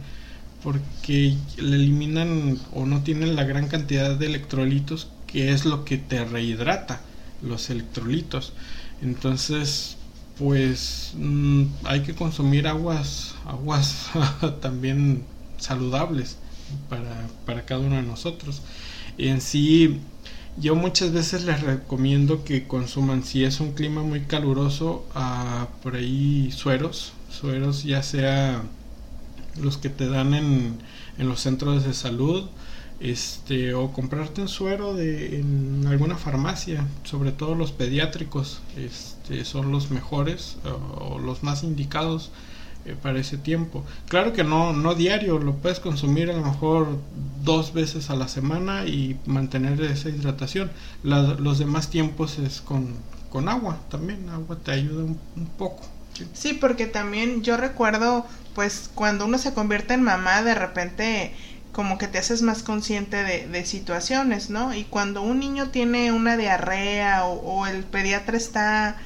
porque 0.64 1.36
le 1.57 1.76
eliminan 1.76 2.59
o 2.74 2.86
no 2.86 3.03
tienen 3.03 3.36
la 3.36 3.43
gran 3.43 3.68
cantidad 3.68 4.16
de 4.16 4.26
electrolitos 4.26 5.07
que 5.28 5.51
es 5.51 5.66
lo 5.66 5.84
que 5.84 5.97
te 5.97 6.24
rehidrata, 6.24 7.01
los 7.41 7.70
electrolitos. 7.72 8.53
Entonces, 9.01 9.97
pues 10.38 11.14
mm, 11.18 11.64
hay 11.86 12.01
que 12.01 12.14
consumir 12.14 12.68
aguas, 12.68 13.34
aguas 13.45 14.11
también 14.61 15.24
saludables 15.57 16.38
para, 16.89 17.28
para 17.45 17.66
cada 17.66 17.82
uno 17.82 17.95
de 17.95 18.03
nosotros. 18.03 18.61
En 19.18 19.41
sí, 19.41 19.99
yo 20.57 20.76
muchas 20.76 21.11
veces 21.11 21.45
les 21.45 21.61
recomiendo 21.61 22.43
que 22.43 22.68
consuman, 22.68 23.24
si 23.24 23.43
es 23.43 23.59
un 23.59 23.74
clima 23.74 24.03
muy 24.03 24.22
caluroso, 24.22 25.05
por 25.82 25.95
ahí 25.95 26.51
sueros, 26.51 27.14
sueros 27.30 27.84
ya 27.84 28.03
sea 28.03 28.64
los 29.61 29.78
que 29.78 29.89
te 29.89 30.07
dan 30.07 30.34
en, 30.34 30.78
en 31.18 31.28
los 31.28 31.41
centros 31.41 31.84
de 31.84 31.93
salud, 31.93 32.45
este 33.03 33.74
o 33.74 33.91
comprarte 33.91 34.41
un 34.41 34.47
suero 34.47 34.93
de 34.93 35.39
en 35.39 35.86
alguna 35.88 36.16
farmacia 36.16 36.88
sobre 37.03 37.34
todo 37.34 37.53
los 37.53 37.74
pediátricos 37.74 38.61
este 38.78 39.43
son 39.43 39.74
los 39.74 39.91
mejores 39.91 40.57
o, 40.99 41.20
los 41.20 41.43
más 41.43 41.64
indicados 41.64 42.32
eh, 42.86 42.96
para 43.02 43.20
ese 43.20 43.38
tiempo. 43.38 43.84
Claro 44.08 44.34
que 44.34 44.44
no 44.44 44.74
no 44.74 44.96
diario 44.96 45.40
lo 45.40 45.56
puedes 45.56 45.80
consumir 45.80 46.30
a 46.30 46.34
lo 46.34 46.44
mejor 46.44 47.00
dos 47.44 47.74
veces 47.74 48.10
a 48.10 48.16
la 48.16 48.28
semana 48.28 48.86
y 48.86 49.18
mantener 49.26 49.82
esa 49.82 50.10
hidratación. 50.10 50.72
Los 51.04 51.60
demás 51.60 51.90
tiempos 51.90 52.40
es 52.40 52.62
con 52.62 52.96
con 53.30 53.50
agua 53.50 53.80
también 53.90 54.30
agua 54.30 54.58
te 54.64 54.72
ayuda 54.72 55.04
un, 55.04 55.20
un 55.36 55.48
poco. 55.58 55.84
Sí. 56.34 56.54
Porque 56.54 56.86
también 56.86 57.42
yo 57.42 57.58
recuerdo 57.58 58.26
pues 58.54 58.90
cuando 58.94 59.26
uno 59.26 59.38
se 59.38 59.54
convierte 59.54 59.96
en 59.96 60.04
mamá 60.04 60.44
de 60.44 60.54
repente 60.54 61.34
como 61.74 61.98
que 61.98 62.08
te 62.08 62.20
haces 62.20 62.44
más 62.44 62.64
consciente 62.64 63.24
de, 63.24 63.48
de, 63.48 63.66
situaciones, 63.66 64.50
¿no? 64.50 64.74
Y 64.74 64.84
cuando 64.86 65.24
un 65.24 65.40
niño 65.40 65.70
tiene 65.70 66.12
una 66.12 66.38
diarrea 66.38 67.26
o, 67.26 67.66
el 67.66 67.84
pediatra 67.84 68.38
está, 68.38 68.98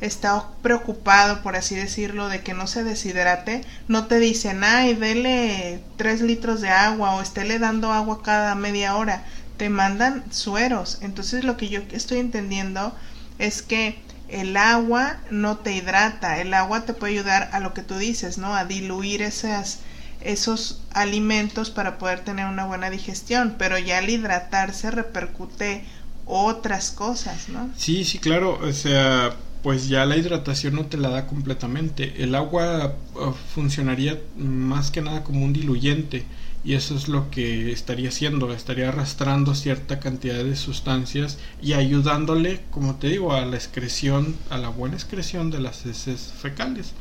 está 0.00 0.44
preocupado, 0.62 1.42
por 1.42 1.56
así 1.56 1.74
decirlo, 1.74 2.28
de 2.28 2.42
que 2.42 2.54
no 2.54 2.66
se 2.66 2.84
deshidrate, 2.84 3.62
no 3.88 4.06
te 4.06 4.18
dicen, 4.18 4.62
ay, 4.64 4.94
dele 4.94 5.80
tres 5.96 6.20
litros 6.20 6.60
de 6.60 6.68
agua 6.68 7.14
o 7.14 7.22
estéle 7.22 7.58
dando 7.58 7.92
agua 7.92 8.22
cada 8.22 8.54
media 8.54 8.96
hora, 8.96 9.24
te 9.56 9.68
mandan 9.70 10.24
sueros. 10.30 10.98
Entonces 11.00 11.44
lo 11.44 11.56
que 11.56 11.68
yo 11.68 11.80
estoy 11.92 12.18
entendiendo 12.18 12.94
es 13.38 13.62
que 13.62 13.98
el 14.28 14.56
agua 14.56 15.18
no 15.30 15.58
te 15.58 15.72
hidrata, 15.72 16.40
el 16.40 16.52
agua 16.52 16.84
te 16.84 16.92
puede 16.92 17.14
ayudar 17.14 17.48
a 17.52 17.60
lo 17.60 17.72
que 17.72 17.82
tú 17.82 17.96
dices, 17.96 18.38
¿no? 18.38 18.54
A 18.54 18.64
diluir 18.64 19.22
esas 19.22 19.80
esos 20.20 20.80
alimentos 20.92 21.70
para 21.70 21.98
poder 21.98 22.20
tener 22.20 22.46
una 22.46 22.66
buena 22.66 22.90
digestión, 22.90 23.54
pero 23.58 23.78
ya 23.78 23.98
al 23.98 24.10
hidratarse 24.10 24.90
repercute 24.90 25.84
otras 26.26 26.90
cosas, 26.90 27.48
¿no? 27.48 27.70
Sí, 27.76 28.04
sí, 28.04 28.18
claro, 28.18 28.58
o 28.60 28.72
sea, 28.72 29.36
pues 29.66 29.88
ya 29.88 30.06
la 30.06 30.16
hidratación 30.16 30.76
no 30.76 30.86
te 30.86 30.96
la 30.96 31.08
da 31.08 31.26
completamente. 31.26 32.22
El 32.22 32.36
agua 32.36 32.94
uh, 33.16 33.32
funcionaría 33.52 34.16
más 34.38 34.92
que 34.92 35.02
nada 35.02 35.24
como 35.24 35.44
un 35.44 35.52
diluyente 35.52 36.24
y 36.62 36.74
eso 36.74 36.94
es 36.94 37.08
lo 37.08 37.32
que 37.32 37.72
estaría 37.72 38.10
haciendo, 38.10 38.52
estaría 38.52 38.90
arrastrando 38.90 39.56
cierta 39.56 39.98
cantidad 39.98 40.44
de 40.44 40.54
sustancias 40.54 41.38
y 41.60 41.72
ayudándole, 41.72 42.60
como 42.70 42.94
te 42.94 43.08
digo, 43.08 43.32
a 43.32 43.44
la 43.44 43.56
excreción, 43.56 44.36
a 44.50 44.58
la 44.58 44.68
buena 44.68 44.94
excreción 44.94 45.50
de 45.50 45.58
las 45.58 45.84
heces 45.84 46.32
fecales 46.40 46.92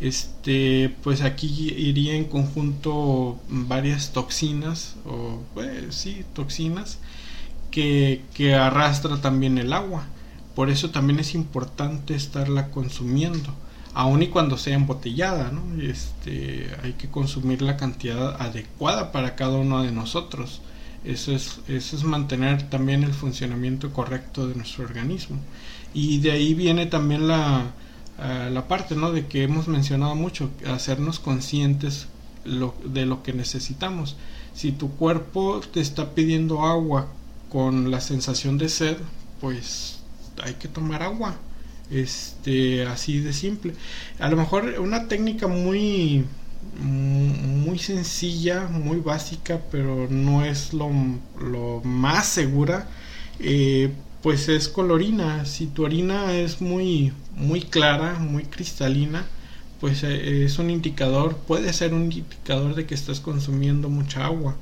este 0.00 0.96
pues 1.02 1.20
aquí 1.20 1.74
iría 1.76 2.14
en 2.14 2.24
conjunto 2.24 3.38
varias 3.48 4.12
toxinas 4.12 4.96
o 5.04 5.40
pues, 5.52 5.94
sí 5.94 6.24
toxinas 6.32 6.98
que, 7.70 8.22
que 8.32 8.54
arrastra 8.54 9.20
también 9.20 9.58
el 9.58 9.74
agua 9.74 10.06
por 10.54 10.70
eso 10.70 10.90
también 10.90 11.20
es 11.20 11.34
importante 11.34 12.14
estarla 12.14 12.70
consumiendo 12.70 13.54
aun 13.94 14.22
y 14.22 14.28
cuando 14.28 14.56
sea 14.56 14.74
embotellada 14.74 15.50
¿no? 15.50 15.82
este 15.82 16.70
hay 16.82 16.94
que 16.94 17.08
consumir 17.08 17.62
la 17.62 17.76
cantidad 17.76 18.40
adecuada 18.40 19.12
para 19.12 19.36
cada 19.36 19.58
uno 19.58 19.82
de 19.82 19.92
nosotros 19.92 20.60
eso 21.04 21.32
es, 21.32 21.60
eso 21.68 21.96
es 21.96 22.04
mantener 22.04 22.68
también 22.70 23.04
el 23.04 23.12
funcionamiento 23.12 23.92
correcto 23.92 24.48
de 24.48 24.54
nuestro 24.54 24.84
organismo 24.84 25.38
y 25.94 26.18
de 26.18 26.32
ahí 26.32 26.54
viene 26.54 26.86
también 26.86 27.28
la, 27.28 27.72
la 28.18 28.68
parte 28.68 28.96
¿no? 28.96 29.12
de 29.12 29.26
que 29.26 29.44
hemos 29.44 29.68
mencionado 29.68 30.16
mucho, 30.16 30.50
hacernos 30.66 31.20
conscientes 31.20 32.08
de 32.44 33.06
lo 33.06 33.22
que 33.22 33.32
necesitamos. 33.32 34.16
Si 34.54 34.72
tu 34.72 34.90
cuerpo 34.90 35.60
te 35.72 35.80
está 35.80 36.14
pidiendo 36.14 36.62
agua 36.62 37.08
con 37.48 37.90
la 37.90 38.00
sensación 38.00 38.58
de 38.58 38.68
sed, 38.68 38.96
pues 39.40 40.00
hay 40.42 40.54
que 40.54 40.68
tomar 40.68 41.02
agua. 41.02 41.36
Este, 41.90 42.86
así 42.86 43.20
de 43.20 43.32
simple. 43.32 43.74
A 44.18 44.28
lo 44.28 44.36
mejor 44.36 44.76
una 44.80 45.06
técnica 45.08 45.46
muy 45.46 46.24
muy 46.80 47.78
sencilla, 47.78 48.66
muy 48.68 48.98
básica, 48.98 49.60
pero 49.70 50.08
no 50.08 50.44
es 50.44 50.72
lo, 50.72 50.90
lo 51.40 51.80
más 51.84 52.26
segura. 52.26 52.88
Eh, 53.38 53.92
pues 54.22 54.48
es 54.48 54.68
con 54.68 54.90
orina. 54.90 55.44
Si 55.44 55.66
tu 55.66 55.84
orina 55.84 56.32
es 56.32 56.60
muy, 56.60 57.12
muy 57.36 57.60
clara, 57.62 58.18
muy 58.18 58.44
cristalina, 58.44 59.26
pues 59.80 60.02
eh, 60.02 60.44
es 60.44 60.58
un 60.58 60.70
indicador, 60.70 61.36
puede 61.36 61.72
ser 61.72 61.92
un 61.94 62.04
indicador 62.04 62.74
de 62.74 62.86
que 62.86 62.94
estás 62.94 63.20
consumiendo 63.20 63.88
mucha 63.90 64.24
agua. 64.24 64.56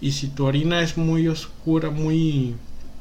Y 0.00 0.12
si 0.12 0.28
tu 0.28 0.46
orina 0.46 0.82
es 0.82 0.96
muy 0.96 1.26
oscura, 1.28 1.90
muy, 1.90 2.54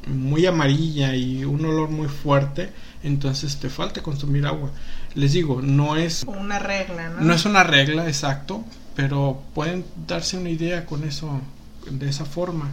muy 0.07 0.45
amarilla 0.45 1.15
y 1.15 1.45
un 1.45 1.65
olor 1.65 1.89
muy 1.89 2.07
fuerte, 2.07 2.71
entonces 3.03 3.57
te 3.57 3.69
falta 3.69 4.01
consumir 4.01 4.45
agua. 4.45 4.71
Les 5.15 5.33
digo, 5.33 5.61
no 5.61 5.95
es 5.95 6.23
una 6.23 6.59
regla, 6.59 7.09
¿no? 7.09 7.21
No 7.21 7.33
es 7.33 7.45
una 7.45 7.63
regla, 7.63 8.07
exacto, 8.07 8.63
pero 8.95 9.41
pueden 9.53 9.85
darse 10.07 10.37
una 10.37 10.49
idea 10.49 10.85
con 10.85 11.03
eso, 11.03 11.41
de 11.89 12.09
esa 12.09 12.25
forma 12.25 12.71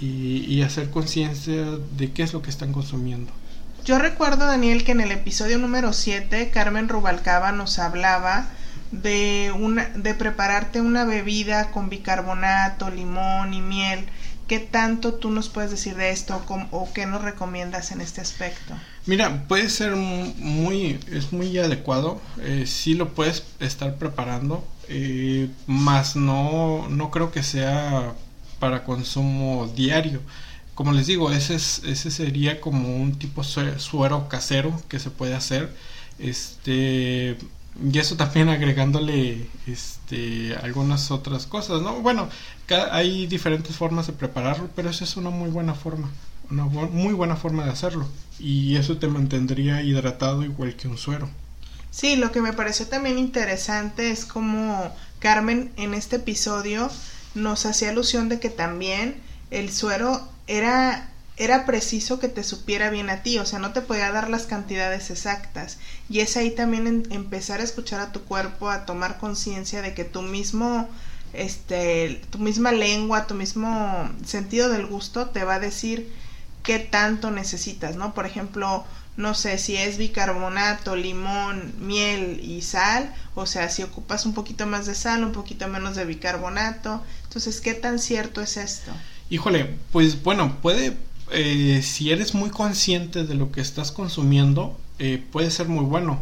y, 0.00 0.62
hacer 0.62 0.90
conciencia 0.90 1.64
de 1.96 2.12
qué 2.12 2.22
es 2.22 2.32
lo 2.32 2.42
que 2.42 2.50
están 2.50 2.72
consumiendo. 2.72 3.32
Yo 3.84 3.98
recuerdo, 3.98 4.46
Daniel, 4.46 4.84
que 4.84 4.92
en 4.92 5.00
el 5.00 5.12
episodio 5.12 5.58
número 5.58 5.92
7 5.92 6.50
Carmen 6.52 6.88
Rubalcaba 6.88 7.52
nos 7.52 7.78
hablaba 7.78 8.48
de, 8.90 9.52
una, 9.58 9.86
de 9.90 10.14
prepararte 10.14 10.80
una 10.80 11.04
bebida 11.04 11.70
con 11.70 11.88
bicarbonato, 11.88 12.90
limón 12.90 13.54
y 13.54 13.60
miel. 13.60 14.06
¿Qué 14.48 14.58
tanto 14.60 15.12
tú 15.12 15.30
nos 15.30 15.50
puedes 15.50 15.70
decir 15.70 15.94
de 15.94 16.10
esto 16.10 16.42
o, 16.70 16.88
qué 16.94 17.04
nos 17.04 17.20
recomiendas 17.20 17.92
en 17.92 18.00
este 18.00 18.22
aspecto? 18.22 18.74
Mira, 19.04 19.46
puede 19.46 19.68
ser 19.68 19.94
muy, 19.94 20.98
es 21.12 21.32
muy 21.34 21.58
adecuado, 21.58 22.18
eh, 22.40 22.64
sí 22.66 22.94
lo 22.94 23.10
puedes 23.14 23.44
estar 23.60 23.96
preparando, 23.96 24.66
eh, 24.88 25.50
más 25.66 26.16
no, 26.16 26.88
no 26.88 27.10
creo 27.10 27.30
que 27.30 27.42
sea 27.42 28.14
para 28.58 28.84
consumo 28.84 29.70
diario. 29.76 30.22
Como 30.74 30.92
les 30.92 31.06
digo, 31.06 31.30
ese, 31.30 31.54
es, 31.54 31.82
ese 31.84 32.10
sería 32.10 32.60
como 32.62 32.96
un 32.96 33.18
tipo 33.18 33.44
suero 33.44 34.28
casero 34.28 34.80
que 34.88 34.98
se 34.98 35.10
puede 35.10 35.34
hacer. 35.34 35.74
Este, 36.18 37.36
y 37.82 37.98
eso 37.98 38.16
también 38.16 38.48
agregándole 38.48 39.46
este, 39.66 40.56
algunas 40.62 41.10
otras 41.10 41.46
cosas, 41.46 41.82
¿no? 41.82 42.00
Bueno, 42.00 42.28
hay 42.90 43.26
diferentes 43.26 43.76
formas 43.76 44.06
de 44.06 44.12
prepararlo, 44.12 44.68
pero 44.74 44.90
esa 44.90 45.04
es 45.04 45.16
una 45.16 45.30
muy 45.30 45.50
buena 45.50 45.74
forma, 45.74 46.10
una 46.50 46.64
muy 46.64 47.14
buena 47.14 47.36
forma 47.36 47.64
de 47.64 47.70
hacerlo. 47.70 48.08
Y 48.38 48.76
eso 48.76 48.98
te 48.98 49.08
mantendría 49.08 49.82
hidratado 49.82 50.44
igual 50.44 50.74
que 50.76 50.88
un 50.88 50.98
suero. 50.98 51.28
Sí, 51.90 52.16
lo 52.16 52.32
que 52.32 52.40
me 52.40 52.52
pareció 52.52 52.86
también 52.86 53.18
interesante 53.18 54.10
es 54.10 54.24
como 54.24 54.94
Carmen 55.20 55.72
en 55.76 55.94
este 55.94 56.16
episodio 56.16 56.90
nos 57.34 57.66
hacía 57.66 57.90
alusión 57.90 58.28
de 58.28 58.40
que 58.40 58.50
también 58.50 59.16
el 59.50 59.70
suero 59.70 60.28
era 60.46 61.10
era 61.38 61.64
preciso 61.66 62.18
que 62.18 62.28
te 62.28 62.42
supiera 62.42 62.90
bien 62.90 63.10
a 63.10 63.22
ti, 63.22 63.38
o 63.38 63.46
sea, 63.46 63.60
no 63.60 63.72
te 63.72 63.80
podía 63.80 64.10
dar 64.10 64.28
las 64.28 64.46
cantidades 64.46 65.10
exactas. 65.10 65.78
Y 66.08 66.18
es 66.20 66.36
ahí 66.36 66.50
también 66.50 67.06
empezar 67.10 67.60
a 67.60 67.64
escuchar 67.64 68.00
a 68.00 68.10
tu 68.10 68.22
cuerpo, 68.22 68.68
a 68.68 68.84
tomar 68.84 69.18
conciencia 69.18 69.80
de 69.80 69.94
que 69.94 70.04
tu 70.04 70.22
mismo, 70.22 70.88
este, 71.32 72.20
tu 72.30 72.40
misma 72.40 72.72
lengua, 72.72 73.28
tu 73.28 73.34
mismo 73.34 74.10
sentido 74.26 74.68
del 74.68 74.86
gusto 74.86 75.26
te 75.26 75.44
va 75.44 75.54
a 75.54 75.60
decir 75.60 76.12
qué 76.64 76.80
tanto 76.80 77.30
necesitas, 77.30 77.94
¿no? 77.94 78.14
Por 78.14 78.26
ejemplo, 78.26 78.84
no 79.16 79.34
sé 79.34 79.58
si 79.58 79.76
es 79.76 79.96
bicarbonato, 79.96 80.96
limón, 80.96 81.72
miel 81.78 82.40
y 82.42 82.62
sal, 82.62 83.14
o 83.36 83.46
sea, 83.46 83.68
si 83.68 83.84
ocupas 83.84 84.26
un 84.26 84.34
poquito 84.34 84.66
más 84.66 84.86
de 84.86 84.96
sal, 84.96 85.22
un 85.22 85.32
poquito 85.32 85.68
menos 85.68 85.94
de 85.94 86.04
bicarbonato. 86.04 87.02
Entonces, 87.24 87.60
¿qué 87.60 87.74
tan 87.74 88.00
cierto 88.00 88.40
es 88.40 88.56
esto? 88.56 88.90
Híjole, 89.30 89.76
pues 89.92 90.22
bueno, 90.22 90.56
puede 90.62 90.96
eh, 91.32 91.80
si 91.82 92.10
eres 92.10 92.34
muy 92.34 92.50
consciente 92.50 93.24
de 93.24 93.34
lo 93.34 93.52
que 93.52 93.60
estás 93.60 93.92
consumiendo, 93.92 94.78
eh, 94.98 95.22
puede 95.32 95.50
ser 95.50 95.68
muy 95.68 95.84
bueno. 95.84 96.20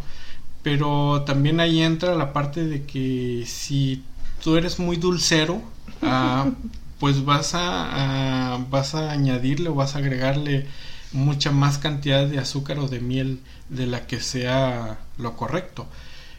Pero 0.62 1.22
también 1.22 1.60
ahí 1.60 1.80
entra 1.82 2.14
la 2.14 2.32
parte 2.32 2.64
de 2.66 2.84
que 2.84 3.44
si 3.46 4.02
tú 4.42 4.56
eres 4.56 4.78
muy 4.78 4.96
dulcero, 4.96 5.62
ah, 6.02 6.50
pues 7.00 7.24
vas 7.24 7.52
a, 7.54 8.58
vas 8.70 8.94
a 8.94 9.10
añadirle 9.12 9.68
o 9.68 9.74
vas 9.74 9.94
a 9.94 9.98
agregarle 9.98 10.66
mucha 11.12 11.50
más 11.52 11.78
cantidad 11.78 12.26
de 12.26 12.38
azúcar 12.38 12.78
o 12.78 12.88
de 12.88 13.00
miel 13.00 13.40
de 13.68 13.86
la 13.86 14.06
que 14.06 14.20
sea 14.20 14.98
lo 15.18 15.36
correcto. 15.36 15.86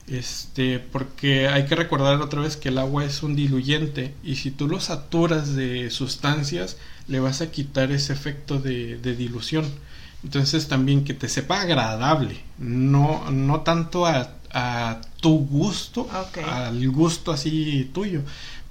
Este, 0.08 0.80
porque 0.80 1.50
hay 1.50 1.66
que 1.66 1.76
recordar 1.76 2.22
otra 2.22 2.40
vez 2.40 2.56
que 2.56 2.70
el 2.70 2.78
agua 2.78 3.04
es 3.04 3.24
un 3.24 3.36
diluyente 3.36 4.14
y 4.24 4.38
si 4.38 4.52
tú 4.52 4.70
lo 4.70 4.80
saturas 4.80 5.54
de 5.54 5.92
sustancias 5.92 6.78
le 7.10 7.20
vas 7.20 7.42
a 7.42 7.52
quitar 7.52 7.92
ese 7.92 8.14
efecto 8.14 8.60
de, 8.60 8.98
dilución. 8.98 9.66
Entonces 10.24 10.70
también 10.70 11.04
que 11.04 11.14
te 11.14 11.28
sepa 11.28 11.62
agradable, 11.62 12.40
no, 12.58 13.30
no 13.32 13.62
tanto 13.62 14.06
a, 14.06 14.32
tu 15.20 15.46
gusto, 15.46 16.10
al 16.46 16.90
gusto 16.90 17.32
así 17.32 17.90
tuyo. 17.94 18.22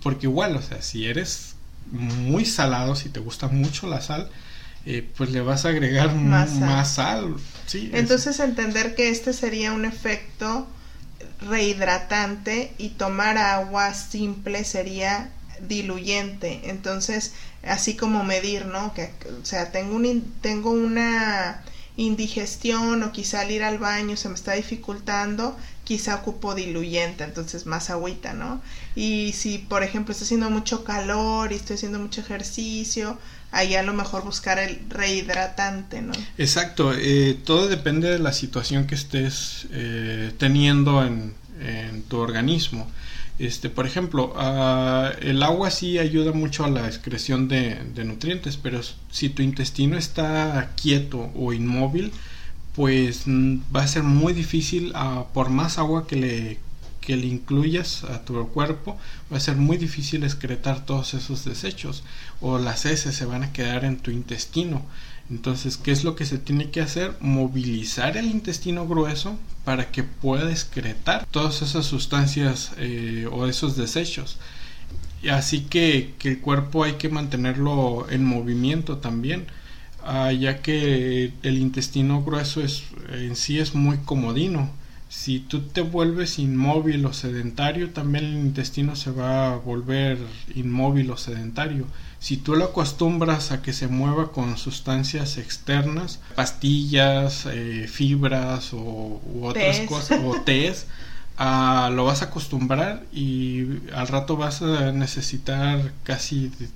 Porque 0.03 0.27
igual, 0.27 0.57
o 0.57 0.63
sea, 0.63 0.81
si 0.81 1.07
eres 1.07 1.55
muy 1.93 2.45
salado, 2.45 2.97
si 2.97 3.09
te 3.09 3.21
gusta 3.21 3.49
mucho 3.49 3.87
la 3.87 4.01
sal, 4.01 4.31
eh, 4.87 5.07
pues 5.17 5.31
le 5.31 5.43
vas 5.43 5.65
a 5.65 5.69
agregar 5.69 6.15
más 6.15 6.95
sal. 6.95 7.37
Entonces 7.93 8.41
entender 8.41 8.95
que 8.95 9.11
este 9.11 9.33
sería 9.33 9.73
un 9.73 9.85
efecto 9.85 10.67
rehidratante 11.41 12.73
y 12.79 12.91
tomar 12.91 13.39
agua 13.39 13.95
simple 13.95 14.65
sería 14.65 15.31
diluyente. 15.61 16.71
Entonces, 16.71 17.33
así 17.63 17.97
como 17.97 18.25
medir, 18.25 18.67
¿no? 18.67 18.95
Que, 18.95 19.11
o 19.43 19.45
sea, 19.45 19.73
tengo, 19.73 19.97
un, 19.97 20.35
tengo 20.41 20.71
una 20.71 21.63
indigestión 21.97 23.03
o 23.03 23.13
quizá 23.13 23.41
al 23.41 23.51
ir 23.51 23.63
al 23.63 23.79
baño 23.79 24.17
se 24.17 24.29
me 24.29 24.35
está 24.35 24.53
dificultando, 24.53 25.57
quizá 25.85 26.17
ocupo 26.17 26.55
diluyente, 26.55 27.25
entonces 27.25 27.65
más 27.65 27.91
agüita, 27.91 28.35
¿no? 28.35 28.61
Y 28.95 29.33
si, 29.33 29.59
por 29.59 29.83
ejemplo, 29.83 30.13
está 30.13 30.25
haciendo 30.25 30.51
mucho 30.51 30.85
calor 30.85 31.53
y 31.53 31.57
estoy 31.57 31.77
haciendo 31.77 31.99
mucho 31.99 32.21
ejercicio, 32.21 33.19
ahí 33.57 33.75
a 33.75 33.83
lo 33.83 33.95
mejor 33.95 34.23
buscar 34.23 34.59
el 34.59 34.79
rehidratante, 34.89 36.03
¿no? 36.03 36.13
Exacto, 36.37 36.93
eh, 36.95 37.39
todo 37.45 37.69
depende 37.69 38.11
de 38.11 38.19
la 38.19 38.33
situación 38.33 38.87
que 38.87 38.95
estés 38.95 39.67
eh, 39.73 40.33
teniendo 40.39 41.05
en, 41.05 41.35
tu 42.09 42.19
organismo. 42.19 42.87
Este, 43.39 43.71
por 43.71 43.87
ejemplo, 43.87 44.35
ah, 44.37 45.11
el 45.23 45.43
agua 45.43 45.71
sí 45.71 45.99
ayuda 45.99 46.33
mucho 46.33 46.65
a 46.65 46.71
la 46.71 46.87
excreción 46.87 47.49
de, 47.49 47.81
nutrientes, 48.05 48.59
pero 48.59 48.81
si 49.11 49.31
tu 49.31 49.43
intestino 49.43 49.97
está 49.97 50.73
quieto 50.81 51.31
o 51.35 51.55
inmóvil, 51.55 52.13
pues 52.75 53.23
mm, 53.27 53.61
va 53.75 53.83
a 53.85 53.89
ser 53.89 54.03
muy 54.03 54.35
difícil, 54.35 54.93
ah, 54.95 55.25
por 55.33 55.49
más 55.49 55.79
agua 55.79 56.07
que 56.07 56.17
le, 56.17 56.59
que 57.07 57.17
le 57.17 57.29
incluyas 57.29 58.03
a 58.03 58.25
tu 58.25 58.49
cuerpo, 58.49 58.99
va 59.33 59.37
a 59.37 59.41
ser 59.41 59.55
muy 59.55 59.77
difícil 59.77 60.25
excretar 60.25 60.85
todos 60.85 61.15
esos 61.15 61.45
desechos 61.45 62.03
o 62.41 62.59
las 62.59 62.85
heces 62.85 63.15
se 63.15 63.25
van 63.25 63.45
a 63.45 63.53
quedar 63.53 63.85
en 63.85 63.99
tu 63.99 64.11
intestino. 64.11 64.85
Entonces, 65.31 65.77
¿qué 65.77 65.93
es 65.93 66.03
lo 66.03 66.17
que 66.17 66.27
se 66.27 66.39
tiene 66.39 66.71
que 66.71 66.81
hacer? 66.81 67.15
Movilizar 67.21 68.17
el 68.17 68.27
intestino 68.27 68.89
grueso 68.89 69.39
para 69.65 69.93
que 69.93 70.03
pueda 70.03 70.51
excretar 70.51 71.27
todas 71.31 71.63
esas 71.63 71.87
sustancias 71.87 72.73
eh, 72.77 73.29
o 73.31 73.47
esos 73.47 73.77
desechos. 73.77 74.39
Así 75.31 75.61
que, 75.61 76.15
el 76.25 76.41
cuerpo 76.41 76.83
hay 76.83 76.95
que 76.95 77.09
mantenerlo 77.09 78.09
en 78.11 78.25
movimiento 78.25 78.99
también, 78.99 79.47
ah, 80.03 80.33
ya 80.33 80.61
que 80.61 81.33
el 81.43 81.59
intestino 81.59 82.25
grueso 82.25 82.63
es, 82.63 82.83
en 83.13 83.37
sí 83.37 83.61
es 83.61 83.77
muy 83.77 83.99
comodino 83.99 84.71
si 85.09 85.39
tú 85.39 85.63
te 85.63 85.83
vuelves 85.83 86.39
inmóvil 86.39 87.07
o 87.07 87.13
sedentario, 87.13 87.91
también 87.91 88.25
el 88.25 88.35
intestino 88.35 88.97
se 88.97 89.13
va 89.13 89.53
a 89.53 89.57
volver 89.57 90.19
inmóvil 90.55 91.11
o 91.11 91.17
sedentario. 91.17 91.87
Si 92.19 92.37
tú 92.37 92.57
lo 92.57 92.67
acostumbras 92.67 93.53
a 93.53 93.63
que 93.63 93.73
se 93.73 93.87
mueva 93.87 94.33
con 94.33 94.59
sustancias 94.59 95.39
externas, 95.39 96.19
pastillas, 96.35 97.47
eh, 97.47 97.87
fibras 97.89 98.73
o 98.73 99.21
otras 99.43 99.81
cosas, 99.81 100.21
o 100.25 100.41
tés, 100.41 100.87
lo 101.39 102.05
vas 102.05 102.23
a 102.23 102.27
acostumbrar 102.27 103.05
y 103.13 103.65
al 103.95 104.09
rato 104.09 104.37
vas 104.37 104.63
a 104.63 104.91
necesitar 104.91 105.93
casi 106.03 106.49
de, 106.49 106.69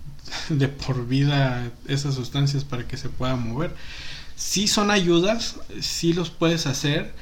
de 0.50 0.68
por 0.68 1.08
vida 1.08 1.68
esas 1.88 2.14
sustancias 2.14 2.62
para 2.62 2.86
que 2.86 2.96
se 2.96 3.08
pueda 3.08 3.34
mover. 3.34 3.74
Si 4.36 4.68
son 4.68 4.92
ayudas, 4.92 5.56
si 5.80 6.12
los 6.12 6.30
puedes 6.30 6.66
hacer, 6.66 7.12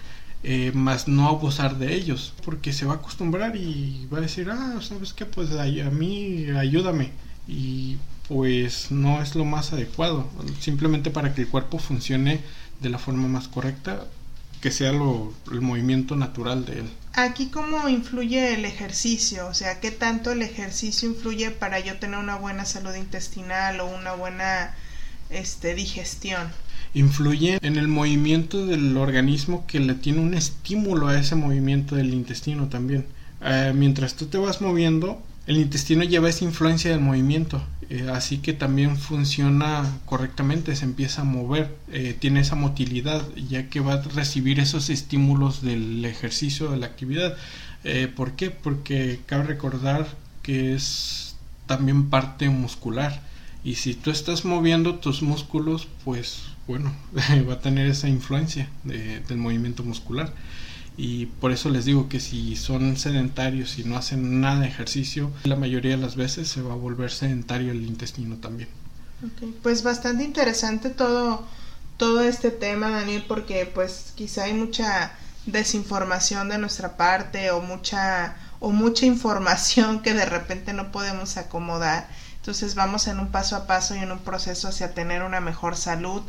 eh, 0.51 0.73
más 0.73 1.09
no 1.09 1.29
abusar 1.29 1.77
de 1.77 1.95
ellos, 1.95 2.33
porque 2.43 2.73
se 2.73 2.87
va 2.87 2.95
a 2.95 2.97
acostumbrar 2.97 3.55
y 3.55 4.09
va 4.11 4.17
a 4.17 4.23
decir, 4.23 4.49
ah, 4.51 4.79
¿sabes 4.81 5.13
qué? 5.13 5.27
Pues 5.27 5.51
a, 5.53 5.65
mí 5.91 6.47
ayúdame. 6.59 7.13
Y 7.47 7.99
pues 8.29 8.91
no 8.91 9.21
es 9.21 9.35
lo 9.35 9.45
más 9.45 9.75
adecuado, 9.75 10.27
simplemente 10.59 11.11
para 11.11 11.35
que 11.35 11.43
el 11.43 11.49
cuerpo 11.49 11.79
funcione 11.79 12.41
de 12.81 12.89
la 12.89 12.99
forma 12.99 13.29
más 13.29 13.47
correcta, 13.47 14.07
que 14.63 14.71
sea 14.71 14.91
lo, 14.91 15.35
el 15.53 15.61
movimiento 15.61 16.17
natural 16.17 16.65
de 16.65 16.79
él. 16.79 16.91
Aquí 17.13 17.51
cómo 17.51 17.87
influye 17.91 18.55
el 18.55 18.65
ejercicio, 18.65 19.49
o 19.49 19.53
sea, 19.53 19.81
qué 19.81 19.91
tanto 19.91 20.33
el 20.33 20.41
ejercicio 20.41 21.11
influye 21.11 21.51
para 21.51 21.79
yo 21.81 21.99
tener 21.99 22.19
una 22.19 22.37
buena 22.37 22.65
salud 22.65 22.95
intestinal 22.95 23.81
o 23.81 23.87
una 23.87 24.15
buena 24.15 24.75
este, 25.29 25.75
digestión 25.75 26.51
influye 26.95 27.59
en 27.63 27.77
el 27.77 27.89
movimiento 27.89 28.67
del 28.67 28.97
organismo 28.97 29.67
que 29.67 29.81
le 29.81 29.95
tiene 29.95 30.21
un 30.21 30.35
estímulo 30.35 31.09
a 31.09 31.19
ese 31.19 31.35
movimiento 31.35 31.97
del 31.97 32.15
intestino 32.15 32.69
también. 32.69 33.07
Eh, 33.43 33.73
mientras 33.75 34.15
tú 34.15 34.27
te 34.27 34.39
vas 34.39 34.61
moviendo, 34.61 35.23
el 35.47 35.59
intestino 35.59 36.05
lleva 36.05 36.29
esa 36.29 36.45
influencia 36.45 36.91
del 36.91 37.01
movimiento, 37.01 37.63
eh, 37.89 38.09
así 38.13 38.39
que 38.39 38.53
también 38.53 38.97
funciona 38.97 39.99
correctamente, 40.05 40.77
se 40.77 40.85
empieza 40.85 41.23
a 41.23 41.25
mover, 41.25 41.77
eh, 41.91 42.17
tiene 42.19 42.41
esa 42.41 42.55
motilidad, 42.55 43.23
ya 43.37 43.69
que 43.69 43.81
va 43.81 43.95
a 43.95 44.03
recibir 44.03 44.61
esos 44.61 44.91
estímulos 44.91 45.63
del 45.63 46.05
ejercicio, 46.05 46.71
de 46.71 46.79
la 46.79 46.87
actividad. 46.87 47.37
¿Por 48.17 48.33
qué? 48.33 48.51
Porque 48.51 49.21
cabe 49.25 49.45
recordar 49.45 50.07
que 50.43 50.75
es 50.75 51.37
también 51.67 52.11
parte 52.11 52.51
muscular 52.51 53.23
y 53.65 53.77
si 53.77 53.95
tú 53.95 54.11
estás 54.11 54.45
moviendo 54.45 54.97
tus 54.97 55.23
músculos, 55.23 55.89
pues 56.05 56.43
bueno, 56.67 56.95
va 57.49 57.55
a 57.55 57.61
tener 57.61 57.87
esa 57.87 58.09
influencia 58.09 58.69
del 58.85 59.39
movimiento 59.39 59.83
muscular. 59.83 60.33
Y 60.97 61.27
por 61.27 61.53
eso 61.53 61.71
les 61.71 61.85
digo 61.85 62.09
que 62.09 62.19
si 62.19 62.57
son 62.57 62.97
sedentarios 62.97 63.79
y 63.79 63.85
no 63.85 63.97
hacen 63.97 64.41
nada 64.41 64.61
de 64.61 64.67
ejercicio, 64.67 65.31
la 65.45 65.55
mayoría 65.55 65.93
de 65.93 66.03
las 66.03 66.17
veces 66.17 66.49
se 66.49 66.61
va 66.61 66.73
a 66.73 66.77
volver 66.77 67.13
sedentario 67.13 67.71
el 67.71 67.87
intestino 67.87 68.37
también. 68.37 68.69
Pues 69.63 69.85
bastante 69.85 70.25
interesante 70.25 70.91
todo, 70.91 71.45
todo 71.97 72.23
este 72.23 72.51
tema, 72.51 72.91
Daniel, 72.91 73.25
porque 73.29 73.71
pues 73.73 74.13
quizá 74.17 74.45
hay 74.45 74.55
mucha 74.55 75.13
desinformación 75.47 76.49
de 76.49 76.59
nuestra 76.59 76.97
parte 76.97 77.51
o 77.53 77.61
mucha 77.61 78.37
o 78.61 78.71
mucha 78.71 79.07
información 79.15 80.03
que 80.03 80.15
de 80.15 80.25
repente 80.25 80.73
no 80.73 80.91
podemos 80.93 81.37
acomodar. 81.37 82.09
Entonces 82.49 82.75
vamos 82.75 83.09
en 83.09 83.21
un 83.21 83.29
paso 83.29 83.57
a 83.57 83.67
paso 83.67 83.95
y 83.95 83.99
en 83.99 84.11
un 84.11 84.21
proceso 84.21 84.69
hacia 84.69 84.95
tener 84.95 85.23
una 85.23 85.39
mejor 85.39 85.77
salud. 85.77 86.23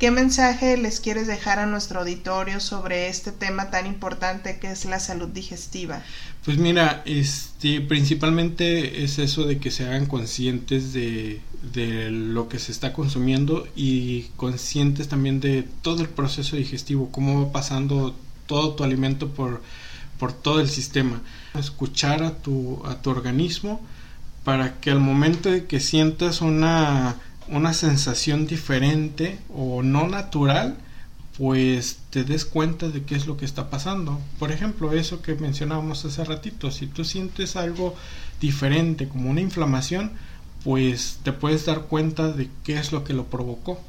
¿Qué 0.00 0.10
mensaje 0.10 0.76
les 0.76 0.98
quieres 0.98 1.28
dejar 1.28 1.60
a 1.60 1.66
nuestro 1.66 2.00
auditorio 2.00 2.58
sobre 2.58 3.06
este 3.06 3.30
tema 3.30 3.70
tan 3.70 3.86
importante 3.86 4.58
que 4.58 4.72
es 4.72 4.84
la 4.84 4.98
salud 4.98 5.28
digestiva? 5.28 6.02
Pues 6.44 6.58
mira, 6.58 7.02
este, 7.04 7.80
principalmente 7.82 9.04
es 9.04 9.20
eso 9.20 9.44
de 9.44 9.60
que 9.60 9.70
se 9.70 9.84
hagan 9.84 10.06
conscientes 10.06 10.92
de, 10.92 11.40
de 11.72 12.10
lo 12.10 12.48
que 12.48 12.58
se 12.58 12.72
está 12.72 12.92
consumiendo 12.92 13.68
y 13.76 14.22
conscientes 14.34 15.06
también 15.06 15.38
de 15.38 15.62
todo 15.82 16.02
el 16.02 16.08
proceso 16.08 16.56
digestivo, 16.56 17.12
cómo 17.12 17.46
va 17.46 17.52
pasando 17.52 18.16
todo 18.46 18.74
tu 18.74 18.82
alimento 18.82 19.28
por, 19.28 19.62
por 20.18 20.32
todo 20.32 20.58
el 20.58 20.68
sistema. 20.68 21.22
Escuchar 21.56 22.24
a 22.24 22.38
tu, 22.38 22.82
a 22.84 23.00
tu 23.00 23.10
organismo 23.10 23.80
para 24.44 24.80
que 24.80 24.90
al 24.90 25.00
momento 25.00 25.50
de 25.50 25.66
que 25.66 25.80
sientas 25.80 26.40
una 26.40 27.16
una 27.50 27.74
sensación 27.74 28.46
diferente 28.46 29.38
o 29.52 29.82
no 29.82 30.08
natural, 30.08 30.76
pues 31.36 31.98
te 32.10 32.24
des 32.24 32.44
cuenta 32.44 32.88
de 32.88 33.02
qué 33.02 33.16
es 33.16 33.26
lo 33.26 33.36
que 33.36 33.44
está 33.44 33.70
pasando. 33.70 34.20
Por 34.38 34.52
ejemplo, 34.52 34.92
eso 34.92 35.20
que 35.22 35.34
mencionábamos 35.34 36.04
hace 36.04 36.24
ratito, 36.24 36.70
si 36.70 36.86
tú 36.86 37.04
sientes 37.04 37.56
algo 37.56 37.94
diferente 38.40 39.08
como 39.08 39.30
una 39.30 39.40
inflamación, 39.40 40.12
pues 40.64 41.18
te 41.22 41.32
puedes 41.32 41.66
dar 41.66 41.82
cuenta 41.82 42.30
de 42.32 42.48
qué 42.62 42.78
es 42.78 42.92
lo 42.92 43.04
que 43.04 43.14
lo 43.14 43.26
provocó. 43.26 43.80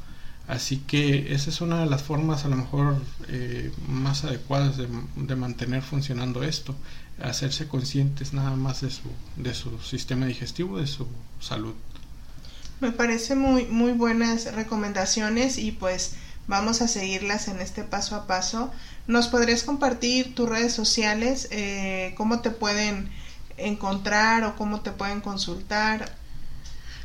Así 0.47 0.77
que 0.77 1.33
esa 1.33 1.49
es 1.49 1.61
una 1.61 1.79
de 1.79 1.85
las 1.85 2.01
formas 2.01 2.45
a 2.45 2.49
lo 2.49 2.57
mejor 2.57 2.95
eh, 3.29 3.71
más 3.87 4.23
adecuadas 4.23 4.75
de, 4.75 4.87
de, 5.15 5.35
mantener 5.35 5.81
funcionando 5.81 6.43
esto, 6.43 6.75
hacerse 7.23 7.67
conscientes 7.67 8.33
nada 8.33 8.55
más 8.55 8.81
de 8.81 8.89
su, 8.89 9.09
de 9.37 9.53
su 9.53 9.79
sistema 9.79 10.25
digestivo, 10.25 10.79
de 10.79 10.87
su 10.87 11.07
salud. 11.39 11.73
Me 12.79 12.91
parece 12.91 13.35
muy, 13.35 13.65
muy 13.65 13.91
buenas 13.91 14.53
recomendaciones 14.55 15.57
y 15.57 15.71
pues 15.71 16.15
vamos 16.47 16.81
a 16.81 16.87
seguirlas 16.87 17.47
en 17.47 17.61
este 17.61 17.83
paso 17.83 18.15
a 18.15 18.27
paso. 18.27 18.71
¿Nos 19.07 19.27
podrías 19.27 19.63
compartir 19.63 20.33
tus 20.33 20.49
redes 20.49 20.73
sociales? 20.73 21.47
Eh, 21.51 22.13
¿Cómo 22.17 22.41
te 22.41 22.49
pueden 22.49 23.09
encontrar 23.57 24.43
o 24.43 24.55
cómo 24.55 24.81
te 24.81 24.91
pueden 24.91 25.21
consultar? 25.21 26.15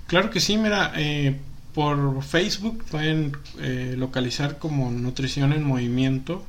Claro 0.07 0.31
que 0.31 0.41
sí, 0.41 0.57
mira, 0.57 0.93
eh, 0.97 1.39
por 1.75 2.23
Facebook 2.23 2.85
pueden 2.91 3.37
eh, 3.59 3.95
localizar 3.99 4.59
como 4.59 4.91
Nutrición 4.91 5.53
en 5.53 5.63
Movimiento 5.63 6.47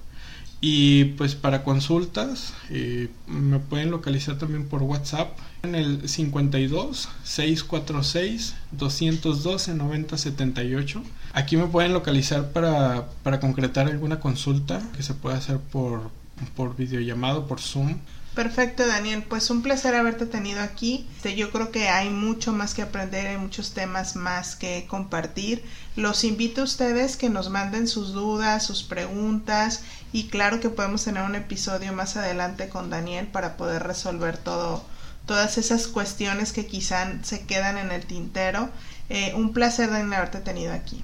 y 0.59 1.05
pues 1.05 1.35
para 1.35 1.63
consultas 1.63 2.53
eh, 2.69 3.09
me 3.27 3.59
pueden 3.59 3.91
localizar 3.91 4.37
también 4.37 4.67
por 4.67 4.81
WhatsApp 4.81 5.37
en 5.61 5.75
el 5.75 6.09
52 6.09 7.09
646 7.23 8.55
212 8.71 9.73
9078. 9.75 11.03
Aquí 11.33 11.57
me 11.57 11.67
pueden 11.67 11.93
localizar 11.93 12.51
para, 12.51 13.07
para 13.21 13.39
concretar 13.39 13.87
alguna 13.87 14.19
consulta 14.19 14.81
que 14.95 15.03
se 15.03 15.13
pueda 15.13 15.37
hacer 15.37 15.59
por, 15.59 16.09
por 16.55 16.75
videollamado, 16.75 17.47
por 17.47 17.59
Zoom. 17.59 17.97
Perfecto, 18.37 18.85
Daniel. 18.85 19.23
Pues 19.27 19.49
un 19.49 19.63
placer 19.63 19.95
haberte 19.95 20.27
tenido 20.27 20.61
aquí. 20.61 21.07
Yo 21.35 21.49
creo 21.49 21.71
que 21.71 21.89
hay 21.89 22.11
mucho 22.11 22.53
más 22.53 22.75
que 22.75 22.83
aprender, 22.83 23.25
hay 23.25 23.37
muchos 23.37 23.73
temas 23.73 24.15
más 24.15 24.55
que 24.55 24.85
compartir. 24.87 25.63
Los 25.95 26.23
invito 26.23 26.61
a 26.61 26.65
ustedes 26.65 27.17
que 27.17 27.31
nos 27.31 27.49
manden 27.49 27.87
sus 27.87 28.13
dudas, 28.13 28.63
sus 28.63 28.83
preguntas 28.83 29.81
y 30.13 30.25
claro 30.25 30.59
que 30.59 30.69
podemos 30.69 31.03
tener 31.03 31.23
un 31.23 31.33
episodio 31.33 31.93
más 31.93 32.15
adelante 32.15 32.69
con 32.69 32.91
Daniel 32.91 33.25
para 33.25 33.57
poder 33.57 33.81
resolver 33.81 34.37
todo, 34.37 34.85
todas 35.25 35.57
esas 35.57 35.87
cuestiones 35.87 36.53
que 36.53 36.67
quizá 36.67 37.11
se 37.23 37.47
quedan 37.47 37.79
en 37.79 37.91
el 37.91 38.05
tintero. 38.05 38.69
Eh, 39.09 39.33
un 39.35 39.51
placer, 39.51 39.89
Daniel, 39.89 40.13
haberte 40.13 40.41
tenido 40.41 40.73
aquí. 40.73 41.03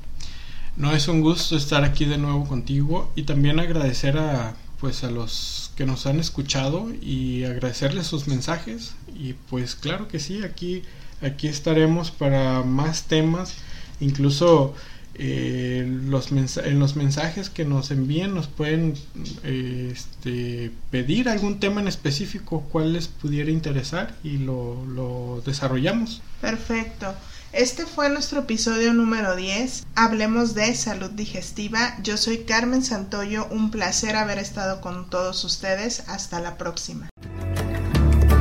No, 0.77 0.91
es 0.91 1.07
un 1.07 1.21
gusto 1.21 1.57
estar 1.57 1.84
aquí 1.84 2.05
de 2.05 2.19
nuevo 2.19 2.45
contigo 2.45 3.11
y 3.15 3.23
también 3.23 3.59
agradecer 3.59 4.19
a 4.19 4.53
pues 4.79 5.05
a 5.05 5.09
los 5.09 5.62
que 5.76 5.86
nos 5.86 6.05
han 6.05 6.19
escuchado 6.19 6.89
y 7.01 7.43
agradecerles 7.43 8.07
sus 8.07 8.28
mensajes. 8.28 8.93
Y 9.13 9.34
pues 9.34 9.76
claro 9.76 10.07
que 10.07 10.19
sí 10.19 10.43
aquí 10.43 10.84
aquí 11.21 11.47
estaremos 11.47 12.11
para 12.11 12.63
más 12.63 13.03
temas. 13.03 13.55
Incluso 13.99 14.74
eh, 15.15 15.86
los 15.88 16.32
en 16.32 16.80
los 16.80 16.95
mensajes 16.95 17.49
que 17.49 17.65
nos 17.65 17.91
envíen 17.91 18.34
nos 18.34 18.47
pueden 18.47 18.95
eh, 19.43 19.91
este, 19.93 20.71
pedir 20.89 21.30
algún 21.30 21.59
tema 21.59 21.82
en 21.82 21.88
específico 21.88 22.67
cuál 22.71 22.93
les 22.93 23.07
pudiera 23.07 23.51
interesar 23.51 24.15
y 24.24 24.38
lo, 24.38 24.86
lo 24.86 25.41
desarrollamos. 25.45 26.21
Perfecto 26.41 27.13
este 27.54 27.86
fue 27.86 28.10
nuestro 28.10 28.41
episodio 28.41 28.93
número 28.93 29.36
10. 29.36 29.86
Hablemos 29.95 30.56
de 30.56 30.74
salud 30.76 31.12
digestiva. 31.12 31.95
Yo 32.01 32.18
soy 32.18 32.39
Carmen 32.39 32.84
Santoyo. 32.84 33.47
Un 33.51 33.70
placer 33.70 34.16
haber 34.16 34.39
estado 34.39 34.82
con 34.82 35.10
todos 35.10 35.43
ustedes. 35.43 36.04
Hasta 36.08 36.39
la 36.39 36.58
próxima. 36.58 37.10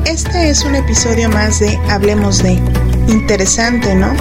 Este 0.07 0.49
es 0.51 0.65
un 0.65 0.75
episodio 0.75 1.29
más 1.29 1.61
de 1.61 1.77
Hablemos 1.91 2.43
de. 2.43 2.53
Interesante, 3.09 3.95
¿no? 3.95 4.15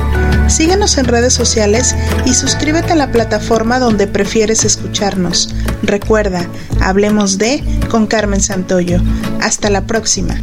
Síguenos 0.50 0.98
en 0.98 1.06
redes 1.06 1.34
sociales 1.34 1.96
y 2.26 2.34
suscríbete 2.34 2.92
a 2.92 2.96
la 2.96 3.12
plataforma 3.12 3.80
donde 3.80 4.08
prefieres 4.08 4.66
escucharnos. 4.66 5.56
Recuerda, 5.84 6.46
Hablemos 6.82 7.38
de 7.38 7.64
con 7.90 8.08
Carmen 8.08 8.42
Santoyo. 8.42 9.00
Hasta 9.40 9.70
la 9.70 9.88
próxima. 9.88 10.36